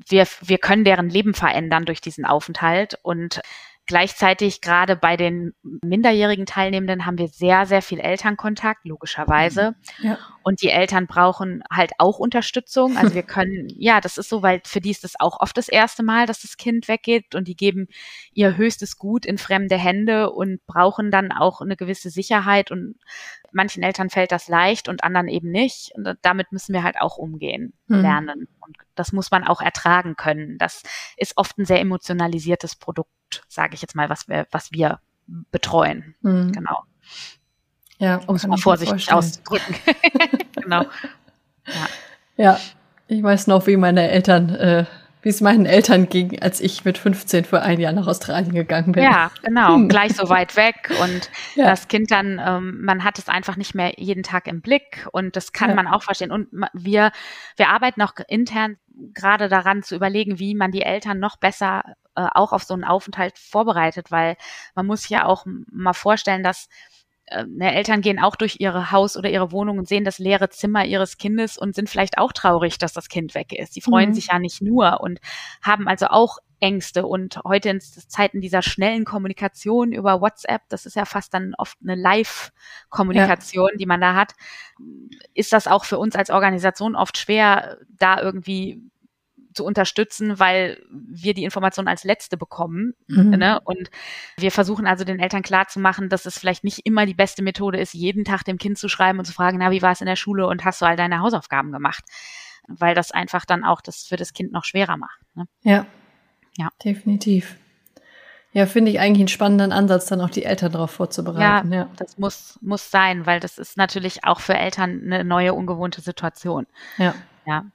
wir, 0.08 0.27
wir 0.41 0.58
können 0.58 0.84
deren 0.84 1.10
Leben 1.10 1.34
verändern 1.34 1.86
durch 1.86 2.01
diesen 2.01 2.25
Aufenthalt 2.25 2.99
und 3.01 3.41
Gleichzeitig 3.88 4.62
gerade 4.62 4.95
bei 4.95 5.15
den 5.15 5.54
minderjährigen 5.62 6.48
Teilnehmenden 6.48 7.06
haben 7.06 7.19
wir 7.19 7.28
sehr, 7.28 7.67
sehr 7.67 7.84
viel 7.84 8.00
Elternkontakt, 8.00 8.84
logischerweise. 8.84 9.76
Ja. 10.00 10.17
Und 10.41 10.63
die 10.63 10.69
Eltern 10.69 11.06
brauchen 11.06 11.63
halt 11.71 11.91
auch 12.00 12.17
Unterstützung. 12.17 12.98
Also 12.98 13.13
wir 13.13 13.24
können, 13.24 13.67
ja, 13.69 14.02
das 14.02 14.17
ist 14.17 14.30
so, 14.30 14.41
weil 14.41 14.62
für 14.65 14.82
die 14.82 14.89
ist 14.89 15.04
das 15.04 15.19
auch 15.19 15.39
oft 15.39 15.56
das 15.56 15.69
erste 15.69 16.02
Mal, 16.02 16.26
dass 16.26 16.41
das 16.41 16.58
Kind 16.58 16.88
weggeht 16.88 17.36
und 17.36 17.48
die 17.48 17.56
geben 17.56 17.88
ihr 18.34 18.58
höchstes 18.58 18.98
Gut 18.98 19.24
in 19.26 19.38
fremde 19.38 19.78
Hände 19.78 20.32
und 20.32 20.65
brauchen 20.65 21.12
dann 21.12 21.32
auch 21.32 21.62
eine 21.62 21.76
gewisse 21.76 22.10
Sicherheit 22.10 22.71
und 22.71 22.95
manchen 23.52 23.84
Eltern 23.84 24.10
fällt 24.10 24.32
das 24.32 24.48
leicht 24.48 24.89
und 24.89 25.04
anderen 25.04 25.28
eben 25.28 25.52
nicht. 25.52 25.91
Und 25.95 26.17
damit 26.24 26.52
müssen 26.52 26.74
wir 26.74 26.84
halt 26.84 27.00
auch 27.00 27.17
umgehen, 27.17 27.74
mhm. 27.88 28.02
lernen. 28.02 28.48
Und 28.60 28.78
das 28.95 29.12
muss 29.12 29.32
man 29.32 29.43
auch 29.43 29.62
ertragen 29.62 30.15
können. 30.15 30.58
Das 30.58 30.84
ist 31.17 31.38
oft 31.38 31.58
ein 31.58 31.65
sehr 31.65 31.80
emotionalisiertes 31.80 32.76
Produkt 32.76 33.12
sage 33.48 33.76
ich 33.76 33.82
jetzt 33.82 33.95
mal, 33.95 34.10
was 34.10 34.28
wir, 34.28 34.48
was 34.52 34.71
wir 34.71 35.00
betreuen. 35.52 36.15
Mhm. 36.21 36.52
Genau. 36.52 36.84
Ja, 37.98 38.19
um 38.28 38.36
es 38.36 38.45
mal 38.45 38.58
vorsichtig 38.58 39.12
auszudrücken. 39.12 39.76
genau. 40.62 40.86
Ja. 42.38 42.54
ja, 42.54 42.60
ich 43.08 43.24
weiß 43.24 43.48
noch, 43.48 43.65
wie 43.65 43.76
meine 43.76 44.08
Eltern, 44.08 44.54
äh, 44.54 44.86
wie 45.24 45.30
es 45.30 45.41
meinen 45.41 45.65
Eltern 45.65 46.10
ging, 46.10 46.39
als 46.39 46.62
ich 46.62 46.86
mit 46.86 47.00
15 47.00 47.43
für 47.43 47.63
ein 47.63 47.80
Jahr 47.80 47.91
nach 47.91 48.06
Australien 48.06 48.54
gegangen 48.54 48.91
bin. 48.91 49.02
Ja, 49.02 49.32
genau, 49.41 49.74
hm. 49.74 49.89
gleich 49.89 50.13
so 50.13 50.30
weit 50.30 50.56
weg 50.56 50.91
und 51.02 51.32
ja. 51.56 51.65
das 51.65 51.88
Kind 51.88 52.12
dann, 52.12 52.39
ähm, 52.39 52.82
man 52.84 53.04
hat 53.04 53.17
es 53.17 53.30
einfach 53.30 53.56
nicht 53.56 53.74
mehr 53.74 53.93
jeden 53.98 54.21
Tag 54.21 54.45
im 54.45 54.62
Blick 54.62 55.08
und 55.12 55.36
das 55.36 55.54
kann 55.54 55.69
ja. 55.69 55.76
man 55.76 55.88
auch 55.88 56.04
verstehen. 56.04 56.30
Und 56.30 56.50
wir, 56.74 57.12
wir 57.58 57.69
arbeiten 57.69 58.04
auch 58.04 58.13
intern 58.28 58.78
gerade 59.15 59.50
daran 59.50 59.82
zu 59.82 59.95
überlegen, 59.95 60.38
wie 60.38 60.54
man 60.54 60.71
die 60.71 60.84
Eltern 60.84 61.17
noch 61.17 61.38
besser 61.38 61.84
äh, 62.15 62.28
auch 62.34 62.54
auf 62.54 62.63
so 62.63 62.73
einen 62.73 62.84
Aufenthalt 62.84 63.38
vorbereitet, 63.38 64.12
weil 64.12 64.38
man 64.75 64.86
muss 64.86 65.10
ja 65.10 65.25
auch 65.25 65.45
mal 65.45 65.93
vorstellen, 65.93 66.43
dass 66.43 66.67
äh, 67.28 67.43
ne, 67.45 67.73
Eltern 67.73 68.01
gehen 68.01 68.19
auch 68.19 68.36
durch 68.36 68.58
ihre 68.60 68.91
Haus 68.91 69.17
oder 69.17 69.30
ihre 69.30 69.51
Wohnung 69.51 69.80
und 69.80 69.88
sehen 69.88 70.04
das 70.04 70.19
leere 70.19 70.49
Zimmer 70.49 70.86
ihres 70.86 71.17
Kindes 71.17 71.58
und 71.58 71.75
sind 71.75 71.89
vielleicht 71.89 72.17
auch 72.17 72.34
traurig, 72.34 72.78
dass 72.78 72.93
das 72.93 73.10
Kind 73.10 73.34
weg 73.36 73.51
ist. 73.54 73.75
Die 73.75 73.82
freuen 73.82 74.10
mhm. 74.10 74.13
sich 74.13 74.28
ja 74.28 74.39
nicht 74.39 74.62
nur 74.62 75.01
und 75.01 75.19
haben 75.62 75.88
also 75.88 76.08
auch 76.08 76.38
Ängste. 76.60 77.06
Und 77.06 77.39
heute 77.43 77.69
in 77.69 77.82
Zeiten 77.82 78.41
dieser 78.41 78.62
schnellen 78.62 79.06
Kommunikation 79.06 79.91
über 79.91 80.21
WhatsApp, 80.21 80.62
das 80.69 80.86
ist 80.86 80.95
ja 80.95 81.06
fast 81.06 81.34
dann 81.34 81.54
oft 81.58 81.78
eine 81.82 81.95
Live-Kommunikation, 81.95 83.69
ja. 83.73 83.78
die 83.78 83.86
man 83.86 84.01
da 84.01 84.15
hat, 84.15 84.34
ist 85.34 85.54
das 85.54 85.67
auch 85.67 85.86
für 85.86 85.97
uns 85.97 86.15
als 86.15 86.30
Organisation 86.30 86.95
oft 86.95 87.17
schwer, 87.17 87.78
da 87.89 88.21
irgendwie 88.21 88.82
zu 89.56 89.65
unterstützen, 89.65 90.39
weil 90.39 90.82
wir 90.89 91.34
die 91.34 91.44
Information 91.44 91.88
als 91.88 92.04
letzte 92.04 92.38
bekommen. 92.38 92.94
Mhm. 93.08 93.32
Ne? 93.32 93.60
Und 93.63 93.89
wir 94.38 94.52
versuchen 94.52 94.86
also 94.86 95.04
den 95.04 95.20
Eltern 95.20 95.41
klarzumachen, 95.41 96.10
dass 96.10 96.26
es 96.26 96.38
vielleicht 96.38 96.63
nicht 96.63 96.86
immer 96.86 97.06
die 97.06 97.13
beste 97.13 97.44
Methode 97.44 97.80
ist, 97.80 97.94
jeden 97.94 98.26
Tag 98.26 98.44
dem 98.44 98.58
Kind 98.58 98.78
zu 98.78 98.89
schreiben 98.89 99.20
und 99.20 99.26
zu 99.26 99.34
fragen, 99.34 99.58
na, 99.60 99.72
wie 99.72 99.82
war 99.82 99.91
es 99.91 100.02
in 100.02 100.08
der 100.08 100.15
Schule 100.15 100.48
und 100.48 100.65
hast 100.65 100.82
du 100.82 100.86
all 100.86 100.96
deine 100.96 101.20
Hausaufgaben 101.20 101.72
gemacht? 101.72 102.04
Weil 102.68 102.96
das 102.96 103.12
einfach 103.12 103.46
dann 103.46 103.63
auch 103.63 103.82
das 103.82 104.04
für 104.04 104.18
das 104.18 104.34
Kind 104.34 104.52
noch 104.52 104.65
schwerer 104.65 104.98
macht. 104.98 105.20
Ne? 105.36 105.46
Ja. 105.63 105.86
Ja. 106.58 106.70
Definitiv. 106.84 107.58
Ja, 108.56 108.65
finde 108.65 108.89
ich 108.89 109.02
eigentlich 109.02 109.20
einen 109.20 109.28
spannenden 109.28 109.74
Ansatz, 109.74 110.06
dann 110.06 110.22
auch 110.22 110.30
die 110.30 110.46
Eltern 110.46 110.72
darauf 110.72 110.91
vorzubereiten. 110.91 111.74
Ja, 111.74 111.80
ja, 111.80 111.89
das 111.98 112.18
muss, 112.18 112.58
muss 112.62 112.89
sein, 112.89 113.26
weil 113.26 113.41
das 113.41 113.58
ist 113.58 113.76
natürlich 113.76 114.24
auch 114.24 114.39
für 114.39 114.56
Eltern 114.56 115.02
eine 115.04 115.26
neue, 115.26 115.54
ungewohnte 115.54 116.00
Situation. 116.00 116.65
Ja. 116.98 117.13
Ja. 117.46 117.65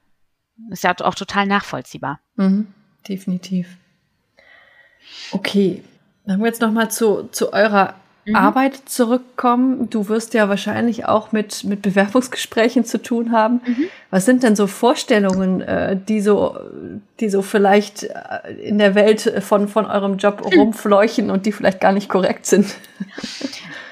Ist 0.71 0.85
ja 0.85 0.95
auch 1.01 1.15
total 1.15 1.47
nachvollziehbar. 1.47 2.21
Mhm, 2.37 2.69
definitiv. 3.09 3.77
Okay, 5.33 5.83
dann 6.27 6.41
wir 6.41 6.47
jetzt 6.47 6.61
nochmal 6.61 6.91
zu, 6.91 7.29
zu 7.33 7.53
eurer 7.53 7.95
mhm. 8.25 8.37
Arbeit 8.37 8.77
zurückkommen. 8.87 9.91
Du 9.91 10.09
wirst 10.09 10.35
ja 10.35 10.49
wahrscheinlich 10.49 11.07
auch 11.07 11.33
mit, 11.33 11.65
mit 11.65 11.83
Bewerbungsgesprächen 11.83 12.85
zu 12.85 13.03
tun 13.03 13.33
haben. 13.33 13.61
Mhm. 13.67 13.85
Was 14.11 14.25
sind 14.25 14.43
denn 14.43 14.57
so 14.57 14.67
Vorstellungen, 14.67 15.61
äh, 15.61 15.97
die 15.97 16.21
so, 16.21 16.57
die 17.21 17.31
so 17.31 17.43
vielleicht 17.43 18.05
äh, 18.05 18.53
in 18.63 18.79
der 18.79 18.95
Welt 18.95 19.33
von, 19.41 19.69
von 19.69 19.87
eurem 19.87 20.19
Job 20.19 20.45
mhm. 20.45 20.61
rumfleuchen 20.61 21.31
und 21.31 21.47
die 21.47 21.53
vielleicht 21.53 21.81
gar 21.81 21.93
nicht 21.93 22.09
korrekt 22.09 22.47
sind? 22.47 22.67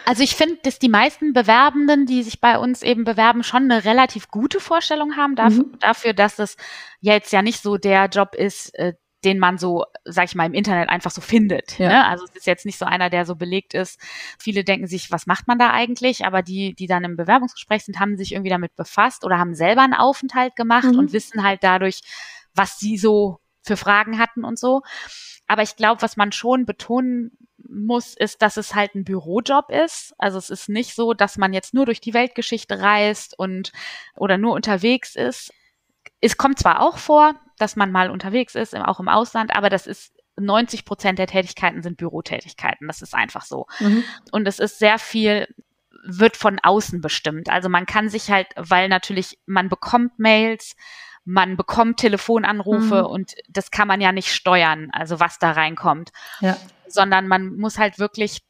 Also 0.09 0.23
ich 0.23 0.37
finde, 0.37 0.57
dass 0.63 0.79
die 0.79 0.89
meisten 0.89 1.35
Bewerbenden, 1.35 2.07
die 2.07 2.23
sich 2.23 2.41
bei 2.41 2.59
uns 2.59 2.81
eben 2.83 3.05
bewerben, 3.05 3.43
schon 3.43 3.65
eine 3.65 3.85
relativ 3.85 4.29
gute 4.29 4.59
Vorstellung 4.59 5.17
haben 5.19 5.37
dafür, 5.37 5.65
mhm. 5.65 5.79
dafür 5.81 6.15
dass 6.15 6.39
es 6.39 6.57
jetzt 7.01 7.31
ja 7.31 7.43
nicht 7.43 7.61
so 7.61 7.77
der 7.77 8.07
Job 8.07 8.35
ist, 8.35 8.75
äh, 8.79 8.95
den 9.23 9.39
man 9.39 9.59
so, 9.59 9.85
sag 10.07 10.25
ich 10.25 10.35
mal, 10.35 10.47
im 10.47 10.55
Internet 10.55 10.89
einfach 10.89 11.11
so 11.11 11.21
findet. 11.21 11.79
Ja. 11.79 11.89
Ne? 11.91 12.07
Also 12.07 12.25
es 12.25 12.37
ist 12.37 12.47
jetzt 12.47 12.65
nicht 12.65 12.79
so 12.79 12.87
einer, 12.87 13.11
der 13.11 13.27
so 13.27 13.37
belegt 13.37 13.75
ist. 13.75 14.01
Viele 14.39 14.65
denken 14.65 14.87
sich, 14.87 15.13
was 15.13 15.27
macht 15.27 15.47
man 15.47 15.59
da 15.59 15.73
eigentlich? 15.73 16.25
Aber 16.25 16.41
die, 16.41 16.75
die 16.75 16.87
dann 16.87 17.05
im 17.05 17.19
Bewerbungsgespräch 17.19 17.85
sind, 17.85 18.01
haben 18.01 18.17
sich 18.17 18.33
irgendwie 18.33 18.49
damit 18.49 18.75
befasst 18.77 19.27
oder 19.27 19.37
haben 19.39 19.55
selber 19.55 19.83
einen 19.83 19.93
Aufenthalt 19.93 20.57
gemacht 20.57 20.91
mhm. 20.91 21.01
und 21.01 21.13
wissen 21.13 21.43
halt 21.43 21.63
dadurch, 21.63 22.01
was 22.55 22.79
sie 22.79 22.97
so 22.97 23.41
für 23.63 23.77
Fragen 23.77 24.19
hatten 24.19 24.43
und 24.43 24.59
so. 24.59 24.81
Aber 25.49 25.61
ich 25.61 25.77
glaube, 25.77 26.01
was 26.01 26.17
man 26.17 26.33
schon 26.33 26.65
betonen 26.65 27.33
muss, 27.69 28.15
ist, 28.15 28.43
dass 28.43 28.57
es 28.57 28.75
halt 28.75 28.95
ein 28.95 29.05
Bürojob 29.05 29.71
ist. 29.71 30.15
Also 30.19 30.39
es 30.39 30.51
ist 30.51 30.69
nicht 30.69 30.95
so, 30.95 31.13
dass 31.13 31.37
man 31.37 31.53
jetzt 31.53 31.75
nur 31.75 31.87
durch 31.87 32.01
die 32.01 32.15
Weltgeschichte 32.15 32.81
reist 32.81 33.39
und 33.39 33.73
oder 34.17 34.39
nur 34.39 34.55
unterwegs 34.55 35.15
ist. 35.15 35.53
Es 36.21 36.37
kommt 36.37 36.59
zwar 36.59 36.81
auch 36.81 36.99
vor, 36.99 37.35
dass 37.59 37.77
man 37.77 37.93
mal 37.93 38.11
unterwegs 38.11 38.55
ist, 38.55 38.75
auch 38.75 39.01
im 39.01 39.09
Ausland, 39.09 39.55
aber 39.55 39.69
das 39.69 39.87
ist 39.87 40.15
90 40.37 40.85
Prozent 40.85 41.19
der 41.19 41.27
Tätigkeiten 41.27 41.83
sind 41.83 41.97
Bürotätigkeiten. 41.97 42.87
Das 42.87 43.03
ist 43.03 43.15
einfach 43.15 43.45
so. 43.45 43.67
Mhm. 43.81 44.05
Und 44.31 44.47
es 44.49 44.59
ist 44.59 44.79
sehr 44.79 44.99
viel 44.99 45.47
wird 46.05 46.37
von 46.37 46.59
außen 46.63 47.01
bestimmt. 47.01 47.51
Also 47.51 47.69
man 47.69 47.85
kann 47.85 48.09
sich 48.09 48.31
halt, 48.31 48.47
weil 48.57 48.89
natürlich 48.89 49.39
man 49.47 49.69
bekommt 49.69 50.19
Mails, 50.19 50.77
man 51.25 51.57
bekommt 51.57 51.99
Telefonanrufe 51.99 53.01
mhm. 53.01 53.07
und 53.07 53.35
das 53.49 53.71
kann 53.71 53.89
man 53.89 54.01
ja 54.01 54.13
nicht 54.13 54.33
steuern, 54.33 54.89
also 54.93 55.21
was 55.21 55.39
da 55.39 55.53
reinkommt. 55.53 56.11
Ja. 56.41 56.57
Sondern 56.93 57.29
man 57.29 57.57
muss 57.57 57.79
halt 57.79 57.99
wirklich 57.99 58.43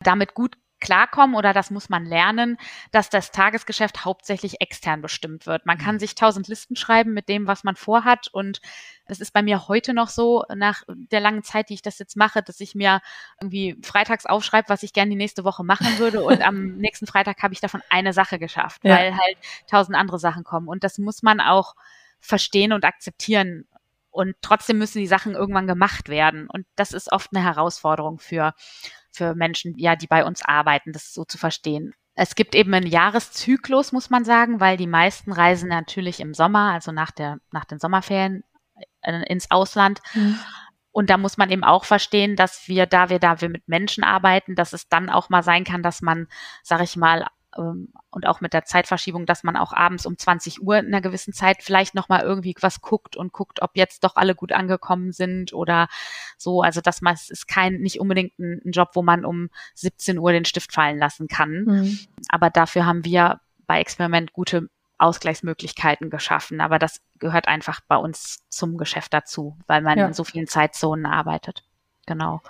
damit 0.00 0.34
gut 0.34 0.56
klarkommen 0.80 1.34
oder 1.34 1.52
das 1.52 1.70
muss 1.70 1.88
man 1.88 2.04
lernen, 2.04 2.56
dass 2.92 3.10
das 3.10 3.32
Tagesgeschäft 3.32 4.04
hauptsächlich 4.04 4.60
extern 4.60 5.02
bestimmt 5.02 5.46
wird. 5.46 5.66
Man 5.66 5.78
kann 5.78 5.96
mhm. 5.96 6.00
sich 6.00 6.14
tausend 6.14 6.48
Listen 6.48 6.76
schreiben 6.76 7.14
mit 7.14 7.28
dem, 7.28 7.46
was 7.46 7.64
man 7.64 7.76
vorhat 7.76 8.28
und 8.28 8.60
es 9.06 9.20
ist 9.20 9.32
bei 9.32 9.42
mir 9.42 9.68
heute 9.68 9.94
noch 9.94 10.08
so, 10.08 10.44
nach 10.54 10.82
der 10.86 11.20
langen 11.20 11.42
Zeit, 11.42 11.70
die 11.70 11.74
ich 11.74 11.82
das 11.82 11.98
jetzt 11.98 12.16
mache, 12.16 12.42
dass 12.42 12.60
ich 12.60 12.74
mir 12.74 13.00
irgendwie 13.40 13.76
freitags 13.82 14.26
aufschreibe, 14.26 14.68
was 14.68 14.82
ich 14.82 14.92
gerne 14.92 15.10
die 15.10 15.16
nächste 15.16 15.44
Woche 15.44 15.64
machen 15.64 15.98
würde 15.98 16.22
und 16.22 16.42
am 16.42 16.72
nächsten 16.76 17.06
Freitag 17.06 17.42
habe 17.42 17.54
ich 17.54 17.60
davon 17.60 17.82
eine 17.90 18.12
Sache 18.12 18.38
geschafft, 18.38 18.84
ja. 18.84 18.96
weil 18.96 19.16
halt 19.16 19.38
tausend 19.66 19.96
andere 19.96 20.18
Sachen 20.18 20.44
kommen 20.44 20.68
und 20.68 20.84
das 20.84 20.98
muss 20.98 21.22
man 21.22 21.40
auch 21.40 21.74
verstehen 22.20 22.72
und 22.72 22.84
akzeptieren 22.84 23.66
und 24.18 24.34
trotzdem 24.42 24.78
müssen 24.78 24.98
die 24.98 25.06
Sachen 25.06 25.34
irgendwann 25.34 25.68
gemacht 25.68 26.08
werden. 26.08 26.48
Und 26.50 26.66
das 26.74 26.92
ist 26.92 27.12
oft 27.12 27.30
eine 27.32 27.44
Herausforderung 27.44 28.18
für 28.18 28.52
für 29.12 29.36
Menschen, 29.36 29.78
ja, 29.78 29.94
die 29.94 30.08
bei 30.08 30.24
uns 30.24 30.42
arbeiten, 30.44 30.92
das 30.92 31.14
so 31.14 31.24
zu 31.24 31.38
verstehen. 31.38 31.94
Es 32.14 32.34
gibt 32.34 32.56
eben 32.56 32.74
einen 32.74 32.88
Jahreszyklus, 32.88 33.92
muss 33.92 34.10
man 34.10 34.24
sagen, 34.24 34.58
weil 34.58 34.76
die 34.76 34.88
meisten 34.88 35.32
reisen 35.32 35.68
natürlich 35.68 36.18
im 36.18 36.34
Sommer, 36.34 36.72
also 36.72 36.90
nach 36.90 37.12
der, 37.12 37.38
nach 37.52 37.64
den 37.64 37.78
Sommerferien 37.78 38.42
äh, 39.02 39.22
ins 39.28 39.52
Ausland. 39.52 40.00
Mhm. 40.14 40.36
Und 40.90 41.10
da 41.10 41.16
muss 41.16 41.36
man 41.36 41.50
eben 41.50 41.62
auch 41.62 41.84
verstehen, 41.84 42.34
dass 42.34 42.66
wir, 42.66 42.86
da 42.86 43.10
wir 43.10 43.20
da 43.20 43.40
wir 43.40 43.48
mit 43.48 43.68
Menschen 43.68 44.02
arbeiten, 44.02 44.56
dass 44.56 44.72
es 44.72 44.88
dann 44.88 45.10
auch 45.10 45.28
mal 45.28 45.44
sein 45.44 45.62
kann, 45.62 45.84
dass 45.84 46.02
man, 46.02 46.26
sag 46.64 46.82
ich 46.82 46.96
mal, 46.96 47.24
ähm, 47.58 47.92
und 48.10 48.26
auch 48.26 48.40
mit 48.40 48.52
der 48.52 48.64
Zeitverschiebung, 48.64 49.26
dass 49.26 49.44
man 49.44 49.56
auch 49.56 49.72
abends 49.72 50.06
um 50.06 50.16
20 50.16 50.62
Uhr 50.62 50.78
in 50.78 50.86
einer 50.86 51.00
gewissen 51.00 51.32
Zeit 51.32 51.62
vielleicht 51.62 51.94
nochmal 51.94 52.22
irgendwie 52.22 52.54
was 52.60 52.80
guckt 52.80 53.16
und 53.16 53.32
guckt, 53.32 53.60
ob 53.60 53.72
jetzt 53.74 54.04
doch 54.04 54.16
alle 54.16 54.34
gut 54.34 54.52
angekommen 54.52 55.12
sind 55.12 55.52
oder 55.52 55.88
so. 56.36 56.62
Also 56.62 56.80
das 56.80 57.00
ist 57.28 57.48
kein, 57.48 57.74
nicht 57.80 58.00
unbedingt 58.00 58.38
ein, 58.38 58.62
ein 58.64 58.72
Job, 58.72 58.90
wo 58.94 59.02
man 59.02 59.24
um 59.24 59.50
17 59.74 60.18
Uhr 60.18 60.32
den 60.32 60.44
Stift 60.44 60.72
fallen 60.72 60.98
lassen 60.98 61.28
kann. 61.28 61.64
Mhm. 61.64 61.98
Aber 62.28 62.50
dafür 62.50 62.86
haben 62.86 63.04
wir 63.04 63.40
bei 63.66 63.80
Experiment 63.80 64.32
gute 64.32 64.68
Ausgleichsmöglichkeiten 64.98 66.10
geschaffen. 66.10 66.60
Aber 66.60 66.78
das 66.78 67.00
gehört 67.18 67.48
einfach 67.48 67.80
bei 67.86 67.96
uns 67.96 68.44
zum 68.48 68.76
Geschäft 68.76 69.14
dazu, 69.14 69.56
weil 69.66 69.82
man 69.82 69.98
ja. 69.98 70.06
in 70.06 70.12
so 70.12 70.24
vielen 70.24 70.46
Zeitzonen 70.46 71.06
arbeitet. 71.06 71.64
Genau. 72.06 72.40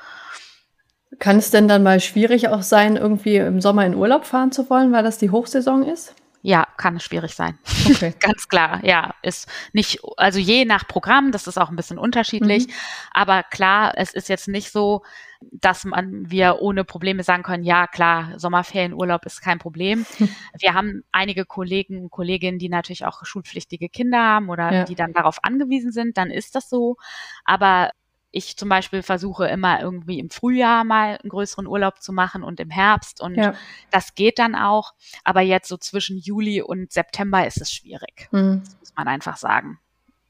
Kann 1.19 1.39
es 1.39 1.51
denn 1.51 1.69
dann 1.69 1.83
mal 1.83 2.01
schwierig 2.01 2.49
auch 2.49 2.63
sein, 2.63 2.97
irgendwie 2.97 3.37
im 3.37 3.61
Sommer 3.61 3.87
in 3.87 3.95
Urlaub 3.95 4.27
fahren 4.27 4.53
zu 4.53 4.69
wollen, 4.69 4.93
weil 4.93 5.03
das 5.03 5.19
die 5.19 5.31
Hochsaison 5.31 5.83
ist? 5.83 6.15
Ja, 6.43 6.67
kann 6.77 6.97
es 6.97 7.03
schwierig 7.03 7.35
sein. 7.35 7.59
Okay. 7.91 8.15
Ganz 8.21 8.49
klar, 8.49 8.85
ja. 8.85 9.15
Ist 9.23 9.49
nicht, 9.73 10.01
also 10.17 10.39
je 10.39 10.65
nach 10.65 10.87
Programm, 10.87 11.33
das 11.33 11.47
ist 11.47 11.59
auch 11.59 11.71
ein 11.71 11.77
bisschen 11.77 11.99
unterschiedlich. 11.99 12.69
Mhm. 12.69 12.73
Aber 13.13 13.43
klar, 13.43 13.93
es 13.97 14.15
ist 14.15 14.29
jetzt 14.29 14.47
nicht 14.47 14.71
so, 14.71 15.03
dass 15.41 15.85
man 15.85 16.31
wir 16.31 16.61
ohne 16.61 16.85
Probleme 16.85 17.23
sagen 17.25 17.43
können, 17.43 17.65
ja 17.65 17.87
klar, 17.87 18.39
Sommerferienurlaub 18.39 19.27
ist 19.27 19.41
kein 19.41 19.59
Problem. 19.59 20.07
wir 20.59 20.75
haben 20.75 21.03
einige 21.11 21.45
Kollegen 21.45 22.03
und 22.03 22.11
Kolleginnen, 22.11 22.59
die 22.59 22.69
natürlich 22.69 23.05
auch 23.05 23.25
schulpflichtige 23.25 23.89
Kinder 23.89 24.19
haben 24.19 24.49
oder 24.49 24.73
ja. 24.73 24.85
die 24.85 24.95
dann 24.95 25.13
darauf 25.13 25.43
angewiesen 25.43 25.91
sind, 25.91 26.17
dann 26.17 26.31
ist 26.31 26.55
das 26.55 26.69
so. 26.69 26.97
Aber 27.45 27.91
ich 28.39 28.57
zum 28.57 28.69
Beispiel 28.69 29.03
versuche 29.03 29.47
immer 29.47 29.81
irgendwie 29.81 30.19
im 30.19 30.31
Frühjahr 30.31 30.85
mal 30.85 31.19
einen 31.19 31.29
größeren 31.29 31.67
Urlaub 31.67 32.01
zu 32.01 32.13
machen 32.13 32.43
und 32.43 32.61
im 32.61 32.71
Herbst 32.71 33.21
und 33.21 33.35
ja. 33.35 33.55
das 33.91 34.15
geht 34.15 34.39
dann 34.39 34.55
auch. 34.55 34.95
Aber 35.25 35.41
jetzt 35.41 35.69
so 35.69 35.77
zwischen 35.77 36.17
Juli 36.17 36.63
und 36.63 36.93
September 36.93 37.47
ist 37.47 37.61
es 37.61 37.73
schwierig. 37.73 38.29
Mhm. 38.31 38.63
Das 38.65 38.79
muss 38.81 38.95
man 38.97 39.09
einfach 39.09 39.37
sagen. 39.37 39.79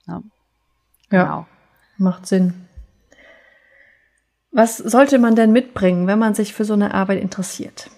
Ja, 0.07 0.23
ja 1.11 1.23
genau. 1.23 1.47
macht 1.99 2.27
Sinn. 2.27 2.69
Was 4.51 4.79
sollte 4.79 5.19
man 5.19 5.37
denn 5.37 5.53
mitbringen, 5.53 6.07
wenn 6.07 6.19
man 6.19 6.35
sich 6.35 6.55
für 6.55 6.65
so 6.65 6.73
eine 6.73 6.95
Arbeit 6.95 7.21
interessiert? 7.21 7.91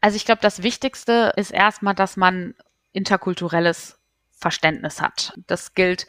Also 0.00 0.16
ich 0.16 0.24
glaube, 0.24 0.40
das 0.42 0.62
Wichtigste 0.62 1.32
ist 1.36 1.50
erstmal, 1.50 1.94
dass 1.94 2.16
man 2.16 2.54
interkulturelles 2.92 3.98
Verständnis 4.30 5.00
hat. 5.00 5.32
Das 5.46 5.74
gilt 5.74 6.06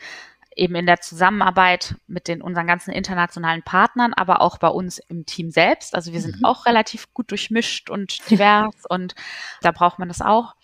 eben 0.59 0.75
in 0.75 0.85
der 0.85 1.01
Zusammenarbeit 1.01 1.95
mit 2.07 2.27
den 2.27 2.41
unseren 2.41 2.67
ganzen 2.67 2.91
internationalen 2.91 3.63
Partnern, 3.63 4.13
aber 4.13 4.41
auch 4.41 4.57
bei 4.57 4.67
uns 4.67 4.99
im 4.99 5.25
Team 5.25 5.49
selbst. 5.49 5.95
Also 5.95 6.13
wir 6.13 6.21
sind 6.21 6.39
mhm. 6.39 6.45
auch 6.45 6.65
relativ 6.65 7.13
gut 7.13 7.31
durchmischt 7.31 7.89
und 7.89 8.29
divers 8.29 8.85
und 8.89 9.15
da 9.61 9.71
braucht 9.71 9.99
man 9.99 10.07
das 10.07 10.21
auch. 10.21 10.55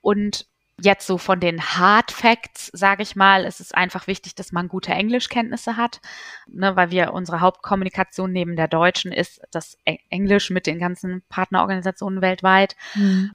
Und 0.00 0.46
Jetzt 0.80 1.08
so 1.08 1.18
von 1.18 1.40
den 1.40 1.60
Hard 1.60 2.12
Facts, 2.12 2.70
sage 2.72 3.02
ich 3.02 3.16
mal, 3.16 3.44
ist 3.44 3.58
es 3.58 3.72
einfach 3.72 4.06
wichtig, 4.06 4.36
dass 4.36 4.52
man 4.52 4.68
gute 4.68 4.92
Englischkenntnisse 4.92 5.76
hat, 5.76 6.00
ne, 6.46 6.76
weil 6.76 6.92
wir 6.92 7.12
unsere 7.12 7.40
Hauptkommunikation 7.40 8.30
neben 8.30 8.54
der 8.54 8.68
deutschen 8.68 9.10
ist 9.10 9.40
das 9.50 9.76
Englisch 9.84 10.50
mit 10.50 10.68
den 10.68 10.78
ganzen 10.78 11.22
Partnerorganisationen 11.28 12.22
weltweit. 12.22 12.76
Mhm 12.94 13.32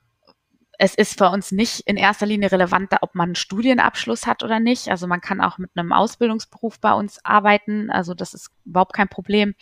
es 0.79 0.95
ist 0.95 1.17
für 1.17 1.29
uns 1.29 1.51
nicht 1.51 1.81
in 1.81 1.97
erster 1.97 2.25
Linie 2.25 2.51
relevant, 2.51 2.91
ob 3.01 3.15
man 3.15 3.29
einen 3.29 3.35
Studienabschluss 3.35 4.25
hat 4.25 4.43
oder 4.43 4.59
nicht. 4.59 4.89
Also 4.89 5.07
man 5.07 5.21
kann 5.21 5.41
auch 5.41 5.57
mit 5.57 5.71
einem 5.75 5.91
Ausbildungsberuf 5.91 6.79
bei 6.79 6.93
uns 6.93 7.23
arbeiten. 7.23 7.89
Also 7.89 8.13
das 8.13 8.33
ist 8.33 8.49
überhaupt 8.65 8.93
kein 8.93 9.07
Problem. 9.07 9.53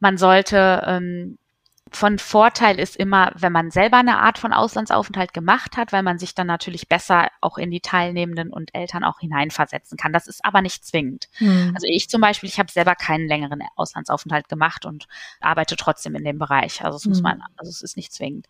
Man 0.00 0.16
sollte 0.16 0.82
ähm, 0.86 1.38
von 1.92 2.18
Vorteil 2.18 2.80
ist 2.80 2.96
immer, 2.96 3.32
wenn 3.36 3.52
man 3.52 3.70
selber 3.70 3.98
eine 3.98 4.18
Art 4.18 4.38
von 4.38 4.52
Auslandsaufenthalt 4.52 5.32
gemacht 5.32 5.76
hat, 5.76 5.92
weil 5.92 6.02
man 6.02 6.18
sich 6.18 6.34
dann 6.34 6.48
natürlich 6.48 6.88
besser 6.88 7.28
auch 7.40 7.58
in 7.58 7.70
die 7.70 7.80
Teilnehmenden 7.80 8.52
und 8.52 8.74
Eltern 8.74 9.04
auch 9.04 9.20
hineinversetzen 9.20 9.96
kann. 9.96 10.12
Das 10.12 10.26
ist 10.26 10.44
aber 10.44 10.62
nicht 10.62 10.84
zwingend. 10.84 11.28
Mhm. 11.38 11.72
Also 11.74 11.86
ich 11.88 12.08
zum 12.08 12.20
Beispiel, 12.20 12.48
ich 12.48 12.58
habe 12.58 12.72
selber 12.72 12.96
keinen 12.96 13.28
längeren 13.28 13.60
Auslandsaufenthalt 13.76 14.48
gemacht 14.48 14.84
und 14.84 15.06
arbeite 15.40 15.76
trotzdem 15.76 16.16
in 16.16 16.24
dem 16.24 16.38
Bereich. 16.38 16.84
Also 16.84 16.96
es 16.96 17.06
muss 17.06 17.18
hm. 17.18 17.22
man, 17.22 17.42
also 17.56 17.70
es 17.70 17.82
ist 17.82 17.96
nicht 17.96 18.12
zwingend. 18.12 18.46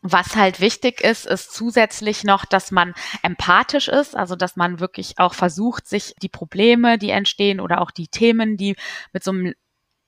Was 0.00 0.34
halt 0.34 0.60
wichtig 0.60 1.02
ist, 1.02 1.26
ist 1.26 1.52
zusätzlich 1.52 2.24
noch, 2.24 2.46
dass 2.46 2.70
man 2.70 2.94
empathisch 3.22 3.88
ist, 3.88 4.16
also 4.16 4.36
dass 4.36 4.56
man 4.56 4.80
wirklich 4.80 5.18
auch 5.18 5.34
versucht, 5.34 5.86
sich 5.86 6.14
die 6.22 6.30
Probleme, 6.30 6.96
die 6.96 7.10
entstehen 7.10 7.60
oder 7.60 7.82
auch 7.82 7.90
die 7.90 8.08
Themen, 8.08 8.56
die 8.56 8.76
mit 9.12 9.22
so 9.22 9.32
einem 9.32 9.54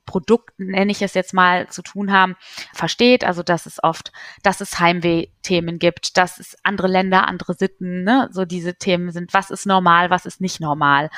Produkten, 0.06 0.66
nenne 0.66 0.90
ich 0.90 1.02
es 1.02 1.14
jetzt 1.14 1.32
mal, 1.32 1.68
zu 1.68 1.82
tun 1.82 2.12
haben, 2.12 2.36
versteht. 2.72 3.24
Also 3.24 3.42
dass 3.42 3.66
es 3.66 3.82
oft, 3.82 4.12
dass 4.42 4.60
es 4.60 4.78
Heimweh-Themen 4.78 5.78
gibt, 5.78 6.16
dass 6.16 6.38
es 6.38 6.56
andere 6.62 6.88
Länder, 6.88 7.28
andere 7.28 7.54
Sitten, 7.54 8.04
ne, 8.04 8.28
so 8.32 8.44
diese 8.44 8.74
Themen 8.74 9.10
sind, 9.10 9.34
was 9.34 9.50
ist 9.50 9.66
normal, 9.66 10.10
was 10.10 10.26
ist 10.26 10.40
nicht 10.40 10.60
normal. 10.60 11.10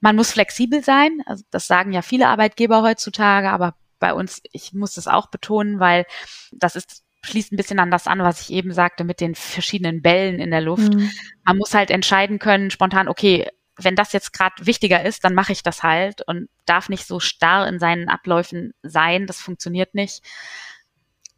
Man 0.00 0.16
muss 0.16 0.32
flexibel 0.32 0.82
sein, 0.82 1.22
also 1.26 1.44
das 1.50 1.66
sagen 1.66 1.92
ja 1.92 2.02
viele 2.02 2.28
Arbeitgeber 2.28 2.82
heutzutage, 2.82 3.50
aber 3.50 3.76
bei 4.00 4.12
uns, 4.12 4.42
ich 4.50 4.72
muss 4.72 4.94
das 4.94 5.06
auch 5.06 5.28
betonen, 5.30 5.78
weil 5.78 6.06
das 6.50 6.74
ist 6.74 7.04
schließt 7.24 7.52
ein 7.52 7.56
bisschen 7.56 7.78
an 7.78 7.90
das 7.90 8.06
an, 8.06 8.18
was 8.18 8.40
ich 8.40 8.50
eben 8.50 8.72
sagte 8.72 9.04
mit 9.04 9.20
den 9.20 9.34
verschiedenen 9.34 10.02
Bällen 10.02 10.40
in 10.40 10.50
der 10.50 10.60
Luft. 10.60 10.92
Mhm. 10.92 11.10
Man 11.44 11.56
muss 11.56 11.74
halt 11.74 11.90
entscheiden 11.90 12.38
können, 12.38 12.70
spontan, 12.70 13.08
okay, 13.08 13.48
wenn 13.84 13.96
das 13.96 14.12
jetzt 14.12 14.32
gerade 14.32 14.66
wichtiger 14.66 15.04
ist, 15.04 15.24
dann 15.24 15.34
mache 15.34 15.52
ich 15.52 15.62
das 15.62 15.82
halt 15.82 16.22
und 16.26 16.48
darf 16.66 16.88
nicht 16.88 17.06
so 17.06 17.20
starr 17.20 17.66
in 17.68 17.78
seinen 17.78 18.08
Abläufen 18.08 18.74
sein. 18.82 19.26
Das 19.26 19.40
funktioniert 19.40 19.94
nicht. 19.94 20.22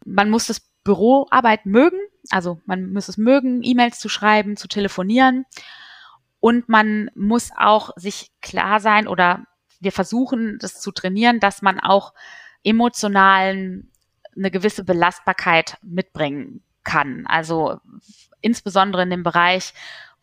Man 0.05 0.31
muss 0.31 0.47
das 0.47 0.61
Büroarbeit 0.85 1.67
mögen, 1.67 1.99
also 2.31 2.61
man 2.67 2.93
muss 2.93 3.09
es 3.09 3.17
mögen, 3.17 3.63
E-Mails 3.63 3.99
zu 3.99 4.09
schreiben, 4.09 4.57
zu 4.57 4.69
telefonieren. 4.69 5.45
Und 6.41 6.69
man 6.69 7.11
muss 7.15 7.51
auch 7.57 7.91
sich 7.97 8.31
klar 8.43 8.81
sein 8.81 9.09
oder 9.09 9.47
wir 9.81 9.93
versuchen 9.93 10.59
das 10.61 10.81
zu 10.81 10.93
trainieren, 10.93 11.41
dass 11.41 11.63
man 11.63 11.81
auch 11.81 12.13
emotionalen 12.63 13.91
eine 14.37 14.51
gewisse 14.51 14.85
Belastbarkeit 14.85 15.79
mitbringen 15.83 16.63
kann. 16.83 17.27
Also 17.27 17.79
insbesondere 18.41 19.03
in 19.03 19.11
dem 19.11 19.23
Bereich, 19.23 19.73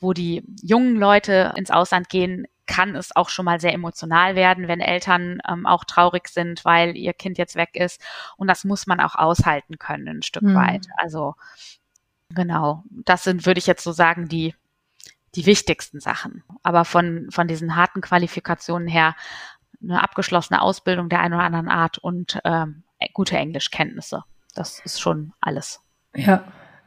wo 0.01 0.13
die 0.13 0.43
jungen 0.61 0.97
Leute 0.97 1.53
ins 1.55 1.71
Ausland 1.71 2.09
gehen, 2.09 2.47
kann 2.65 2.95
es 2.95 3.15
auch 3.15 3.29
schon 3.29 3.45
mal 3.45 3.59
sehr 3.59 3.73
emotional 3.73 4.35
werden, 4.35 4.67
wenn 4.67 4.79
Eltern 4.79 5.39
ähm, 5.47 5.65
auch 5.65 5.83
traurig 5.83 6.27
sind, 6.29 6.65
weil 6.65 6.95
ihr 6.95 7.13
Kind 7.13 7.37
jetzt 7.37 7.55
weg 7.55 7.71
ist. 7.73 8.01
Und 8.37 8.47
das 8.47 8.63
muss 8.63 8.87
man 8.87 8.99
auch 8.99 9.15
aushalten 9.15 9.77
können, 9.77 10.07
ein 10.07 10.21
Stück 10.23 10.43
mhm. 10.43 10.55
weit. 10.55 10.87
Also 10.97 11.35
genau, 12.29 12.83
das 12.89 13.23
sind, 13.23 13.45
würde 13.45 13.59
ich 13.59 13.67
jetzt 13.67 13.83
so 13.83 13.91
sagen, 13.91 14.27
die, 14.27 14.55
die 15.35 15.45
wichtigsten 15.45 15.99
Sachen. 15.99 16.43
Aber 16.63 16.85
von, 16.85 17.27
von 17.29 17.47
diesen 17.47 17.75
harten 17.75 18.01
Qualifikationen 18.01 18.87
her 18.87 19.15
eine 19.81 20.01
abgeschlossene 20.01 20.61
Ausbildung 20.61 21.09
der 21.09 21.19
einen 21.21 21.33
oder 21.33 21.43
anderen 21.43 21.69
Art 21.69 21.97
und 21.97 22.39
ähm, 22.45 22.83
gute 23.13 23.37
Englischkenntnisse. 23.37 24.23
Das 24.55 24.79
ist 24.79 24.99
schon 24.99 25.33
alles. 25.41 25.81
Ja, 26.15 26.43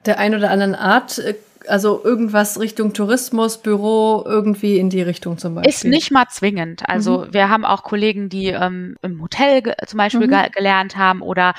der 0.06 0.18
einen 0.18 0.36
oder 0.36 0.50
anderen 0.50 0.74
Art 0.74 1.18
äh, 1.18 1.34
also 1.68 2.02
irgendwas 2.04 2.60
Richtung 2.60 2.92
Tourismus, 2.92 3.58
Büro, 3.58 4.22
irgendwie 4.26 4.78
in 4.78 4.90
die 4.90 5.02
Richtung 5.02 5.38
zum 5.38 5.54
Beispiel. 5.54 5.70
Ist 5.70 5.84
nicht 5.84 6.10
mal 6.10 6.26
zwingend. 6.28 6.88
Also 6.88 7.20
mhm. 7.20 7.34
wir 7.34 7.48
haben 7.48 7.64
auch 7.64 7.82
Kollegen, 7.82 8.28
die 8.28 8.48
ähm, 8.48 8.96
im 9.02 9.20
Hotel 9.22 9.74
zum 9.86 9.98
Beispiel 9.98 10.26
mhm. 10.26 10.52
gelernt 10.52 10.96
haben 10.96 11.22
oder 11.22 11.54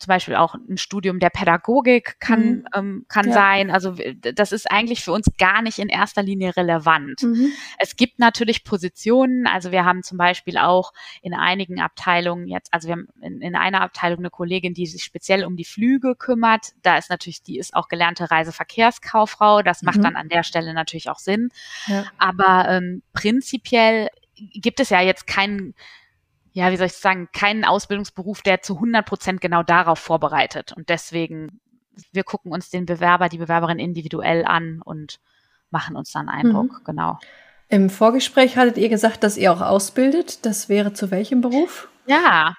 zum 0.00 0.08
Beispiel 0.08 0.34
auch 0.34 0.54
ein 0.54 0.78
Studium 0.78 1.20
der 1.20 1.28
Pädagogik 1.28 2.18
kann, 2.20 2.40
mhm. 2.40 2.64
ähm, 2.74 3.06
kann 3.08 3.28
ja. 3.28 3.34
sein. 3.34 3.70
Also 3.70 3.94
das 4.34 4.52
ist 4.52 4.70
eigentlich 4.70 5.04
für 5.04 5.12
uns 5.12 5.26
gar 5.38 5.60
nicht 5.60 5.78
in 5.78 5.88
erster 5.88 6.22
Linie 6.22 6.56
relevant. 6.56 7.22
Mhm. 7.22 7.52
Es 7.78 7.96
gibt 7.96 8.18
natürlich 8.18 8.64
Positionen, 8.64 9.46
also 9.46 9.72
wir 9.72 9.84
haben 9.84 10.02
zum 10.02 10.16
Beispiel 10.16 10.56
auch 10.56 10.92
in 11.20 11.34
einigen 11.34 11.80
Abteilungen 11.80 12.48
jetzt, 12.48 12.72
also 12.72 12.88
wir 12.88 12.92
haben 12.92 13.08
in, 13.20 13.42
in 13.42 13.54
einer 13.54 13.82
Abteilung 13.82 14.20
eine 14.20 14.30
Kollegin, 14.30 14.72
die 14.72 14.86
sich 14.86 15.04
speziell 15.04 15.44
um 15.44 15.56
die 15.56 15.66
Flüge 15.66 16.16
kümmert. 16.16 16.72
Da 16.82 16.96
ist 16.96 17.10
natürlich, 17.10 17.42
die 17.42 17.58
ist 17.58 17.74
auch 17.74 17.88
gelernte 17.88 18.30
Reiseverkehrskauffrau. 18.30 19.49
Das 19.62 19.82
macht 19.82 19.98
mhm. 19.98 20.02
dann 20.02 20.16
an 20.16 20.28
der 20.28 20.42
Stelle 20.42 20.72
natürlich 20.74 21.10
auch 21.10 21.18
Sinn. 21.18 21.50
Ja. 21.86 22.04
Aber 22.18 22.68
ähm, 22.68 23.02
prinzipiell 23.12 24.08
gibt 24.36 24.80
es 24.80 24.90
ja 24.90 25.00
jetzt 25.00 25.26
keinen 25.26 25.74
ja, 26.52 26.72
wie 26.72 26.76
soll 26.76 26.86
ich 26.86 26.94
sagen, 26.94 27.28
keinen 27.32 27.64
Ausbildungsberuf, 27.64 28.42
der 28.42 28.62
zu 28.62 28.74
100 28.74 29.06
Prozent 29.06 29.40
genau 29.40 29.62
darauf 29.62 29.98
vorbereitet. 29.98 30.72
Und 30.72 30.88
deswegen, 30.88 31.60
wir 32.12 32.24
gucken 32.24 32.52
uns 32.52 32.70
den 32.70 32.86
Bewerber, 32.86 33.28
die 33.28 33.38
Bewerberin 33.38 33.78
individuell 33.78 34.44
an 34.44 34.82
und 34.82 35.20
machen 35.70 35.96
uns 35.96 36.10
dann 36.10 36.28
Eindruck, 36.28 36.80
mhm. 36.80 36.84
genau. 36.84 37.18
Im 37.68 37.88
Vorgespräch 37.88 38.56
hattet 38.56 38.78
ihr 38.78 38.88
gesagt, 38.88 39.22
dass 39.22 39.36
ihr 39.36 39.52
auch 39.52 39.60
ausbildet. 39.60 40.44
Das 40.44 40.68
wäre 40.68 40.92
zu 40.92 41.12
welchem 41.12 41.40
Beruf? 41.40 41.88
Ja, 42.06 42.56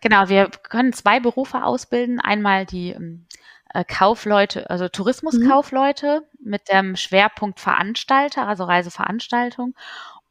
genau. 0.00 0.28
Wir 0.28 0.48
können 0.48 0.92
zwei 0.92 1.20
Berufe 1.20 1.62
ausbilden. 1.62 2.18
Einmal 2.18 2.66
die 2.66 2.90
ähm, 2.90 3.28
äh, 3.74 3.84
Kaufleute, 3.84 4.68
also 4.70 4.88
Tourismuskaufleute 4.88 6.22
mhm. 6.40 6.50
mit 6.50 6.68
dem 6.68 6.96
Schwerpunkt 6.96 7.60
Veranstalter, 7.60 8.46
also 8.46 8.64
Reiseveranstaltung 8.64 9.74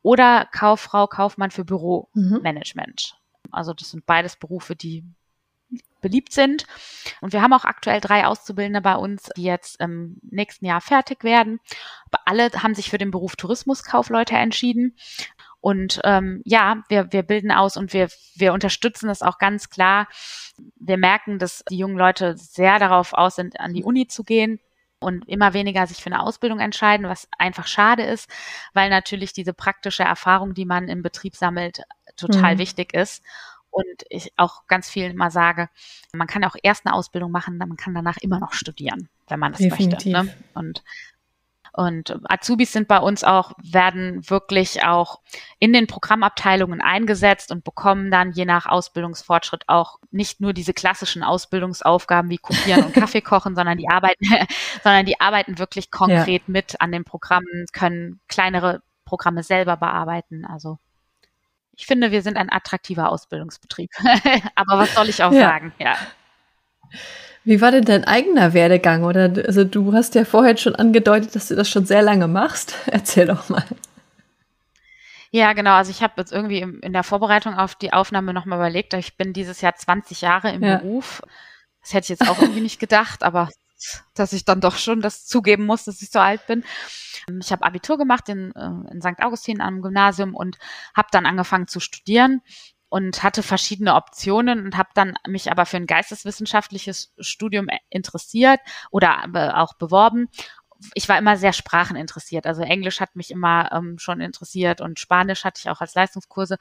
oder 0.01 0.47
Kauffrau, 0.51 1.07
Kaufmann 1.07 1.51
für 1.51 1.65
Büromanagement. 1.65 3.15
Mhm. 3.15 3.49
Also 3.51 3.73
das 3.73 3.91
sind 3.91 4.05
beides 4.05 4.35
Berufe, 4.35 4.75
die 4.75 5.03
beliebt 6.01 6.33
sind. 6.33 6.65
Und 7.21 7.33
wir 7.33 7.41
haben 7.41 7.53
auch 7.53 7.63
aktuell 7.63 8.01
drei 8.01 8.25
Auszubildende 8.25 8.81
bei 8.81 8.95
uns, 8.95 9.29
die 9.37 9.43
jetzt 9.43 9.79
im 9.79 10.19
nächsten 10.23 10.65
Jahr 10.65 10.81
fertig 10.81 11.23
werden. 11.23 11.59
Aber 12.11 12.23
alle 12.25 12.49
haben 12.63 12.75
sich 12.75 12.89
für 12.89 12.97
den 12.97 13.11
Beruf 13.11 13.35
Tourismuskaufleute 13.35 14.35
entschieden. 14.35 14.95
Und 15.61 16.01
ähm, 16.03 16.41
ja, 16.43 16.83
wir, 16.89 17.13
wir 17.13 17.21
bilden 17.23 17.51
aus 17.51 17.77
und 17.77 17.93
wir, 17.93 18.09
wir 18.35 18.51
unterstützen 18.51 19.07
das 19.07 19.21
auch 19.21 19.37
ganz 19.37 19.69
klar. 19.69 20.07
Wir 20.75 20.97
merken, 20.97 21.37
dass 21.37 21.63
die 21.69 21.77
jungen 21.77 21.97
Leute 21.97 22.35
sehr 22.35 22.79
darauf 22.79 23.13
aus 23.13 23.35
sind, 23.35 23.59
an 23.59 23.73
die 23.73 23.83
Uni 23.83 24.07
zu 24.07 24.23
gehen 24.23 24.59
und 24.99 25.27
immer 25.27 25.53
weniger 25.53 25.85
sich 25.85 26.01
für 26.01 26.11
eine 26.11 26.21
Ausbildung 26.21 26.59
entscheiden, 26.59 27.07
was 27.07 27.27
einfach 27.37 27.67
schade 27.67 28.03
ist, 28.03 28.29
weil 28.73 28.89
natürlich 28.89 29.33
diese 29.33 29.53
praktische 29.53 30.03
Erfahrung, 30.03 30.53
die 30.53 30.65
man 30.65 30.87
im 30.87 31.03
Betrieb 31.03 31.35
sammelt, 31.35 31.81
total 32.17 32.55
mhm. 32.55 32.59
wichtig 32.59 32.93
ist. 32.93 33.23
Und 33.69 34.03
ich 34.09 34.33
auch 34.35 34.67
ganz 34.67 34.89
viel 34.89 35.13
mal 35.13 35.31
sage, 35.31 35.69
man 36.11 36.27
kann 36.27 36.43
auch 36.43 36.55
erst 36.61 36.85
eine 36.85 36.93
Ausbildung 36.93 37.31
machen, 37.31 37.57
man 37.57 37.77
kann 37.77 37.95
danach 37.95 38.17
immer 38.17 38.39
noch 38.39 38.51
studieren, 38.51 39.07
wenn 39.29 39.39
man 39.39 39.53
das 39.53 39.61
Definitiv. 39.61 40.11
möchte. 40.11 40.27
Ne? 40.27 40.33
Und 40.53 40.83
und 41.73 42.19
Azubis 42.29 42.73
sind 42.73 42.87
bei 42.87 42.99
uns 42.99 43.23
auch, 43.23 43.53
werden 43.61 44.29
wirklich 44.29 44.83
auch 44.83 45.21
in 45.59 45.71
den 45.71 45.87
Programmabteilungen 45.87 46.81
eingesetzt 46.81 47.51
und 47.51 47.63
bekommen 47.63 48.11
dann 48.11 48.33
je 48.33 48.45
nach 48.45 48.65
Ausbildungsfortschritt 48.65 49.63
auch 49.67 49.97
nicht 50.11 50.41
nur 50.41 50.51
diese 50.51 50.73
klassischen 50.73 51.23
Ausbildungsaufgaben 51.23 52.29
wie 52.29 52.39
kopieren 52.39 52.85
und 52.85 52.93
Kaffee 52.93 53.21
kochen, 53.21 53.55
sondern 53.55 53.77
die 53.77 53.89
arbeiten, 53.89 54.25
sondern 54.83 55.05
die 55.05 55.21
arbeiten 55.21 55.59
wirklich 55.59 55.91
konkret 55.91 56.43
ja. 56.47 56.51
mit 56.51 56.81
an 56.81 56.91
den 56.91 57.05
Programmen, 57.05 57.65
können 57.71 58.19
kleinere 58.27 58.81
Programme 59.05 59.43
selber 59.43 59.77
bearbeiten. 59.77 60.45
Also 60.45 60.77
ich 61.73 61.85
finde, 61.85 62.11
wir 62.11 62.21
sind 62.21 62.37
ein 62.37 62.51
attraktiver 62.51 63.09
Ausbildungsbetrieb. 63.09 63.91
Aber 64.55 64.77
was 64.77 64.93
soll 64.93 65.09
ich 65.09 65.23
auch 65.23 65.31
ja. 65.31 65.41
sagen? 65.41 65.73
Ja. 65.79 65.95
Wie 67.43 67.59
war 67.59 67.71
denn 67.71 67.85
dein 67.85 68.05
eigener 68.05 68.53
Werdegang? 68.53 69.03
Oder 69.03 69.31
also 69.45 69.63
du 69.63 69.93
hast 69.93 70.13
ja 70.15 70.25
vorher 70.25 70.57
schon 70.57 70.75
angedeutet, 70.75 71.35
dass 71.35 71.47
du 71.47 71.55
das 71.55 71.69
schon 71.69 71.85
sehr 71.85 72.01
lange 72.01 72.27
machst. 72.27 72.75
Erzähl 72.85 73.25
doch 73.25 73.49
mal. 73.49 73.65
Ja, 75.31 75.53
genau. 75.53 75.75
Also 75.75 75.91
ich 75.91 76.03
habe 76.03 76.13
jetzt 76.17 76.31
irgendwie 76.31 76.59
in 76.59 76.93
der 76.93 77.03
Vorbereitung 77.03 77.55
auf 77.55 77.75
die 77.75 77.93
Aufnahme 77.93 78.33
nochmal 78.33 78.59
überlegt, 78.59 78.93
ich 78.93 79.17
bin 79.17 79.33
dieses 79.33 79.61
Jahr 79.61 79.75
20 79.75 80.21
Jahre 80.21 80.51
im 80.51 80.63
ja. 80.63 80.77
Beruf. 80.77 81.21
Das 81.81 81.93
hätte 81.93 82.03
ich 82.13 82.19
jetzt 82.19 82.29
auch 82.29 82.39
irgendwie 82.39 82.61
nicht 82.61 82.79
gedacht, 82.79 83.23
aber 83.23 83.49
dass 84.13 84.33
ich 84.33 84.45
dann 84.45 84.61
doch 84.61 84.77
schon 84.77 85.01
das 85.01 85.25
zugeben 85.25 85.65
muss, 85.65 85.85
dass 85.85 86.01
ich 86.01 86.11
so 86.11 86.19
alt 86.19 86.45
bin. 86.45 86.63
Ich 87.39 87.51
habe 87.51 87.63
Abitur 87.63 87.97
gemacht 87.97 88.29
in, 88.29 88.51
äh, 88.55 88.91
in 88.91 89.01
St. 89.01 89.19
Augustin 89.23 89.61
am 89.61 89.81
Gymnasium 89.81 90.35
und 90.35 90.59
habe 90.95 91.07
dann 91.11 91.25
angefangen 91.25 91.67
zu 91.67 91.79
studieren 91.79 92.41
und 92.91 93.23
hatte 93.23 93.41
verschiedene 93.41 93.95
Optionen 93.95 94.65
und 94.65 94.77
habe 94.77 94.89
dann 94.93 95.15
mich 95.25 95.49
aber 95.49 95.65
für 95.65 95.77
ein 95.77 95.87
geisteswissenschaftliches 95.87 97.13
Studium 97.19 97.69
interessiert 97.89 98.59
oder 98.91 99.55
auch 99.55 99.75
beworben 99.75 100.27
ich 100.95 101.07
war 101.07 101.17
immer 101.17 101.37
sehr 101.37 101.53
spracheninteressiert. 101.53 102.47
Also 102.47 102.63
Englisch 102.63 102.99
hat 102.99 103.15
mich 103.15 103.29
immer 103.29 103.71
ähm, 103.71 103.99
schon 103.99 104.19
interessiert 104.19 104.81
und 104.81 104.99
Spanisch 104.99 105.43
hatte 105.43 105.59
ich 105.63 105.69
auch 105.69 105.79
als 105.79 105.93
Leistungskurse. 105.93 106.57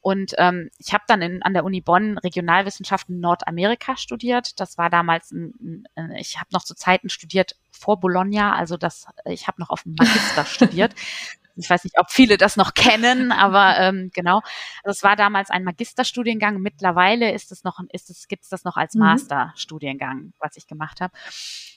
Und 0.00 0.34
ähm, 0.38 0.70
ich 0.78 0.92
habe 0.92 1.02
dann 1.08 1.22
in, 1.22 1.42
an 1.42 1.54
der 1.54 1.64
Uni 1.64 1.80
Bonn 1.80 2.18
Regionalwissenschaften 2.18 3.18
Nordamerika 3.18 3.96
studiert. 3.96 4.60
Das 4.60 4.78
war 4.78 4.90
damals, 4.90 5.32
ein, 5.32 5.84
ein, 5.96 6.12
ich 6.12 6.38
habe 6.38 6.50
noch 6.52 6.62
zu 6.62 6.76
Zeiten 6.76 7.08
studiert 7.08 7.56
vor 7.72 7.98
Bologna, 7.98 8.54
also 8.54 8.76
das, 8.76 9.06
ich 9.24 9.48
habe 9.48 9.60
noch 9.60 9.70
auf 9.70 9.82
dem 9.82 9.96
Magister 9.98 10.44
studiert. 10.44 10.94
Ich 11.56 11.70
weiß 11.70 11.84
nicht, 11.84 11.98
ob 11.98 12.10
viele 12.10 12.36
das 12.36 12.56
noch 12.56 12.74
kennen, 12.74 13.30
aber 13.32 13.78
ähm, 13.78 14.10
genau. 14.12 14.40
Also 14.82 14.96
es 14.96 15.02
war 15.02 15.16
damals 15.16 15.50
ein 15.50 15.64
Magisterstudiengang. 15.64 16.60
Mittlerweile 16.60 17.32
ist 17.32 17.52
es 17.52 17.64
noch, 17.64 17.78
ist 17.92 18.10
es, 18.10 18.26
gibt 18.28 18.44
es 18.44 18.48
das 18.48 18.64
noch 18.64 18.76
als 18.76 18.94
mhm. 18.94 19.00
Masterstudiengang, 19.00 20.32
was 20.40 20.56
ich 20.56 20.66
gemacht 20.66 21.00
habe. 21.00 21.14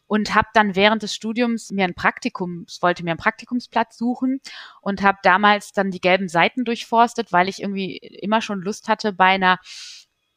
Und 0.08 0.34
habe 0.34 0.48
dann 0.54 0.76
während 0.76 1.04
des 1.04 1.14
Studiums 1.14 1.70
mir 1.72 1.86
ein 1.86 1.94
Praktikum, 1.94 2.66
wollte 2.82 3.04
mir 3.04 3.12
einen 3.12 3.20
Praktikumsplatz 3.20 3.98
suchen 3.98 4.40
und 4.82 5.04
habe 5.04 5.18
damals 5.22 5.74
dann 5.74 5.92
die 5.92 6.02
gelben 6.02 6.30
Seiten 6.30 6.64
durchforstet, 6.64 7.32
weil 7.32 7.50
ich 7.50 7.62
irgendwie 7.62 7.98
immer 7.98 8.42
schon 8.42 8.62
Lust 8.62 8.88
hatte, 8.88 9.12
bei 9.12 9.26
einer 9.26 9.60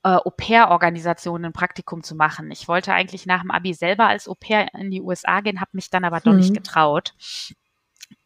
äh, 0.02 0.08
Au-pair-Organisation 0.08 1.44
ein 1.44 1.52
Praktikum 1.52 2.02
zu 2.02 2.14
machen. 2.14 2.50
Ich 2.50 2.68
wollte 2.68 2.92
eigentlich 2.92 3.26
nach 3.26 3.42
dem 3.42 3.50
Abi 3.50 3.74
selber 3.74 4.06
als 4.06 4.28
Au-pair 4.28 4.74
in 4.74 4.90
die 4.90 5.02
USA 5.02 5.40
gehen, 5.40 5.60
habe 5.60 5.70
mich 5.74 5.90
dann 5.90 6.04
aber 6.04 6.20
doch 6.20 6.32
nicht 6.32 6.50
mhm. 6.50 6.54
getraut 6.54 7.14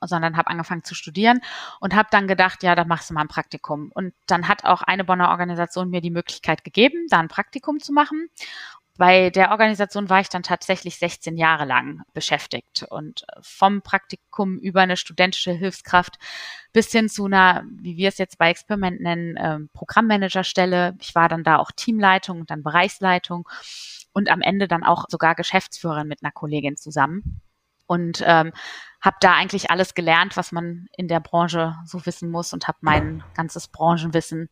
sondern 0.01 0.37
habe 0.37 0.49
angefangen 0.49 0.85
zu 0.85 0.95
studieren 0.95 1.41
und 1.81 1.95
habe 1.95 2.09
dann 2.11 2.29
gedacht, 2.29 2.63
ja, 2.63 2.75
da 2.75 2.85
machst 2.85 3.11
du 3.11 3.15
mal 3.15 3.23
ein 3.23 3.29
Praktikum. 3.29 3.91
Und 3.95 4.15
dann 4.27 4.49
hat 4.49 4.65
auch 4.65 4.83
eine 4.83 5.05
Bonner 5.05 5.31
Organisation 5.31 5.91
mir 5.91 6.01
die 6.01 6.11
Möglichkeit 6.11 6.65
gegeben, 6.65 7.07
da 7.11 7.19
ein 7.19 7.29
Praktikum 7.29 7.81
zu 7.81 7.93
machen. 7.93 8.29
Bei 8.97 9.31
der 9.31 9.51
Organisation 9.51 10.09
war 10.09 10.21
ich 10.21 10.29
dann 10.29 10.45
tatsächlich 10.45 10.99
16 10.99 11.37
Jahre 11.37 11.65
lang 11.65 12.03
beschäftigt 12.13 12.85
und 12.89 13.27
vom 13.41 13.83
Praktikum 13.83 14.59
über 14.59 14.83
eine 14.83 14.97
studentische 14.97 15.51
Hilfskraft 15.51 16.17
bis 16.73 16.93
hin 16.93 17.09
zu 17.09 17.25
einer, 17.25 17.65
wie 17.69 17.97
wir 17.97 18.09
es 18.09 18.19
jetzt 18.19 18.39
bei 18.39 18.51
Experiment 18.51 19.01
nennen, 19.01 19.37
ähm, 19.37 19.69
Programmmanagerstelle. 19.73 20.97
Ich 21.01 21.17
war 21.17 21.29
dann 21.29 21.43
da 21.43 21.57
auch 21.57 21.73
Teamleitung 21.73 22.41
und 22.41 22.51
dann 22.51 22.63
Bereichsleitung 22.63 23.49
und 24.13 24.31
am 24.31 24.43
Ende 24.43 24.69
dann 24.69 24.85
auch 24.85 25.07
sogar 25.09 25.35
Geschäftsführerin 25.35 26.07
mit 26.07 26.23
einer 26.23 26.31
Kollegin 26.33 26.77
zusammen 26.77 27.43
und 27.87 28.23
ähm, 28.25 28.53
habe 29.01 29.17
da 29.21 29.35
eigentlich 29.35 29.71
alles 29.71 29.95
gelernt, 29.95 30.37
was 30.37 30.53
man 30.53 30.87
in 30.97 31.09
der 31.09 31.21
Branche 31.21 31.77
so 31.85 32.05
wissen 32.07 32.31
muss 32.31 32.53
und 32.53 32.69
habe 32.69 32.79
mein 32.81 33.23
ganzes 33.35 33.69
Branchenwissen 33.69 34.49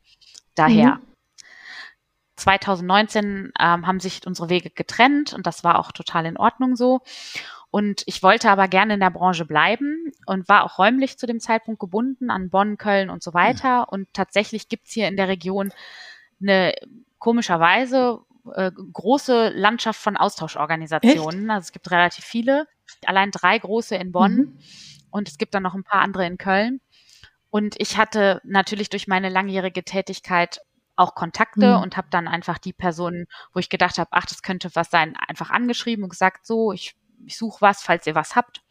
daher. 0.54 0.96
Mhm. 0.96 1.06
2019 2.36 3.52
ähm, 3.58 3.86
haben 3.86 4.00
sich 4.00 4.26
unsere 4.26 4.48
Wege 4.48 4.70
getrennt 4.70 5.32
und 5.32 5.46
das 5.46 5.64
war 5.64 5.78
auch 5.78 5.92
total 5.92 6.26
in 6.26 6.36
Ordnung 6.36 6.76
so. 6.76 7.00
Und 7.70 8.02
ich 8.04 8.22
wollte 8.22 8.50
aber 8.50 8.68
gerne 8.68 8.94
in 8.94 9.00
der 9.00 9.10
Branche 9.10 9.46
bleiben 9.46 10.12
und 10.26 10.48
war 10.48 10.64
auch 10.64 10.78
räumlich 10.78 11.18
zu 11.18 11.26
dem 11.26 11.40
Zeitpunkt 11.40 11.80
gebunden 11.80 12.30
an 12.30 12.50
Bonn, 12.50 12.76
Köln 12.76 13.08
und 13.08 13.22
so 13.22 13.32
weiter. 13.32 13.90
Und 13.90 14.12
tatsächlich 14.12 14.68
gibt's 14.68 14.92
hier 14.92 15.08
in 15.08 15.16
der 15.16 15.28
Region 15.28 15.72
eine 16.42 16.74
komischerweise 17.18 18.18
äh, 18.54 18.70
große 18.72 19.50
Landschaft 19.54 20.00
von 20.00 20.18
Austauschorganisationen. 20.18 21.44
Echt? 21.44 21.50
Also 21.50 21.66
es 21.66 21.72
gibt 21.72 21.90
relativ 21.90 22.24
viele, 22.24 22.66
allein 23.06 23.30
drei 23.30 23.58
große 23.58 23.96
in 23.96 24.12
Bonn 24.12 24.36
mhm. 24.36 24.58
und 25.10 25.28
es 25.28 25.38
gibt 25.38 25.54
dann 25.54 25.62
noch 25.62 25.74
ein 25.74 25.84
paar 25.84 26.00
andere 26.00 26.26
in 26.26 26.38
Köln. 26.38 26.80
Und 27.50 27.74
ich 27.78 27.98
hatte 27.98 28.40
natürlich 28.44 28.88
durch 28.88 29.08
meine 29.08 29.28
langjährige 29.28 29.84
Tätigkeit 29.84 30.60
auch 30.96 31.14
Kontakte 31.14 31.76
mhm. 31.76 31.82
und 31.82 31.96
habe 31.96 32.08
dann 32.10 32.28
einfach 32.28 32.58
die 32.58 32.72
Personen, 32.72 33.26
wo 33.52 33.60
ich 33.60 33.68
gedacht 33.68 33.98
habe, 33.98 34.10
ach, 34.12 34.26
das 34.26 34.42
könnte 34.42 34.70
was 34.74 34.90
sein, 34.90 35.16
einfach 35.28 35.50
angeschrieben 35.50 36.04
und 36.04 36.10
gesagt, 36.10 36.46
so, 36.46 36.72
ich, 36.72 36.96
ich 37.26 37.36
suche 37.36 37.60
was, 37.60 37.82
falls 37.82 38.06
ihr 38.06 38.14
was 38.14 38.36
habt. 38.36 38.62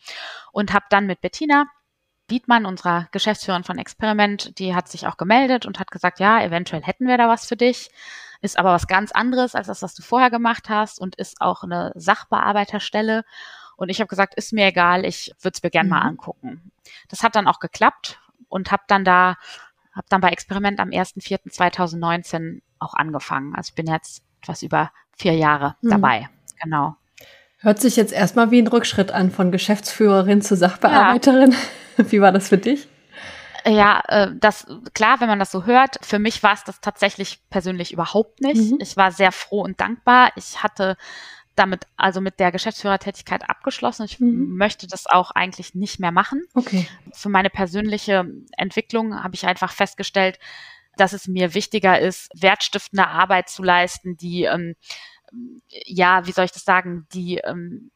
Und 0.52 0.74
habe 0.74 0.86
dann 0.90 1.06
mit 1.06 1.22
Bettina 1.22 1.66
Dietmann, 2.30 2.66
unserer 2.66 3.10
Geschäftsführerin 3.12 3.66
von 3.66 3.78
Experiment, 3.78 4.58
die 4.58 4.74
hat 4.74 4.88
sich 4.88 5.06
auch 5.06 5.18
gemeldet 5.18 5.66
und 5.66 5.80
hat 5.80 5.92
gesagt, 5.92 6.20
ja, 6.20 6.42
eventuell 6.42 6.82
hätten 6.82 7.08
wir 7.08 7.18
da 7.18 7.28
was 7.28 7.46
für 7.46 7.58
dich 7.58 7.90
ist 8.42 8.58
aber 8.58 8.72
was 8.72 8.88
ganz 8.88 9.12
anderes 9.12 9.56
als 9.56 9.68
das, 9.68 9.82
was 9.82 9.94
du 9.94 10.02
vorher 10.02 10.32
gemacht 10.32 10.68
hast 10.68 11.00
und 11.00 11.16
ist 11.16 11.42
auch 11.42 11.64
eine 11.64 11.92
Sachbearbeiterstelle. 11.96 13.24
Und 13.82 13.90
ich 13.90 14.00
habe 14.00 14.08
gesagt, 14.08 14.36
ist 14.36 14.54
mir 14.54 14.68
egal, 14.68 15.06
ich 15.06 15.34
würde 15.42 15.56
es 15.56 15.64
mir 15.64 15.72
gern 15.72 15.88
mhm. 15.88 15.90
mal 15.90 16.02
angucken. 16.02 16.72
Das 17.10 17.24
hat 17.24 17.36
dann 17.36 17.48
auch 17.48 17.60
geklappt 17.60 18.20
und 18.48 18.72
habe 18.72 18.84
dann 18.88 19.04
da, 19.04 19.38
habe 19.96 20.06
dann 20.08 20.22
bei 20.22 20.30
Experiment 20.30 20.80
am 20.80 20.90
1.4.2019 20.90 22.62
auch 22.78 22.94
angefangen. 22.94 23.56
Also 23.56 23.70
ich 23.72 23.76
bin 23.76 23.88
jetzt 23.88 24.22
etwas 24.40 24.62
über 24.62 24.92
vier 25.18 25.34
Jahre 25.34 25.78
mhm. 25.82 25.90
dabei. 25.90 26.30
Genau. 26.62 26.96
Hört 27.58 27.80
sich 27.80 27.96
jetzt 27.96 28.14
erstmal 28.14 28.52
wie 28.52 28.62
ein 28.62 28.68
Rückschritt 28.68 29.10
an 29.10 29.32
von 29.32 29.52
Geschäftsführerin 29.52 30.44
zu 30.44 30.56
Sachbearbeiterin. 30.56 31.56
Ja. 31.98 32.12
Wie 32.12 32.22
war 32.22 32.32
das 32.32 32.50
für 32.50 32.60
dich? 32.60 32.88
Ja, 33.66 34.04
äh, 34.08 34.28
das 34.40 34.68
klar, 34.94 35.22
wenn 35.22 35.28
man 35.28 35.40
das 35.40 35.52
so 35.52 35.66
hört. 35.66 35.98
Für 36.04 36.20
mich 36.20 36.44
war 36.44 36.54
es 36.54 36.64
das 36.64 36.82
tatsächlich 36.82 37.42
persönlich 37.50 37.92
überhaupt 37.94 38.42
nicht. 38.42 38.74
Mhm. 38.74 38.78
Ich 38.80 38.96
war 38.96 39.12
sehr 39.12 39.32
froh 39.32 39.62
und 39.64 39.82
dankbar. 39.82 40.32
Ich 40.36 40.62
hatte 40.62 40.98
damit 41.62 41.86
also 41.96 42.22
mit 42.22 42.40
der 42.40 42.52
Geschäftsführertätigkeit 42.52 43.48
abgeschlossen. 43.48 44.06
Ich 44.06 44.20
mhm. 44.20 44.58
möchte 44.58 44.88
das 44.88 45.06
auch 45.06 45.32
eigentlich 45.32 45.76
nicht 45.76 46.00
mehr 46.00 46.12
machen. 46.12 46.44
Okay. 46.56 46.88
Für 47.14 47.30
meine 47.30 47.52
persönliche 47.52 48.26
Entwicklung 48.58 49.24
habe 49.24 49.36
ich 49.36 49.46
einfach 49.46 49.72
festgestellt, 49.72 50.40
dass 50.98 51.14
es 51.14 51.28
mir 51.28 51.54
wichtiger 51.54 52.00
ist, 52.00 52.30
wertstiftende 52.34 53.08
Arbeit 53.08 53.50
zu 53.50 53.64
leisten, 53.64 54.18
die 54.18 54.44
ähm, 54.44 54.76
ja, 55.70 56.26
wie 56.26 56.32
soll 56.32 56.46
ich 56.46 56.52
das 56.52 56.66
sagen, 56.66 57.08
die 57.14 57.38
ähm, 57.38 57.92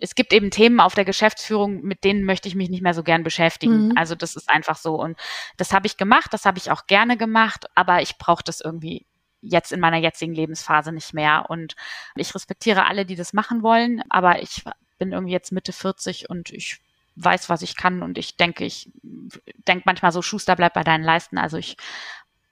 es 0.00 0.14
gibt 0.14 0.32
eben 0.32 0.50
Themen 0.50 0.80
auf 0.80 0.94
der 0.94 1.04
Geschäftsführung, 1.04 1.82
mit 1.82 2.04
denen 2.04 2.24
möchte 2.24 2.48
ich 2.48 2.54
mich 2.54 2.68
nicht 2.68 2.82
mehr 2.82 2.94
so 2.94 3.02
gern 3.02 3.24
beschäftigen. 3.24 3.88
Mhm. 3.88 3.92
Also 3.96 4.14
das 4.14 4.36
ist 4.36 4.48
einfach 4.48 4.76
so. 4.76 4.94
Und 4.94 5.18
das 5.56 5.72
habe 5.72 5.86
ich 5.86 5.96
gemacht, 5.96 6.32
das 6.32 6.44
habe 6.44 6.58
ich 6.58 6.70
auch 6.70 6.86
gerne 6.86 7.16
gemacht, 7.16 7.66
aber 7.74 8.02
ich 8.02 8.16
brauche 8.16 8.44
das 8.44 8.60
irgendwie 8.60 9.06
jetzt 9.40 9.72
in 9.72 9.80
meiner 9.80 9.98
jetzigen 9.98 10.34
Lebensphase 10.34 10.92
nicht 10.92 11.14
mehr. 11.14 11.46
Und 11.48 11.76
ich 12.16 12.34
respektiere 12.34 12.86
alle, 12.86 13.06
die 13.06 13.16
das 13.16 13.32
machen 13.32 13.62
wollen, 13.62 14.02
aber 14.08 14.42
ich 14.42 14.64
bin 14.98 15.12
irgendwie 15.12 15.32
jetzt 15.32 15.52
Mitte 15.52 15.72
40 15.72 16.28
und 16.28 16.50
ich 16.50 16.80
weiß, 17.16 17.48
was 17.48 17.62
ich 17.62 17.76
kann 17.76 18.02
und 18.02 18.16
ich 18.16 18.36
denke, 18.36 18.64
ich 18.64 18.90
denke 19.02 19.82
manchmal 19.86 20.12
so, 20.12 20.22
Schuster 20.22 20.56
bleibt 20.56 20.74
bei 20.74 20.84
deinen 20.84 21.04
Leisten. 21.04 21.38
Also 21.38 21.56
ich 21.56 21.76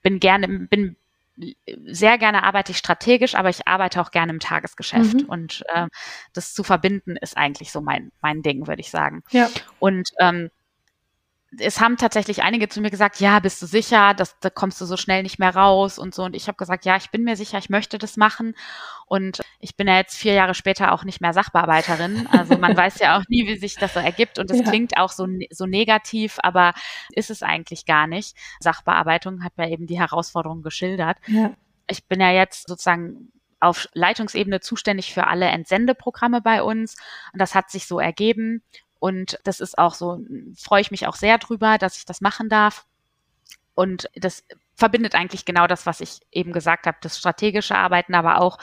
bin 0.01 0.19
gerne, 0.19 0.47
bin 0.47 0.95
sehr 1.85 2.17
gerne 2.17 2.43
arbeite 2.43 2.71
ich 2.71 2.77
strategisch, 2.77 3.35
aber 3.35 3.49
ich 3.49 3.67
arbeite 3.67 4.01
auch 4.01 4.11
gerne 4.11 4.31
im 4.31 4.39
Tagesgeschäft. 4.39 5.21
Mhm. 5.21 5.25
Und 5.25 5.63
äh, 5.73 5.87
das 6.33 6.53
zu 6.53 6.63
verbinden 6.63 7.15
ist 7.15 7.37
eigentlich 7.37 7.71
so 7.71 7.81
mein, 7.81 8.11
mein 8.21 8.41
Ding, 8.41 8.67
würde 8.67 8.81
ich 8.81 8.89
sagen. 8.89 9.23
Ja. 9.29 9.49
Und 9.79 10.09
ähm, 10.19 10.49
es 11.59 11.79
haben 11.79 11.97
tatsächlich 11.97 12.43
einige 12.43 12.69
zu 12.69 12.81
mir 12.81 12.89
gesagt, 12.89 13.19
ja, 13.19 13.39
bist 13.39 13.61
du 13.61 13.65
sicher, 13.65 14.13
dass 14.13 14.39
da 14.39 14.49
kommst 14.49 14.79
du 14.81 14.85
so 14.85 14.97
schnell 14.97 15.23
nicht 15.23 15.39
mehr 15.39 15.55
raus 15.55 15.97
und 15.99 16.13
so. 16.13 16.23
Und 16.23 16.35
ich 16.35 16.47
habe 16.47 16.57
gesagt, 16.57 16.85
ja, 16.85 16.95
ich 16.97 17.09
bin 17.09 17.23
mir 17.23 17.35
sicher, 17.35 17.57
ich 17.57 17.69
möchte 17.69 17.97
das 17.97 18.17
machen. 18.17 18.55
Und 19.05 19.41
ich 19.59 19.75
bin 19.75 19.87
ja 19.87 19.95
jetzt 19.95 20.17
vier 20.17 20.33
Jahre 20.33 20.53
später 20.53 20.91
auch 20.91 21.03
nicht 21.03 21.21
mehr 21.21 21.33
Sachbearbeiterin. 21.33 22.27
Also 22.31 22.57
man 22.57 22.75
weiß 22.77 22.99
ja 22.99 23.17
auch 23.17 23.23
nie, 23.29 23.47
wie 23.47 23.57
sich 23.57 23.75
das 23.75 23.93
so 23.93 23.99
ergibt. 23.99 24.39
Und 24.39 24.51
es 24.51 24.59
ja. 24.59 24.63
klingt 24.63 24.97
auch 24.97 25.11
so, 25.11 25.27
so 25.49 25.65
negativ, 25.65 26.37
aber 26.43 26.73
ist 27.11 27.29
es 27.29 27.43
eigentlich 27.43 27.85
gar 27.85 28.07
nicht. 28.07 28.35
Sachbearbeitung 28.59 29.43
hat 29.43 29.53
ja 29.57 29.67
eben 29.67 29.87
die 29.87 29.99
Herausforderungen 29.99 30.63
geschildert. 30.63 31.17
Ja. 31.27 31.53
Ich 31.87 32.05
bin 32.05 32.19
ja 32.19 32.31
jetzt 32.31 32.67
sozusagen 32.67 33.31
auf 33.59 33.87
Leitungsebene 33.93 34.59
zuständig 34.59 35.13
für 35.13 35.27
alle 35.27 35.47
Entsendeprogramme 35.47 36.41
bei 36.41 36.61
uns. 36.61 36.95
Und 37.33 37.41
das 37.41 37.55
hat 37.55 37.71
sich 37.71 37.87
so 37.87 37.99
ergeben. 37.99 38.61
Und 38.99 39.39
das 39.43 39.59
ist 39.59 39.77
auch 39.77 39.93
so, 39.93 40.19
freue 40.57 40.81
ich 40.81 40.91
mich 40.91 41.07
auch 41.07 41.15
sehr 41.15 41.37
drüber, 41.37 41.77
dass 41.77 41.97
ich 41.97 42.05
das 42.05 42.21
machen 42.21 42.49
darf. 42.49 42.85
Und 43.73 44.09
das 44.15 44.43
verbindet 44.75 45.15
eigentlich 45.15 45.45
genau 45.45 45.67
das, 45.67 45.85
was 45.85 46.01
ich 46.01 46.19
eben 46.31 46.51
gesagt 46.51 46.87
habe, 46.87 46.97
das 47.01 47.17
strategische 47.17 47.75
Arbeiten, 47.75 48.15
aber 48.15 48.41
auch 48.41 48.57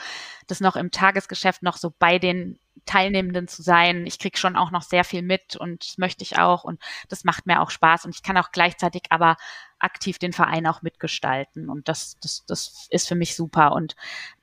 das 0.47 0.59
noch 0.59 0.75
im 0.75 0.91
Tagesgeschäft 0.91 1.63
noch 1.63 1.77
so 1.77 1.93
bei 1.99 2.19
den 2.19 2.59
Teilnehmenden 2.85 3.47
zu 3.47 3.61
sein. 3.61 4.05
Ich 4.05 4.19
kriege 4.19 4.37
schon 4.37 4.55
auch 4.55 4.71
noch 4.71 4.81
sehr 4.81 5.03
viel 5.03 5.21
mit 5.21 5.55
und 5.55 5.87
das 5.87 5.97
möchte 5.97 6.23
ich 6.23 6.37
auch 6.37 6.63
und 6.63 6.81
das 7.09 7.23
macht 7.23 7.45
mir 7.45 7.61
auch 7.61 7.69
Spaß 7.69 8.05
und 8.05 8.15
ich 8.15 8.23
kann 8.23 8.37
auch 8.37 8.51
gleichzeitig 8.51 9.03
aber 9.09 9.37
aktiv 9.79 10.19
den 10.19 10.33
Verein 10.33 10.67
auch 10.67 10.81
mitgestalten 10.81 11.69
und 11.69 11.87
das, 11.89 12.17
das, 12.21 12.45
das 12.45 12.87
ist 12.89 13.07
für 13.07 13.15
mich 13.15 13.35
super 13.35 13.73
und 13.73 13.95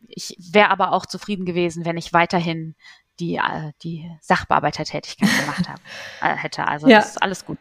ich 0.08 0.36
wäre 0.38 0.70
aber 0.70 0.92
auch 0.92 1.06
zufrieden 1.06 1.46
gewesen, 1.46 1.84
wenn 1.84 1.96
ich 1.96 2.12
weiterhin 2.12 2.74
die, 3.20 3.36
äh, 3.36 3.72
die 3.82 4.10
Sachbearbeitertätigkeit 4.20 5.28
gemacht 5.40 5.68
habe, 5.68 5.80
äh, 6.20 6.36
hätte. 6.36 6.66
Also 6.66 6.88
ja. 6.88 6.98
das 6.98 7.10
ist 7.10 7.22
alles 7.22 7.44
gut. 7.44 7.58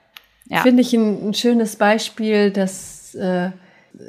Ja. 0.47 0.61
Finde 0.61 0.81
ich 0.81 0.93
ein, 0.93 1.29
ein, 1.29 1.33
schönes 1.33 1.75
Beispiel, 1.75 2.51
dass 2.51 3.15
äh, 3.15 3.51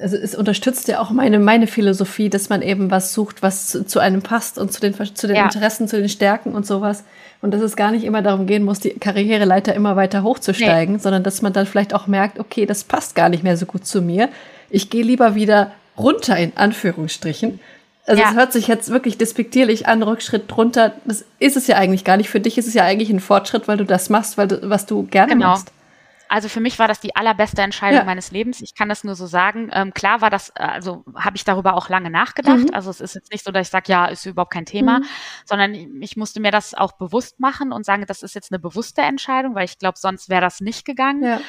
also 0.01 0.17
es 0.17 0.35
unterstützt 0.35 0.89
ja 0.89 1.01
auch 1.01 1.11
meine, 1.11 1.39
meine 1.39 1.67
Philosophie, 1.67 2.31
dass 2.31 2.49
man 2.49 2.63
eben 2.63 2.91
was 2.91 3.13
sucht, 3.13 3.43
was 3.43 3.69
zu, 3.69 3.85
zu 3.85 3.99
einem 3.99 4.23
passt 4.23 4.59
und 4.59 4.73
zu 4.73 4.81
den, 4.81 4.95
zu 4.95 5.27
den 5.27 5.37
ja. 5.37 5.45
Interessen, 5.45 5.89
zu 5.89 5.99
den 5.99 6.09
Stärken 6.09 6.55
und 6.55 6.67
sowas. 6.67 7.05
Und 7.41 7.53
dass 7.53 7.61
es 7.61 7.75
gar 7.75 7.91
nicht 7.91 8.05
immer 8.05 8.23
darum 8.23 8.47
gehen 8.47 8.65
muss, 8.65 8.79
die 8.79 8.91
Karriereleiter 8.91 9.75
immer 9.75 9.97
weiter 9.97 10.23
hochzusteigen, 10.23 10.95
nee. 10.95 11.01
sondern 11.01 11.25
dass 11.25 11.43
man 11.43 11.53
dann 11.53 11.67
vielleicht 11.67 11.95
auch 11.95 12.07
merkt, 12.07 12.39
okay, 12.39 12.67
das 12.67 12.85
passt 12.85 13.15
gar 13.17 13.29
nicht 13.29 13.43
mehr 13.43 13.57
so 13.57 13.67
gut 13.67 13.85
zu 13.85 14.01
mir. 14.01 14.29
Ich 14.71 14.91
gehe 14.91 15.03
lieber 15.03 15.35
wieder 15.35 15.73
runter 15.99 16.37
in 16.37 16.53
Anführungsstrichen 16.57 17.59
Also 18.07 18.23
es 18.23 18.35
hört 18.35 18.53
sich 18.53 18.67
jetzt 18.67 18.91
wirklich 18.91 19.17
despektierlich 19.17 19.87
an, 19.87 20.03
Rückschritt 20.03 20.51
drunter. 20.51 20.95
Das 21.05 21.25
ist 21.39 21.57
es 21.57 21.69
ja 21.69 21.77
eigentlich 21.77 22.05
gar 22.05 22.17
nicht. 22.17 22.31
Für 22.31 22.41
dich 22.41 22.59
ist 22.59 22.67
es 22.67 22.75
ja 22.75 22.85
eigentlich 22.85 23.11
ein 23.11 23.21
Fortschritt, 23.21 23.69
weil 23.69 23.77
du 23.77 23.85
das 23.85 24.11
machst, 24.11 24.37
weil 24.37 24.49
du, 24.49 24.69
was 24.69 24.87
du 24.87 25.05
gerne 25.05 25.35
genau. 25.35 25.51
machst. 25.51 25.73
Also 26.29 26.49
für 26.49 26.61
mich 26.61 26.79
war 26.79 26.89
das 26.89 26.99
die 26.99 27.15
allerbeste 27.15 27.61
Entscheidung 27.61 28.01
ja. 28.01 28.05
meines 28.05 28.31
Lebens. 28.31 28.63
Ich 28.63 28.75
kann 28.75 28.89
das 28.89 29.05
nur 29.05 29.15
so 29.15 29.27
sagen. 29.27 29.71
Ähm, 29.71 29.93
klar 29.93 30.23
war 30.23 30.31
das, 30.31 30.51
also 30.57 31.05
habe 31.15 31.37
ich 31.37 31.45
darüber 31.45 31.75
auch 31.75 31.91
lange 31.91 32.09
nachgedacht. 32.09 32.71
Mhm. 32.71 32.71
Also 32.75 32.89
es 32.89 33.03
ist 33.03 33.15
jetzt 33.15 33.31
nicht 33.31 33.45
so, 33.45 33.53
dass 33.53 33.67
ich 33.67 33.71
sage, 33.71 33.93
ja, 33.93 34.07
ist 34.07 34.25
überhaupt 34.25 34.53
kein 34.53 34.65
Thema, 34.65 35.01
mhm. 35.01 35.05
sondern 35.45 35.75
ich 35.75 36.17
musste 36.17 36.41
mir 36.41 36.51
das 36.51 36.73
auch 36.73 36.93
bewusst 36.93 37.39
machen 37.39 37.71
und 37.71 37.85
sagen, 37.85 38.07
das 38.09 38.23
ist 38.23 38.35
jetzt 38.35 38.51
eine 38.51 38.59
bewusste 38.59 39.03
Entscheidung, 39.03 39.55
weil 39.55 39.67
ich 39.67 39.79
glaube, 39.79 39.99
sonst 39.99 40.31
wäre 40.31 40.41
das 40.41 40.61
nicht 40.61 40.87
gegangen. 40.87 41.23
Ja 41.23 41.41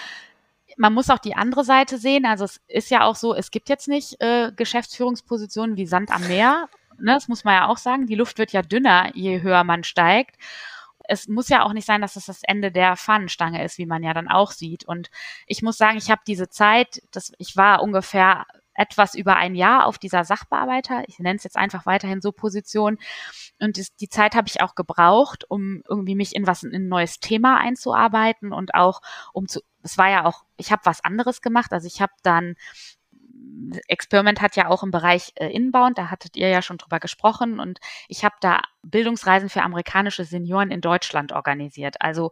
man 0.78 0.94
muss 0.94 1.10
auch 1.10 1.20
die 1.20 1.36
andere 1.36 1.64
Seite 1.64 1.98
sehen. 1.98 2.26
Also 2.26 2.46
es 2.46 2.62
ist 2.68 2.90
ja 2.90 3.04
auch 3.04 3.16
so, 3.16 3.34
es 3.34 3.52
gibt 3.52 3.70
jetzt 3.70 3.88
nicht 3.88 4.20
äh, 4.22 4.52
Geschäftsführungspositionen 4.56 5.78
wie 5.78 5.86
Sand 5.86 6.12
am 6.12 6.28
Meer. 6.28 6.70
Ne, 7.00 7.14
das 7.14 7.28
muss 7.28 7.44
man 7.44 7.56
ja 7.56 7.68
auch 7.68 7.78
sagen. 7.78 8.08
Die 8.08 8.16
Luft 8.16 8.38
wird 8.38 8.52
ja 8.52 8.62
dünner, 8.62 9.12
je 9.16 9.42
höher 9.42 9.64
man 9.64 9.84
steigt 9.84 10.38
es 11.06 11.28
muss 11.28 11.50
ja 11.50 11.64
auch 11.64 11.74
nicht 11.74 11.86
sein, 11.86 12.02
dass 12.02 12.16
es 12.16 12.26
das 12.26 12.44
Ende 12.44 12.72
der 12.72 12.96
Fahnenstange 12.96 13.64
ist, 13.64 13.78
wie 13.78 13.86
man 13.86 14.04
ja 14.04 14.14
dann 14.14 14.30
auch 14.30 14.52
sieht. 14.52 14.86
Und 14.86 15.10
ich 15.48 15.62
muss 15.62 15.78
sagen, 15.78 15.98
ich 15.98 16.10
habe 16.10 16.22
diese 16.26 16.50
Zeit, 16.50 17.02
das, 17.12 17.34
ich 17.38 17.58
war 17.58 17.82
ungefähr 17.82 18.46
etwas 18.76 19.14
über 19.14 19.36
ein 19.36 19.54
Jahr 19.54 19.86
auf 19.86 19.98
dieser 19.98 20.24
Sachbearbeiter, 20.24 21.04
ich 21.08 21.20
nenne 21.20 21.36
es 21.36 21.44
jetzt 21.44 21.58
einfach 21.58 21.86
weiterhin 21.86 22.22
so 22.22 22.32
Position. 22.32 22.98
Und 23.60 23.78
das, 23.78 23.96
die 23.96 24.10
Zeit 24.10 24.36
habe 24.36 24.48
ich 24.48 24.62
auch 24.62 24.76
gebraucht, 24.76 25.46
um 25.48 25.84
irgendwie 25.88 26.16
mich 26.16 26.36
in 26.36 26.48
was 26.48 26.64
in 26.64 26.74
ein 26.74 26.88
neues 26.88 27.20
Thema 27.20 27.58
einzuarbeiten 27.58 28.52
und 28.52 28.74
auch 28.74 29.02
um 29.32 29.48
zu, 29.48 29.62
es 29.84 29.98
war 29.98 30.10
ja 30.10 30.26
auch, 30.26 30.44
ich 30.58 30.72
habe 30.72 30.82
was 30.86 31.04
anderes 31.04 31.42
gemacht. 31.42 31.74
Also 31.74 31.88
ich 31.88 32.02
habe 32.02 32.14
dann 32.24 32.56
Experiment 33.88 34.42
hat 34.42 34.56
ja 34.56 34.68
auch 34.68 34.84
im 34.84 34.92
Bereich 34.92 35.34
äh, 35.36 35.48
Inbound, 35.48 35.98
da 35.98 36.10
hattet 36.10 36.36
ihr 36.36 36.50
ja 36.50 36.62
schon 36.62 36.78
drüber 36.78 37.00
gesprochen 37.00 37.60
und 37.60 37.80
ich 38.08 38.24
habe 38.24 38.36
da 38.42 38.62
Bildungsreisen 38.84 39.50
für 39.50 39.62
amerikanische 39.62 40.26
Senioren 40.26 40.72
in 40.72 40.82
Deutschland 40.82 41.32
organisiert. 41.32 42.02
Also 42.02 42.32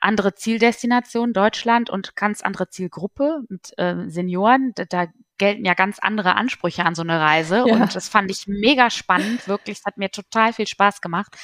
andere 0.00 0.34
Zieldestination 0.34 1.32
Deutschland 1.32 1.90
und 1.90 2.14
ganz 2.16 2.42
andere 2.42 2.68
Zielgruppe 2.68 3.42
mit 3.48 3.76
äh, 3.78 4.08
Senioren. 4.08 4.72
Da, 4.74 4.84
da, 4.84 5.06
gelten 5.38 5.64
ja 5.64 5.74
ganz 5.74 6.00
andere 6.00 6.34
Ansprüche 6.34 6.84
an 6.84 6.96
so 6.96 7.02
eine 7.02 7.20
Reise 7.20 7.58
ja. 7.58 7.74
und 7.76 7.94
das 7.94 8.08
fand 8.08 8.28
ich 8.28 8.48
mega 8.48 8.90
spannend, 8.90 9.46
wirklich. 9.46 9.78
Es 9.78 9.84
hat 9.84 9.96
mir 9.96 10.10
total 10.10 10.52
viel 10.52 10.66
Spaß 10.66 11.00
gemacht. 11.00 11.36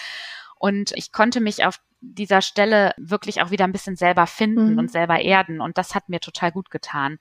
Und 0.59 0.93
ich 0.93 1.13
konnte 1.13 1.41
mich 1.41 1.65
auf 1.65 1.81
dieser 2.01 2.43
Stelle 2.43 2.93
wirklich 2.97 3.43
auch 3.43 3.51
wieder 3.51 3.65
ein 3.65 3.73
bisschen 3.73 3.97
selber 3.97 4.27
finden 4.27 4.73
mhm. 4.73 4.79
und 4.79 4.91
selber 4.91 5.21
erden. 5.21 5.61
Und 5.61 5.79
das 5.79 5.95
hat 5.95 6.09
mir 6.09 6.21
total 6.21 6.53
gut 6.53 6.71
getan. 6.71 7.19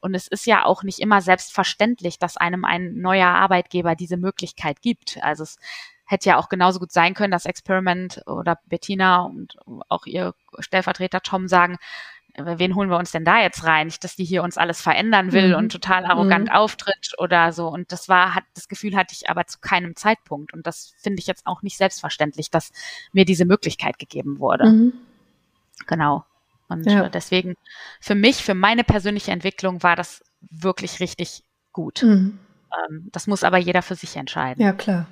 Und 0.00 0.14
es 0.14 0.26
ist 0.26 0.46
ja 0.46 0.64
auch 0.64 0.82
nicht 0.82 1.00
immer 1.00 1.20
selbstverständlich, 1.20 2.18
dass 2.18 2.36
einem 2.36 2.64
ein 2.64 2.94
neuer 2.94 3.28
Arbeitgeber 3.28 3.94
diese 3.94 4.16
Möglichkeit 4.16 4.80
gibt. 4.80 5.18
Also 5.22 5.42
es 5.42 5.58
hätte 6.06 6.30
ja 6.30 6.38
auch 6.38 6.48
genauso 6.48 6.78
gut 6.78 6.92
sein 6.92 7.14
können, 7.14 7.30
dass 7.30 7.46
Experiment 7.46 8.22
oder 8.26 8.58
Bettina 8.66 9.22
und 9.22 9.56
auch 9.88 10.06
ihr 10.06 10.34
Stellvertreter 10.58 11.20
Tom 11.20 11.48
sagen, 11.48 11.78
wen 12.34 12.74
holen 12.74 12.88
wir 12.88 12.98
uns 12.98 13.10
denn 13.10 13.24
da 13.24 13.40
jetzt 13.40 13.64
rein? 13.64 13.86
Nicht, 13.86 14.02
dass 14.04 14.16
die 14.16 14.24
hier 14.24 14.42
uns 14.42 14.56
alles 14.56 14.80
verändern 14.80 15.32
will 15.32 15.50
mhm. 15.50 15.56
und 15.56 15.72
total 15.72 16.04
arrogant 16.04 16.48
mhm. 16.48 16.54
auftritt 16.54 17.12
oder 17.18 17.52
so. 17.52 17.68
Und 17.68 17.92
das 17.92 18.08
war, 18.08 18.34
hat, 18.34 18.44
das 18.54 18.68
Gefühl 18.68 18.96
hatte 18.96 19.14
ich 19.14 19.28
aber 19.28 19.46
zu 19.46 19.58
keinem 19.60 19.96
Zeitpunkt. 19.96 20.52
Und 20.52 20.66
das 20.66 20.94
finde 20.98 21.20
ich 21.20 21.26
jetzt 21.26 21.46
auch 21.46 21.62
nicht 21.62 21.76
selbstverständlich, 21.76 22.50
dass 22.50 22.72
mir 23.12 23.24
diese 23.24 23.44
Möglichkeit 23.44 23.98
gegeben 23.98 24.38
wurde. 24.38 24.66
Mhm. 24.66 24.92
Genau. 25.86 26.24
Und 26.68 26.86
ja. 26.86 27.08
deswegen, 27.08 27.54
für 28.00 28.14
mich, 28.14 28.42
für 28.42 28.54
meine 28.54 28.84
persönliche 28.84 29.30
Entwicklung 29.30 29.82
war 29.82 29.96
das 29.96 30.22
wirklich 30.40 31.00
richtig 31.00 31.44
gut. 31.72 32.02
Mhm. 32.02 32.38
Ähm, 32.88 33.08
das 33.12 33.26
muss 33.26 33.44
aber 33.44 33.58
jeder 33.58 33.82
für 33.82 33.94
sich 33.94 34.16
entscheiden. 34.16 34.62
Ja, 34.62 34.72
klar. 34.72 35.06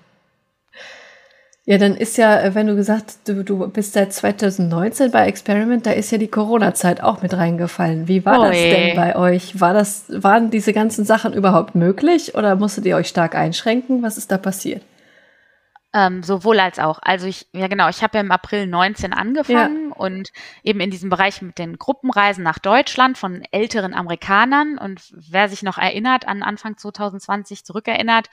Ja, 1.66 1.76
dann 1.76 1.94
ist 1.94 2.16
ja, 2.16 2.40
äh, 2.40 2.54
wenn 2.54 2.66
du 2.66 2.74
gesagt, 2.74 3.16
du, 3.26 3.44
du 3.44 3.68
bist 3.68 3.92
seit 3.92 4.12
2019 4.12 5.10
bei 5.10 5.26
Experiment, 5.26 5.84
da 5.84 5.92
ist 5.92 6.10
ja 6.10 6.18
die 6.18 6.28
Corona-Zeit 6.28 7.02
auch 7.02 7.22
mit 7.22 7.34
reingefallen. 7.34 8.08
Wie 8.08 8.24
war 8.24 8.40
Oi. 8.40 8.48
das 8.48 8.56
denn 8.56 8.96
bei 8.96 9.14
euch? 9.14 9.60
War 9.60 9.74
das, 9.74 10.04
waren 10.08 10.50
diese 10.50 10.72
ganzen 10.72 11.04
Sachen 11.04 11.34
überhaupt 11.34 11.74
möglich 11.74 12.34
oder 12.34 12.56
musstet 12.56 12.86
ihr 12.86 12.96
euch 12.96 13.08
stark 13.08 13.34
einschränken? 13.34 14.02
Was 14.02 14.16
ist 14.16 14.32
da 14.32 14.38
passiert? 14.38 14.82
Ähm, 15.92 16.22
sowohl 16.22 16.60
als 16.60 16.78
auch. 16.78 17.00
Also 17.02 17.26
ich, 17.26 17.48
ja 17.52 17.66
genau, 17.66 17.88
ich 17.88 18.00
habe 18.04 18.16
ja 18.16 18.20
im 18.20 18.30
April 18.30 18.68
19 18.68 19.12
angefangen 19.12 19.88
ja. 19.88 19.96
und 19.96 20.30
eben 20.62 20.78
in 20.78 20.92
diesem 20.92 21.10
Bereich 21.10 21.42
mit 21.42 21.58
den 21.58 21.78
Gruppenreisen 21.78 22.44
nach 22.44 22.60
Deutschland 22.60 23.18
von 23.18 23.42
älteren 23.50 23.92
Amerikanern. 23.92 24.78
Und 24.78 25.12
wer 25.12 25.48
sich 25.48 25.64
noch 25.64 25.78
erinnert, 25.78 26.28
an 26.28 26.44
Anfang 26.44 26.76
2020 26.76 27.64
zurückerinnert, 27.64 28.30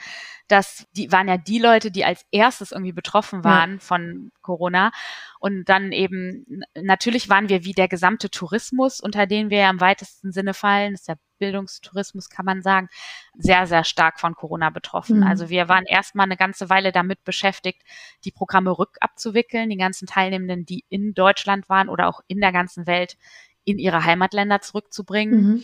dass 0.48 0.86
die 0.96 1.12
waren 1.12 1.28
ja 1.28 1.38
die 1.38 1.58
Leute, 1.58 1.90
die 1.90 2.06
als 2.06 2.28
erstes 2.32 2.72
irgendwie 2.72 2.94
betroffen 2.94 3.44
waren 3.44 3.74
ja. 3.74 3.80
von 3.80 4.32
Corona. 4.44 4.92
Und 5.40 5.66
dann 5.66 5.92
eben, 5.92 6.64
natürlich 6.80 7.28
waren 7.28 7.50
wir 7.50 7.64
wie 7.64 7.74
der 7.74 7.88
gesamte 7.88 8.30
Tourismus, 8.30 9.02
unter 9.02 9.26
den 9.26 9.50
wir 9.50 9.60
ja 9.60 9.70
im 9.72 9.82
weitesten 9.82 10.32
Sinne 10.32 10.54
fallen, 10.54 10.94
ist 10.94 11.08
der 11.08 11.18
Bildungstourismus, 11.38 12.30
kann 12.30 12.46
man 12.46 12.62
sagen, 12.62 12.90
sehr, 13.38 13.68
sehr 13.68 13.84
stark 13.84 14.20
von 14.20 14.36
Corona 14.36 14.70
betroffen. 14.70 15.18
Mhm. 15.20 15.28
Also 15.28 15.50
wir 15.50 15.70
waren 15.70 15.86
erstmal 15.86 16.26
eine 16.26 16.38
ganze 16.38 16.70
Weile 16.70 16.92
damit 16.92 17.24
beschäftigt, 17.24 17.82
die 18.24 18.32
Programme 18.32 18.78
rückabzuwickeln, 18.78 19.70
die 19.70 19.78
ganzen 19.78 20.08
Teilnehmenden, 20.08 20.66
die 20.66 20.86
in 20.90 21.14
Deutschland 21.14 21.70
waren 21.70 21.90
oder 21.90 22.08
auch 22.08 22.22
in 22.28 22.40
der 22.40 22.52
ganzen 22.52 22.88
Welt, 22.88 23.18
in 23.64 23.80
ihre 23.80 24.04
Heimatländer 24.04 24.62
zurückzubringen. 24.62 25.42
Mhm. 25.42 25.64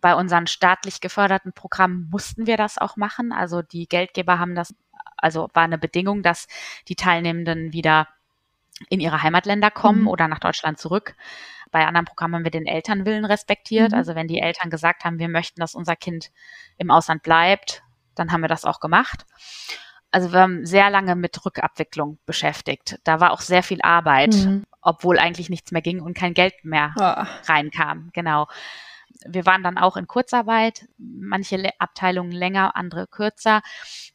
Bei 0.00 0.14
unseren 0.14 0.46
staatlich 0.46 1.00
geförderten 1.00 1.52
Programmen 1.52 2.08
mussten 2.10 2.46
wir 2.46 2.56
das 2.56 2.78
auch 2.78 2.96
machen. 2.96 3.32
Also 3.32 3.62
die 3.62 3.86
Geldgeber 3.86 4.38
haben 4.38 4.54
das, 4.54 4.74
also 5.16 5.48
war 5.54 5.62
eine 5.62 5.78
Bedingung, 5.78 6.22
dass 6.22 6.48
die 6.88 6.96
Teilnehmenden 6.96 7.72
wieder 7.72 8.08
in 8.88 9.00
ihre 9.00 9.22
Heimatländer 9.22 9.70
kommen 9.70 10.02
mhm. 10.02 10.08
oder 10.08 10.28
nach 10.28 10.40
Deutschland 10.40 10.78
zurück. 10.78 11.14
Bei 11.72 11.86
anderen 11.86 12.04
Programmen 12.04 12.36
haben 12.36 12.44
wir 12.44 12.52
den 12.52 12.66
Elternwillen 12.66 13.24
respektiert. 13.24 13.90
Mhm. 13.90 13.98
Also 13.98 14.14
wenn 14.14 14.28
die 14.28 14.38
Eltern 14.38 14.70
gesagt 14.70 15.04
haben, 15.04 15.18
wir 15.18 15.28
möchten, 15.28 15.60
dass 15.60 15.74
unser 15.74 15.96
Kind 15.96 16.30
im 16.78 16.92
Ausland 16.92 17.24
bleibt, 17.24 17.82
dann 18.14 18.30
haben 18.30 18.42
wir 18.42 18.48
das 18.48 18.64
auch 18.64 18.78
gemacht. 18.78 19.26
Also 20.12 20.32
wir 20.32 20.40
haben 20.40 20.64
sehr 20.66 20.90
lange 20.90 21.16
mit 21.16 21.44
Rückabwicklung 21.44 22.18
beschäftigt. 22.26 23.00
Da 23.02 23.18
war 23.18 23.32
auch 23.32 23.40
sehr 23.40 23.62
viel 23.62 23.80
Arbeit, 23.82 24.34
mhm. 24.34 24.64
obwohl 24.82 25.18
eigentlich 25.18 25.50
nichts 25.50 25.72
mehr 25.72 25.82
ging 25.82 26.00
und 26.00 26.14
kein 26.14 26.34
Geld 26.34 26.54
mehr 26.62 26.94
oh. 26.98 27.50
reinkam. 27.50 28.10
Genau 28.12 28.46
wir 29.26 29.46
waren 29.46 29.62
dann 29.62 29.78
auch 29.78 29.96
in 29.96 30.06
Kurzarbeit, 30.06 30.88
manche 30.98 31.70
Abteilungen 31.78 32.32
länger, 32.32 32.76
andere 32.76 33.06
kürzer. 33.06 33.62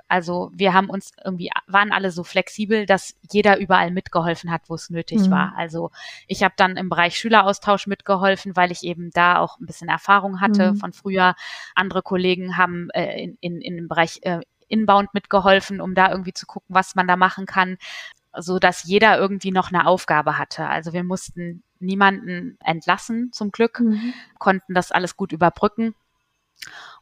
Also 0.07 0.51
wir 0.53 0.73
haben 0.73 0.89
uns 0.89 1.11
irgendwie, 1.23 1.49
waren 1.67 1.91
alle 1.91 2.11
so 2.11 2.23
flexibel, 2.23 2.85
dass 2.85 3.15
jeder 3.31 3.57
überall 3.59 3.91
mitgeholfen 3.91 4.51
hat, 4.51 4.63
wo 4.67 4.75
es 4.75 4.89
nötig 4.89 5.19
mhm. 5.27 5.31
war. 5.31 5.53
Also 5.57 5.91
ich 6.27 6.43
habe 6.43 6.53
dann 6.57 6.77
im 6.77 6.89
Bereich 6.89 7.17
Schüleraustausch 7.17 7.87
mitgeholfen, 7.87 8.55
weil 8.55 8.71
ich 8.71 8.83
eben 8.83 9.11
da 9.11 9.39
auch 9.39 9.59
ein 9.59 9.65
bisschen 9.65 9.89
Erfahrung 9.89 10.41
hatte 10.41 10.73
mhm. 10.73 10.77
von 10.77 10.93
früher. 10.93 11.35
Andere 11.75 12.01
Kollegen 12.01 12.57
haben 12.57 12.89
äh, 12.91 13.21
in, 13.23 13.37
in, 13.41 13.61
in 13.61 13.75
dem 13.75 13.87
Bereich 13.87 14.19
äh, 14.23 14.41
Inbound 14.67 15.13
mitgeholfen, 15.13 15.79
um 15.79 15.95
da 15.95 16.11
irgendwie 16.11 16.33
zu 16.33 16.45
gucken, 16.45 16.75
was 16.75 16.95
man 16.95 17.07
da 17.07 17.15
machen 17.15 17.45
kann 17.45 17.77
so 18.37 18.59
dass 18.59 18.83
jeder 18.83 19.17
irgendwie 19.17 19.51
noch 19.51 19.71
eine 19.71 19.85
Aufgabe 19.85 20.37
hatte. 20.37 20.67
Also 20.67 20.93
wir 20.93 21.03
mussten 21.03 21.63
niemanden 21.79 22.57
entlassen, 22.63 23.31
zum 23.31 23.51
Glück, 23.51 23.79
mhm. 23.79 24.13
konnten 24.39 24.73
das 24.73 24.91
alles 24.91 25.15
gut 25.17 25.31
überbrücken. 25.31 25.95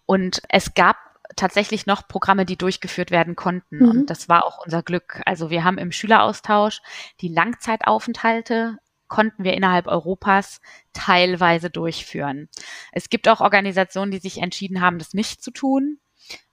Und 0.06 0.42
es 0.50 0.74
gab 0.74 0.98
tatsächlich 1.36 1.86
noch 1.86 2.08
Programme, 2.08 2.46
die 2.46 2.58
durchgeführt 2.58 3.12
werden 3.12 3.36
konnten. 3.36 3.78
Mhm. 3.78 3.90
Und 3.90 4.10
das 4.10 4.30
war 4.30 4.46
auch 4.46 4.64
unser 4.64 4.84
Glück. 4.84 5.22
Also 5.26 5.50
wir 5.50 5.64
haben 5.64 5.78
im 5.78 5.92
Schüleraustausch 5.92 6.82
die 7.22 7.30
Langzeitaufenthalte 7.30 8.78
konnten 9.08 9.44
wir 9.44 9.54
innerhalb 9.54 9.88
Europas 9.88 10.62
teilweise 10.94 11.70
durchführen. 11.70 12.50
Es 12.92 13.10
gibt 13.10 13.28
auch 13.28 13.40
Organisationen, 13.40 14.12
die 14.12 14.18
sich 14.18 14.40
entschieden 14.40 14.82
haben, 14.82 14.98
das 14.98 15.14
nicht 15.14 15.44
zu 15.44 15.52
tun. 15.52 16.00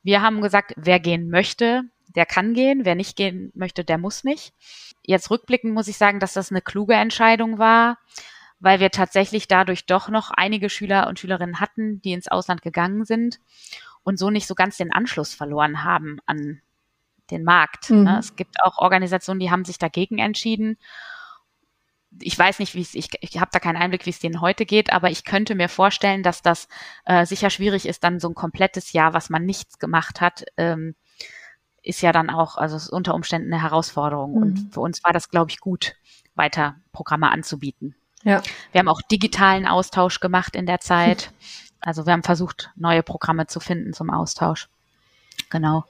Wir 0.02 0.20
haben 0.20 0.42
gesagt, 0.42 0.74
wer 0.76 1.00
gehen 1.00 1.30
möchte, 1.30 1.84
der 2.14 2.26
kann 2.26 2.54
gehen, 2.54 2.84
wer 2.84 2.94
nicht 2.94 3.16
gehen 3.16 3.52
möchte, 3.54 3.84
der 3.84 3.98
muss 3.98 4.24
nicht. 4.24 4.54
Jetzt 5.02 5.30
rückblickend 5.30 5.74
muss 5.74 5.88
ich 5.88 5.96
sagen, 5.96 6.20
dass 6.20 6.32
das 6.32 6.50
eine 6.50 6.62
kluge 6.62 6.94
Entscheidung 6.94 7.58
war, 7.58 7.98
weil 8.60 8.80
wir 8.80 8.90
tatsächlich 8.90 9.48
dadurch 9.48 9.86
doch 9.86 10.08
noch 10.08 10.30
einige 10.30 10.70
Schüler 10.70 11.08
und 11.08 11.18
Schülerinnen 11.18 11.60
hatten, 11.60 12.00
die 12.02 12.12
ins 12.12 12.28
Ausland 12.28 12.62
gegangen 12.62 13.04
sind 13.04 13.40
und 14.04 14.18
so 14.18 14.30
nicht 14.30 14.46
so 14.46 14.54
ganz 14.54 14.76
den 14.76 14.92
Anschluss 14.92 15.34
verloren 15.34 15.84
haben 15.84 16.18
an 16.26 16.60
den 17.30 17.44
Markt. 17.44 17.90
Ne? 17.90 18.12
Mhm. 18.12 18.18
Es 18.18 18.36
gibt 18.36 18.62
auch 18.62 18.78
Organisationen, 18.78 19.40
die 19.40 19.50
haben 19.50 19.64
sich 19.64 19.78
dagegen 19.78 20.18
entschieden. 20.18 20.76
Ich 22.20 22.38
weiß 22.38 22.58
nicht, 22.58 22.74
wie 22.74 22.82
es, 22.82 22.94
ich, 22.94 23.08
ich 23.20 23.40
habe 23.40 23.50
da 23.52 23.58
keinen 23.58 23.78
Einblick, 23.78 24.04
wie 24.04 24.10
es 24.10 24.20
denen 24.20 24.40
heute 24.40 24.66
geht, 24.66 24.92
aber 24.92 25.10
ich 25.10 25.24
könnte 25.24 25.54
mir 25.54 25.68
vorstellen, 25.68 26.22
dass 26.22 26.42
das 26.42 26.68
äh, 27.06 27.24
sicher 27.24 27.48
schwierig 27.48 27.86
ist, 27.86 28.04
dann 28.04 28.20
so 28.20 28.28
ein 28.28 28.34
komplettes 28.34 28.92
Jahr, 28.92 29.14
was 29.14 29.30
man 29.30 29.46
nichts 29.46 29.78
gemacht 29.78 30.20
hat, 30.20 30.44
ähm, 30.58 30.94
ist 31.82 32.00
ja 32.00 32.12
dann 32.12 32.30
auch, 32.30 32.56
also 32.56 32.76
ist 32.76 32.88
unter 32.88 33.14
Umständen 33.14 33.52
eine 33.52 33.62
Herausforderung. 33.62 34.32
Mhm. 34.32 34.42
Und 34.42 34.74
für 34.74 34.80
uns 34.80 35.02
war 35.04 35.12
das, 35.12 35.28
glaube 35.30 35.50
ich, 35.50 35.60
gut, 35.60 35.94
weiter 36.34 36.76
Programme 36.92 37.30
anzubieten. 37.30 37.94
Ja. 38.22 38.42
Wir 38.70 38.78
haben 38.78 38.88
auch 38.88 39.02
digitalen 39.02 39.66
Austausch 39.66 40.20
gemacht 40.20 40.56
in 40.56 40.66
der 40.66 40.80
Zeit. 40.80 41.32
Also 41.80 42.06
wir 42.06 42.12
haben 42.12 42.22
versucht, 42.22 42.70
neue 42.76 43.02
Programme 43.02 43.46
zu 43.46 43.60
finden 43.60 43.92
zum 43.92 44.10
Austausch. 44.10 44.68
Genau. 45.50 45.84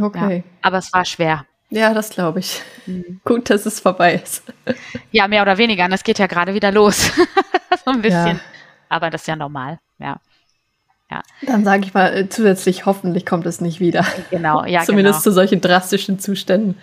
Okay. 0.00 0.38
Ja, 0.38 0.42
aber 0.62 0.78
es 0.78 0.92
war 0.92 1.04
schwer. 1.04 1.46
Ja, 1.68 1.92
das 1.92 2.10
glaube 2.10 2.40
ich. 2.40 2.62
Mhm. 2.86 3.20
Gut, 3.24 3.50
dass 3.50 3.66
es 3.66 3.80
vorbei 3.80 4.14
ist. 4.14 4.42
Ja, 5.10 5.28
mehr 5.28 5.42
oder 5.42 5.56
weniger. 5.56 5.86
Und 5.86 5.92
es 5.92 6.04
geht 6.04 6.18
ja 6.18 6.26
gerade 6.26 6.52
wieder 6.52 6.70
los. 6.70 7.10
so 7.84 7.90
ein 7.90 8.02
bisschen. 8.02 8.36
Ja. 8.36 8.40
Aber 8.88 9.08
das 9.08 9.22
ist 9.22 9.28
ja 9.28 9.36
normal, 9.36 9.78
ja. 9.98 10.20
Ja. 11.10 11.22
Dann 11.42 11.64
sage 11.64 11.84
ich 11.84 11.94
mal 11.94 12.12
äh, 12.14 12.28
zusätzlich, 12.28 12.84
hoffentlich 12.84 13.24
kommt 13.24 13.46
es 13.46 13.60
nicht 13.60 13.80
wieder. 13.80 14.04
Genau, 14.30 14.64
ja. 14.64 14.82
Zumindest 14.84 15.22
genau. 15.22 15.22
zu 15.22 15.32
solchen 15.32 15.60
drastischen 15.60 16.18
Zuständen, 16.18 16.76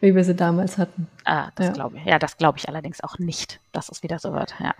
wie 0.00 0.14
wir 0.14 0.24
sie 0.24 0.34
damals 0.34 0.78
hatten. 0.78 1.06
Ah, 1.24 1.50
das 1.54 1.66
ja. 1.66 1.72
glaube 1.72 1.98
ich. 1.98 2.04
Ja, 2.04 2.18
das 2.18 2.36
glaube 2.36 2.58
ich 2.58 2.68
allerdings 2.68 3.02
auch 3.02 3.18
nicht, 3.18 3.60
dass 3.70 3.88
es 3.88 4.02
wieder 4.02 4.18
so 4.18 4.32
wird. 4.32 4.54
Ja. 4.58 4.74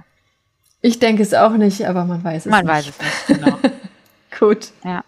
Ich 0.80 0.98
denke 0.98 1.22
es 1.22 1.32
auch 1.32 1.52
nicht, 1.52 1.86
aber 1.86 2.04
man 2.04 2.24
weiß 2.24 2.46
es 2.46 2.50
man 2.50 2.66
nicht. 2.66 2.66
Man 2.66 2.76
weiß 2.76 2.88
es 2.88 3.28
nicht, 3.28 3.40
genau. 3.40 3.58
Gut. 4.38 4.72
Ja. 4.84 5.04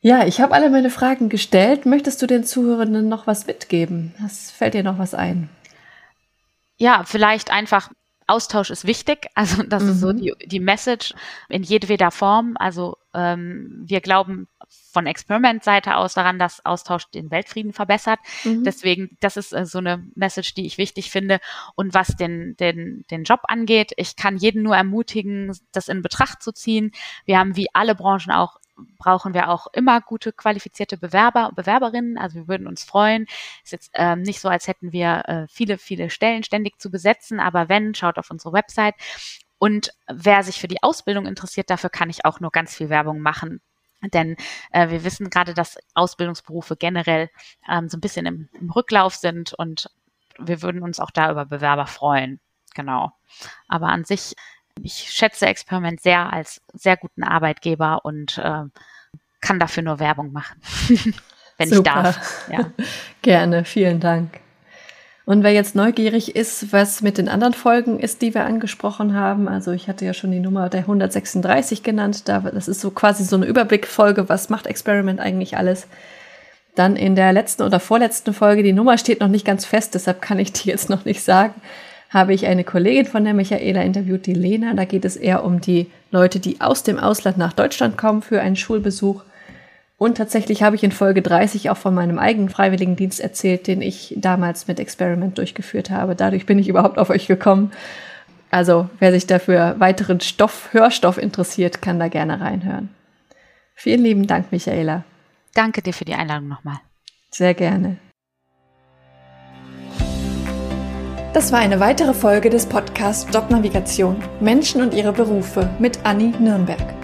Ja, 0.00 0.24
ich 0.24 0.40
habe 0.40 0.54
alle 0.54 0.70
meine 0.70 0.90
Fragen 0.90 1.28
gestellt. 1.28 1.84
Möchtest 1.84 2.22
du 2.22 2.28
den 2.28 2.44
Zuhörenden 2.44 3.08
noch 3.08 3.26
was 3.26 3.48
mitgeben? 3.48 4.14
Was, 4.20 4.52
fällt 4.52 4.74
dir 4.74 4.84
noch 4.84 4.98
was 5.00 5.14
ein? 5.14 5.48
Ja, 6.76 7.02
vielleicht 7.04 7.50
einfach 7.50 7.90
Austausch 8.26 8.70
ist 8.70 8.86
wichtig. 8.86 9.28
Also 9.34 9.62
das 9.62 9.82
mhm. 9.82 9.90
ist 9.90 10.00
so 10.00 10.12
mhm. 10.12 10.16
die, 10.16 10.34
die 10.46 10.60
Message 10.60 11.14
in 11.48 11.62
jedweder 11.62 12.10
Form. 12.10 12.56
Also 12.58 12.96
ähm, 13.14 13.82
wir 13.86 14.00
glauben 14.00 14.48
von 14.92 15.06
Experiment-Seite 15.06 15.96
aus 15.96 16.14
daran, 16.14 16.38
dass 16.38 16.64
Austausch 16.64 17.10
den 17.10 17.30
Weltfrieden 17.30 17.72
verbessert. 17.72 18.18
Mhm. 18.44 18.64
Deswegen, 18.64 19.16
das 19.20 19.36
ist 19.36 19.52
äh, 19.52 19.66
so 19.66 19.78
eine 19.78 20.04
Message, 20.14 20.54
die 20.54 20.66
ich 20.66 20.78
wichtig 20.78 21.10
finde. 21.10 21.38
Und 21.74 21.94
was 21.94 22.08
den, 22.16 22.56
den, 22.56 23.04
den 23.10 23.24
Job 23.24 23.40
angeht, 23.44 23.92
ich 23.96 24.16
kann 24.16 24.36
jeden 24.36 24.62
nur 24.62 24.76
ermutigen, 24.76 25.56
das 25.72 25.88
in 25.88 26.02
Betracht 26.02 26.42
zu 26.42 26.52
ziehen. 26.52 26.92
Wir 27.24 27.38
haben 27.38 27.56
wie 27.56 27.68
alle 27.74 27.94
Branchen 27.94 28.32
auch 28.32 28.56
brauchen 28.98 29.34
wir 29.34 29.48
auch 29.48 29.66
immer 29.72 30.00
gute 30.00 30.32
qualifizierte 30.32 30.96
Bewerber 30.96 31.48
und 31.48 31.56
Bewerberinnen. 31.56 32.18
Also 32.18 32.36
wir 32.36 32.48
würden 32.48 32.66
uns 32.66 32.84
freuen. 32.84 33.26
Ist 33.64 33.72
jetzt 33.72 33.90
ähm, 33.94 34.22
nicht 34.22 34.40
so, 34.40 34.48
als 34.48 34.68
hätten 34.68 34.92
wir 34.92 35.22
äh, 35.26 35.46
viele, 35.48 35.78
viele 35.78 36.10
Stellen 36.10 36.42
ständig 36.42 36.80
zu 36.80 36.90
besetzen, 36.90 37.40
aber 37.40 37.68
wenn, 37.68 37.94
schaut 37.94 38.18
auf 38.18 38.30
unsere 38.30 38.52
Website. 38.52 38.94
Und 39.58 39.90
wer 40.06 40.42
sich 40.42 40.60
für 40.60 40.68
die 40.68 40.82
Ausbildung 40.82 41.26
interessiert, 41.26 41.70
dafür 41.70 41.90
kann 41.90 42.10
ich 42.10 42.24
auch 42.24 42.40
nur 42.40 42.50
ganz 42.50 42.74
viel 42.74 42.90
Werbung 42.90 43.20
machen. 43.20 43.60
Denn 44.02 44.36
äh, 44.72 44.90
wir 44.90 45.04
wissen 45.04 45.30
gerade, 45.30 45.54
dass 45.54 45.78
Ausbildungsberufe 45.94 46.76
generell 46.76 47.30
ähm, 47.68 47.88
so 47.88 47.96
ein 47.96 48.02
bisschen 48.02 48.26
im, 48.26 48.48
im 48.52 48.70
Rücklauf 48.70 49.14
sind 49.14 49.54
und 49.54 49.90
wir 50.38 50.60
würden 50.60 50.82
uns 50.82 51.00
auch 51.00 51.10
da 51.10 51.30
über 51.30 51.46
Bewerber 51.46 51.86
freuen. 51.86 52.40
Genau. 52.74 53.12
Aber 53.68 53.88
an 53.88 54.04
sich 54.04 54.34
ich 54.82 55.10
schätze 55.10 55.46
Experiment 55.46 56.00
sehr 56.00 56.32
als 56.32 56.60
sehr 56.72 56.96
guten 56.96 57.22
Arbeitgeber 57.22 58.04
und 58.04 58.38
äh, 58.38 58.64
kann 59.40 59.60
dafür 59.60 59.82
nur 59.82 59.98
Werbung 59.98 60.32
machen, 60.32 60.60
wenn 61.58 61.68
Super. 61.68 61.78
ich 61.78 61.84
darf. 61.84 62.50
Ja. 62.50 62.70
Gerne, 63.22 63.64
vielen 63.64 64.00
Dank. 64.00 64.40
Und 65.24 65.42
wer 65.42 65.52
jetzt 65.52 65.74
neugierig 65.74 66.36
ist, 66.36 66.72
was 66.72 67.02
mit 67.02 67.18
den 67.18 67.28
anderen 67.28 67.52
Folgen 67.52 67.98
ist, 67.98 68.22
die 68.22 68.32
wir 68.32 68.44
angesprochen 68.44 69.14
haben, 69.14 69.48
also 69.48 69.72
ich 69.72 69.88
hatte 69.88 70.04
ja 70.04 70.14
schon 70.14 70.30
die 70.30 70.38
Nummer 70.38 70.68
der 70.68 70.82
136 70.82 71.82
genannt, 71.82 72.28
das 72.28 72.68
ist 72.68 72.80
so 72.80 72.92
quasi 72.92 73.24
so 73.24 73.34
eine 73.34 73.46
Überblickfolge, 73.46 74.28
was 74.28 74.50
macht 74.50 74.68
Experiment 74.68 75.18
eigentlich 75.18 75.56
alles. 75.56 75.88
Dann 76.76 76.94
in 76.94 77.16
der 77.16 77.32
letzten 77.32 77.62
oder 77.62 77.80
vorletzten 77.80 78.34
Folge, 78.34 78.62
die 78.62 78.72
Nummer 78.72 78.98
steht 78.98 79.18
noch 79.18 79.26
nicht 79.26 79.44
ganz 79.44 79.64
fest, 79.64 79.96
deshalb 79.96 80.22
kann 80.22 80.38
ich 80.38 80.52
die 80.52 80.68
jetzt 80.68 80.90
noch 80.90 81.04
nicht 81.04 81.24
sagen 81.24 81.54
habe 82.10 82.34
ich 82.34 82.46
eine 82.46 82.64
Kollegin 82.64 83.06
von 83.06 83.24
der 83.24 83.34
Michaela 83.34 83.82
interviewt, 83.82 84.26
die 84.26 84.34
Lena. 84.34 84.74
Da 84.74 84.84
geht 84.84 85.04
es 85.04 85.16
eher 85.16 85.44
um 85.44 85.60
die 85.60 85.90
Leute, 86.10 86.38
die 86.40 86.60
aus 86.60 86.82
dem 86.82 86.98
Ausland 86.98 87.38
nach 87.38 87.52
Deutschland 87.52 87.98
kommen 87.98 88.22
für 88.22 88.40
einen 88.40 88.56
Schulbesuch. 88.56 89.22
Und 89.98 90.18
tatsächlich 90.18 90.62
habe 90.62 90.76
ich 90.76 90.84
in 90.84 90.92
Folge 90.92 91.22
30 91.22 91.70
auch 91.70 91.76
von 91.76 91.94
meinem 91.94 92.18
eigenen 92.18 92.50
Freiwilligendienst 92.50 93.18
erzählt, 93.18 93.66
den 93.66 93.80
ich 93.80 94.14
damals 94.18 94.68
mit 94.68 94.78
Experiment 94.78 95.38
durchgeführt 95.38 95.90
habe. 95.90 96.14
Dadurch 96.14 96.44
bin 96.46 96.58
ich 96.58 96.68
überhaupt 96.68 96.98
auf 96.98 97.10
euch 97.10 97.26
gekommen. 97.26 97.72
Also, 98.50 98.88
wer 99.00 99.12
sich 99.12 99.26
dafür 99.26 99.76
weiteren 99.78 100.20
Stoff, 100.20 100.68
Hörstoff 100.72 101.18
interessiert, 101.18 101.82
kann 101.82 101.98
da 101.98 102.08
gerne 102.08 102.40
reinhören. 102.40 102.90
Vielen 103.74 104.02
lieben 104.02 104.26
Dank, 104.26 104.52
Michaela. 104.52 105.04
Danke 105.54 105.82
dir 105.82 105.92
für 105.92 106.04
die 106.04 106.14
Einladung 106.14 106.48
nochmal. 106.48 106.78
Sehr 107.30 107.54
gerne. 107.54 107.96
Das 111.36 111.52
war 111.52 111.58
eine 111.58 111.80
weitere 111.80 112.14
Folge 112.14 112.48
des 112.48 112.64
Podcasts 112.64 113.26
Jobnavigation 113.30 114.16
Menschen 114.40 114.80
und 114.80 114.94
ihre 114.94 115.12
Berufe 115.12 115.68
mit 115.78 115.98
Anni 116.02 116.32
Nürnberg. 116.38 116.94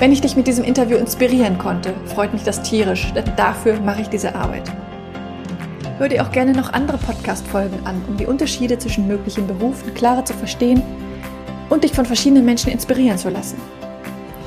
Wenn 0.00 0.10
ich 0.10 0.20
dich 0.20 0.34
mit 0.34 0.48
diesem 0.48 0.64
Interview 0.64 0.96
inspirieren 0.96 1.56
konnte, 1.56 1.94
freut 2.06 2.32
mich 2.32 2.42
das 2.42 2.62
tierisch, 2.62 3.12
denn 3.12 3.30
dafür 3.36 3.78
mache 3.78 4.00
ich 4.02 4.08
diese 4.08 4.34
Arbeit. 4.34 4.64
Hör 5.98 6.08
dir 6.08 6.24
auch 6.24 6.32
gerne 6.32 6.50
noch 6.50 6.72
andere 6.72 6.98
Podcast-Folgen 6.98 7.78
an, 7.86 8.02
um 8.08 8.16
die 8.16 8.26
Unterschiede 8.26 8.76
zwischen 8.76 9.06
möglichen 9.06 9.46
Berufen 9.46 9.94
klarer 9.94 10.24
zu 10.24 10.34
verstehen 10.34 10.82
und 11.68 11.84
dich 11.84 11.92
von 11.92 12.06
verschiedenen 12.06 12.44
Menschen 12.44 12.72
inspirieren 12.72 13.18
zu 13.18 13.28
lassen. 13.28 13.60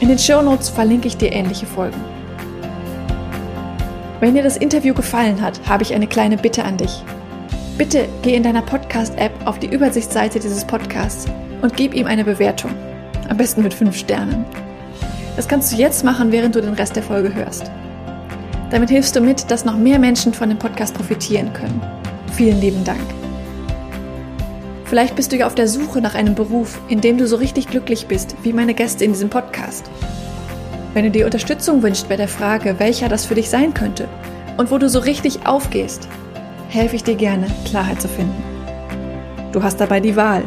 In 0.01 0.09
den 0.09 0.19
Show 0.19 0.41
Notes 0.41 0.67
verlinke 0.67 1.07
ich 1.07 1.15
dir 1.15 1.31
ähnliche 1.31 1.65
Folgen. 1.65 2.01
Wenn 4.19 4.35
dir 4.35 4.43
das 4.43 4.57
Interview 4.57 4.93
gefallen 4.93 5.41
hat, 5.41 5.61
habe 5.65 5.83
ich 5.83 5.93
eine 5.93 6.07
kleine 6.07 6.35
Bitte 6.35 6.65
an 6.65 6.75
dich. 6.75 7.05
Bitte 7.81 8.07
geh 8.21 8.35
in 8.35 8.43
deiner 8.43 8.61
Podcast-App 8.61 9.31
auf 9.45 9.57
die 9.57 9.65
Übersichtsseite 9.65 10.39
dieses 10.39 10.63
Podcasts 10.63 11.25
und 11.63 11.75
gib 11.75 11.95
ihm 11.95 12.05
eine 12.05 12.23
Bewertung. 12.23 12.69
Am 13.27 13.37
besten 13.37 13.63
mit 13.63 13.73
fünf 13.73 13.97
Sternen. 13.97 14.45
Das 15.35 15.47
kannst 15.47 15.73
du 15.73 15.77
jetzt 15.77 16.05
machen, 16.05 16.31
während 16.31 16.53
du 16.53 16.61
den 16.61 16.75
Rest 16.75 16.95
der 16.95 17.01
Folge 17.01 17.33
hörst. 17.33 17.71
Damit 18.69 18.91
hilfst 18.91 19.15
du 19.15 19.21
mit, 19.21 19.49
dass 19.49 19.65
noch 19.65 19.75
mehr 19.75 19.97
Menschen 19.97 20.31
von 20.31 20.49
dem 20.49 20.59
Podcast 20.59 20.93
profitieren 20.93 21.53
können. 21.53 21.81
Vielen 22.33 22.61
lieben 22.61 22.83
Dank. 22.83 23.01
Vielleicht 24.85 25.15
bist 25.15 25.31
du 25.31 25.37
ja 25.37 25.47
auf 25.47 25.55
der 25.55 25.67
Suche 25.67 26.01
nach 26.01 26.13
einem 26.13 26.35
Beruf, 26.35 26.79
in 26.87 27.01
dem 27.01 27.17
du 27.17 27.25
so 27.25 27.37
richtig 27.37 27.65
glücklich 27.65 28.05
bist, 28.05 28.35
wie 28.43 28.53
meine 28.53 28.75
Gäste 28.75 29.05
in 29.05 29.13
diesem 29.13 29.31
Podcast. 29.31 29.89
Wenn 30.93 31.05
du 31.05 31.09
dir 31.09 31.25
Unterstützung 31.25 31.81
wünschst 31.81 32.07
bei 32.07 32.15
der 32.15 32.27
Frage, 32.27 32.77
welcher 32.77 33.09
das 33.09 33.25
für 33.25 33.33
dich 33.33 33.49
sein 33.49 33.73
könnte 33.73 34.07
und 34.57 34.69
wo 34.69 34.77
du 34.77 34.87
so 34.87 34.99
richtig 34.99 35.47
aufgehst, 35.47 36.07
helfe 36.71 36.95
ich 36.95 37.03
dir 37.03 37.15
gerne, 37.15 37.47
Klarheit 37.65 38.01
zu 38.01 38.07
finden. 38.07 38.41
Du 39.51 39.61
hast 39.61 39.81
dabei 39.81 39.99
die 39.99 40.15
Wahl. 40.15 40.43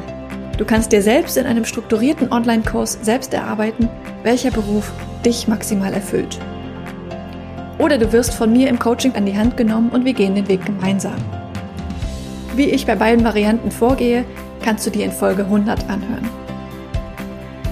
Du 0.57 0.65
kannst 0.65 0.93
dir 0.93 1.03
selbst 1.03 1.37
in 1.37 1.45
einem 1.45 1.67
strukturierten 1.67 2.33
Online-Kurs 2.33 2.99
selbst 3.03 3.35
erarbeiten, 3.35 3.89
welcher 4.23 4.51
Beruf 4.51 4.91
dich 5.25 5.49
maximal 5.49 5.93
erfüllt. 5.93 6.39
Oder 7.79 7.99
du 7.99 8.11
wirst 8.13 8.33
von 8.35 8.53
mir 8.53 8.69
im 8.69 8.79
Coaching 8.79 9.15
an 9.17 9.27
die 9.27 9.37
Hand 9.37 9.57
genommen 9.59 9.91
und 9.91 10.07
wir 10.07 10.15
gehen 10.15 10.35
den 10.35 10.49
Weg 10.49 10.65
gemeinsam. 10.65 11.17
Wie 12.57 12.71
ich 12.71 12.87
bei 12.87 12.95
beiden 12.95 13.25
Varianten 13.25 13.71
vorgehe, 13.71 14.25
kannst 14.63 14.87
du 14.87 14.91
dir 14.91 15.05
in 15.05 15.13
Folge 15.13 15.43
100 15.43 15.91
anhören. 15.91 16.27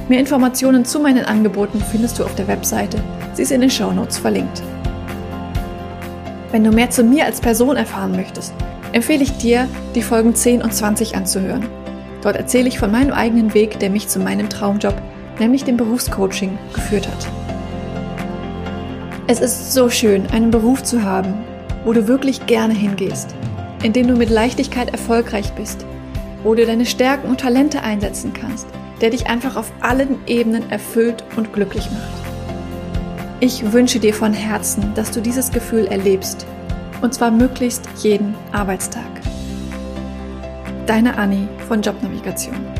Mehr 0.09 0.21
Informationen 0.21 0.85
zu 0.85 1.01
meinen 1.01 1.25
Angeboten 1.25 1.83
findest 1.91 2.19
du 2.19 2.25
auf 2.25 2.35
der 2.35 2.49
Webseite. 2.49 2.99
Sie 3.33 3.43
ist 3.43 3.53
in 3.53 3.63
den 3.63 3.71
Show 3.71 3.93
Notes 3.93 4.19
verlinkt. 4.19 4.63
Wenn 6.53 6.65
du 6.65 6.71
mehr 6.71 6.91
zu 6.91 7.03
mir 7.03 7.25
als 7.25 7.41
Person 7.41 7.77
erfahren 7.77 8.13
möchtest, 8.13 8.53
empfehle 8.93 9.23
ich 9.23 9.39
dir, 9.39 9.67
die 9.95 10.03
Folgen 10.03 10.35
10 10.35 10.61
und 10.61 10.75
20 10.75 11.17
anzuhören. 11.17 11.67
Dort 12.21 12.37
erzähle 12.37 12.69
ich 12.69 12.79
von 12.79 12.93
meinem 12.93 13.15
eigenen 13.15 13.55
Weg, 13.55 13.79
der 13.79 13.89
mich 13.89 14.09
zu 14.09 14.21
meinem 14.21 14.51
Traumjob, 14.51 14.95
nämlich 15.41 15.65
dem 15.65 15.79
Berufscoaching, 15.79 16.59
geführt 16.75 17.09
hat. 17.09 17.27
Es 19.29 19.41
ist 19.41 19.73
so 19.73 19.89
schön, 19.89 20.27
einen 20.27 20.51
Beruf 20.51 20.83
zu 20.83 21.03
haben, 21.03 21.33
wo 21.87 21.95
du 21.95 22.07
wirklich 22.07 22.45
gerne 22.45 22.75
hingehst, 22.75 23.35
in 23.83 23.95
dem 23.95 24.07
du 24.07 24.15
mit 24.15 24.29
Leichtigkeit 24.29 24.91
erfolgreich 24.91 25.55
bist, 25.55 25.87
wo 26.43 26.55
du 26.55 26.67
deine 26.67 26.85
Stärken 26.85 27.31
und 27.31 27.41
Talente 27.41 27.83
einsetzen 27.83 28.35
kannst, 28.35 28.67
der 29.01 29.09
dich 29.09 29.27
einfach 29.27 29.57
auf 29.57 29.73
allen 29.81 30.19
Ebenen 30.27 30.71
erfüllt 30.71 31.25
und 31.35 31.55
glücklich 31.55 31.91
macht. 31.91 32.22
Ich 33.45 33.73
wünsche 33.73 33.99
dir 33.99 34.15
von 34.15 34.33
Herzen, 34.33 34.95
dass 34.95 35.11
du 35.11 35.21
dieses 35.21 35.51
Gefühl 35.51 35.87
erlebst. 35.87 36.47
Und 37.01 37.13
zwar 37.13 37.33
möglichst 37.33 37.83
jeden 37.97 38.37
Arbeitstag. 38.53 39.03
Deine 40.87 41.19
Anni 41.19 41.49
von 41.67 41.83
Jobnavigation. 41.83 42.72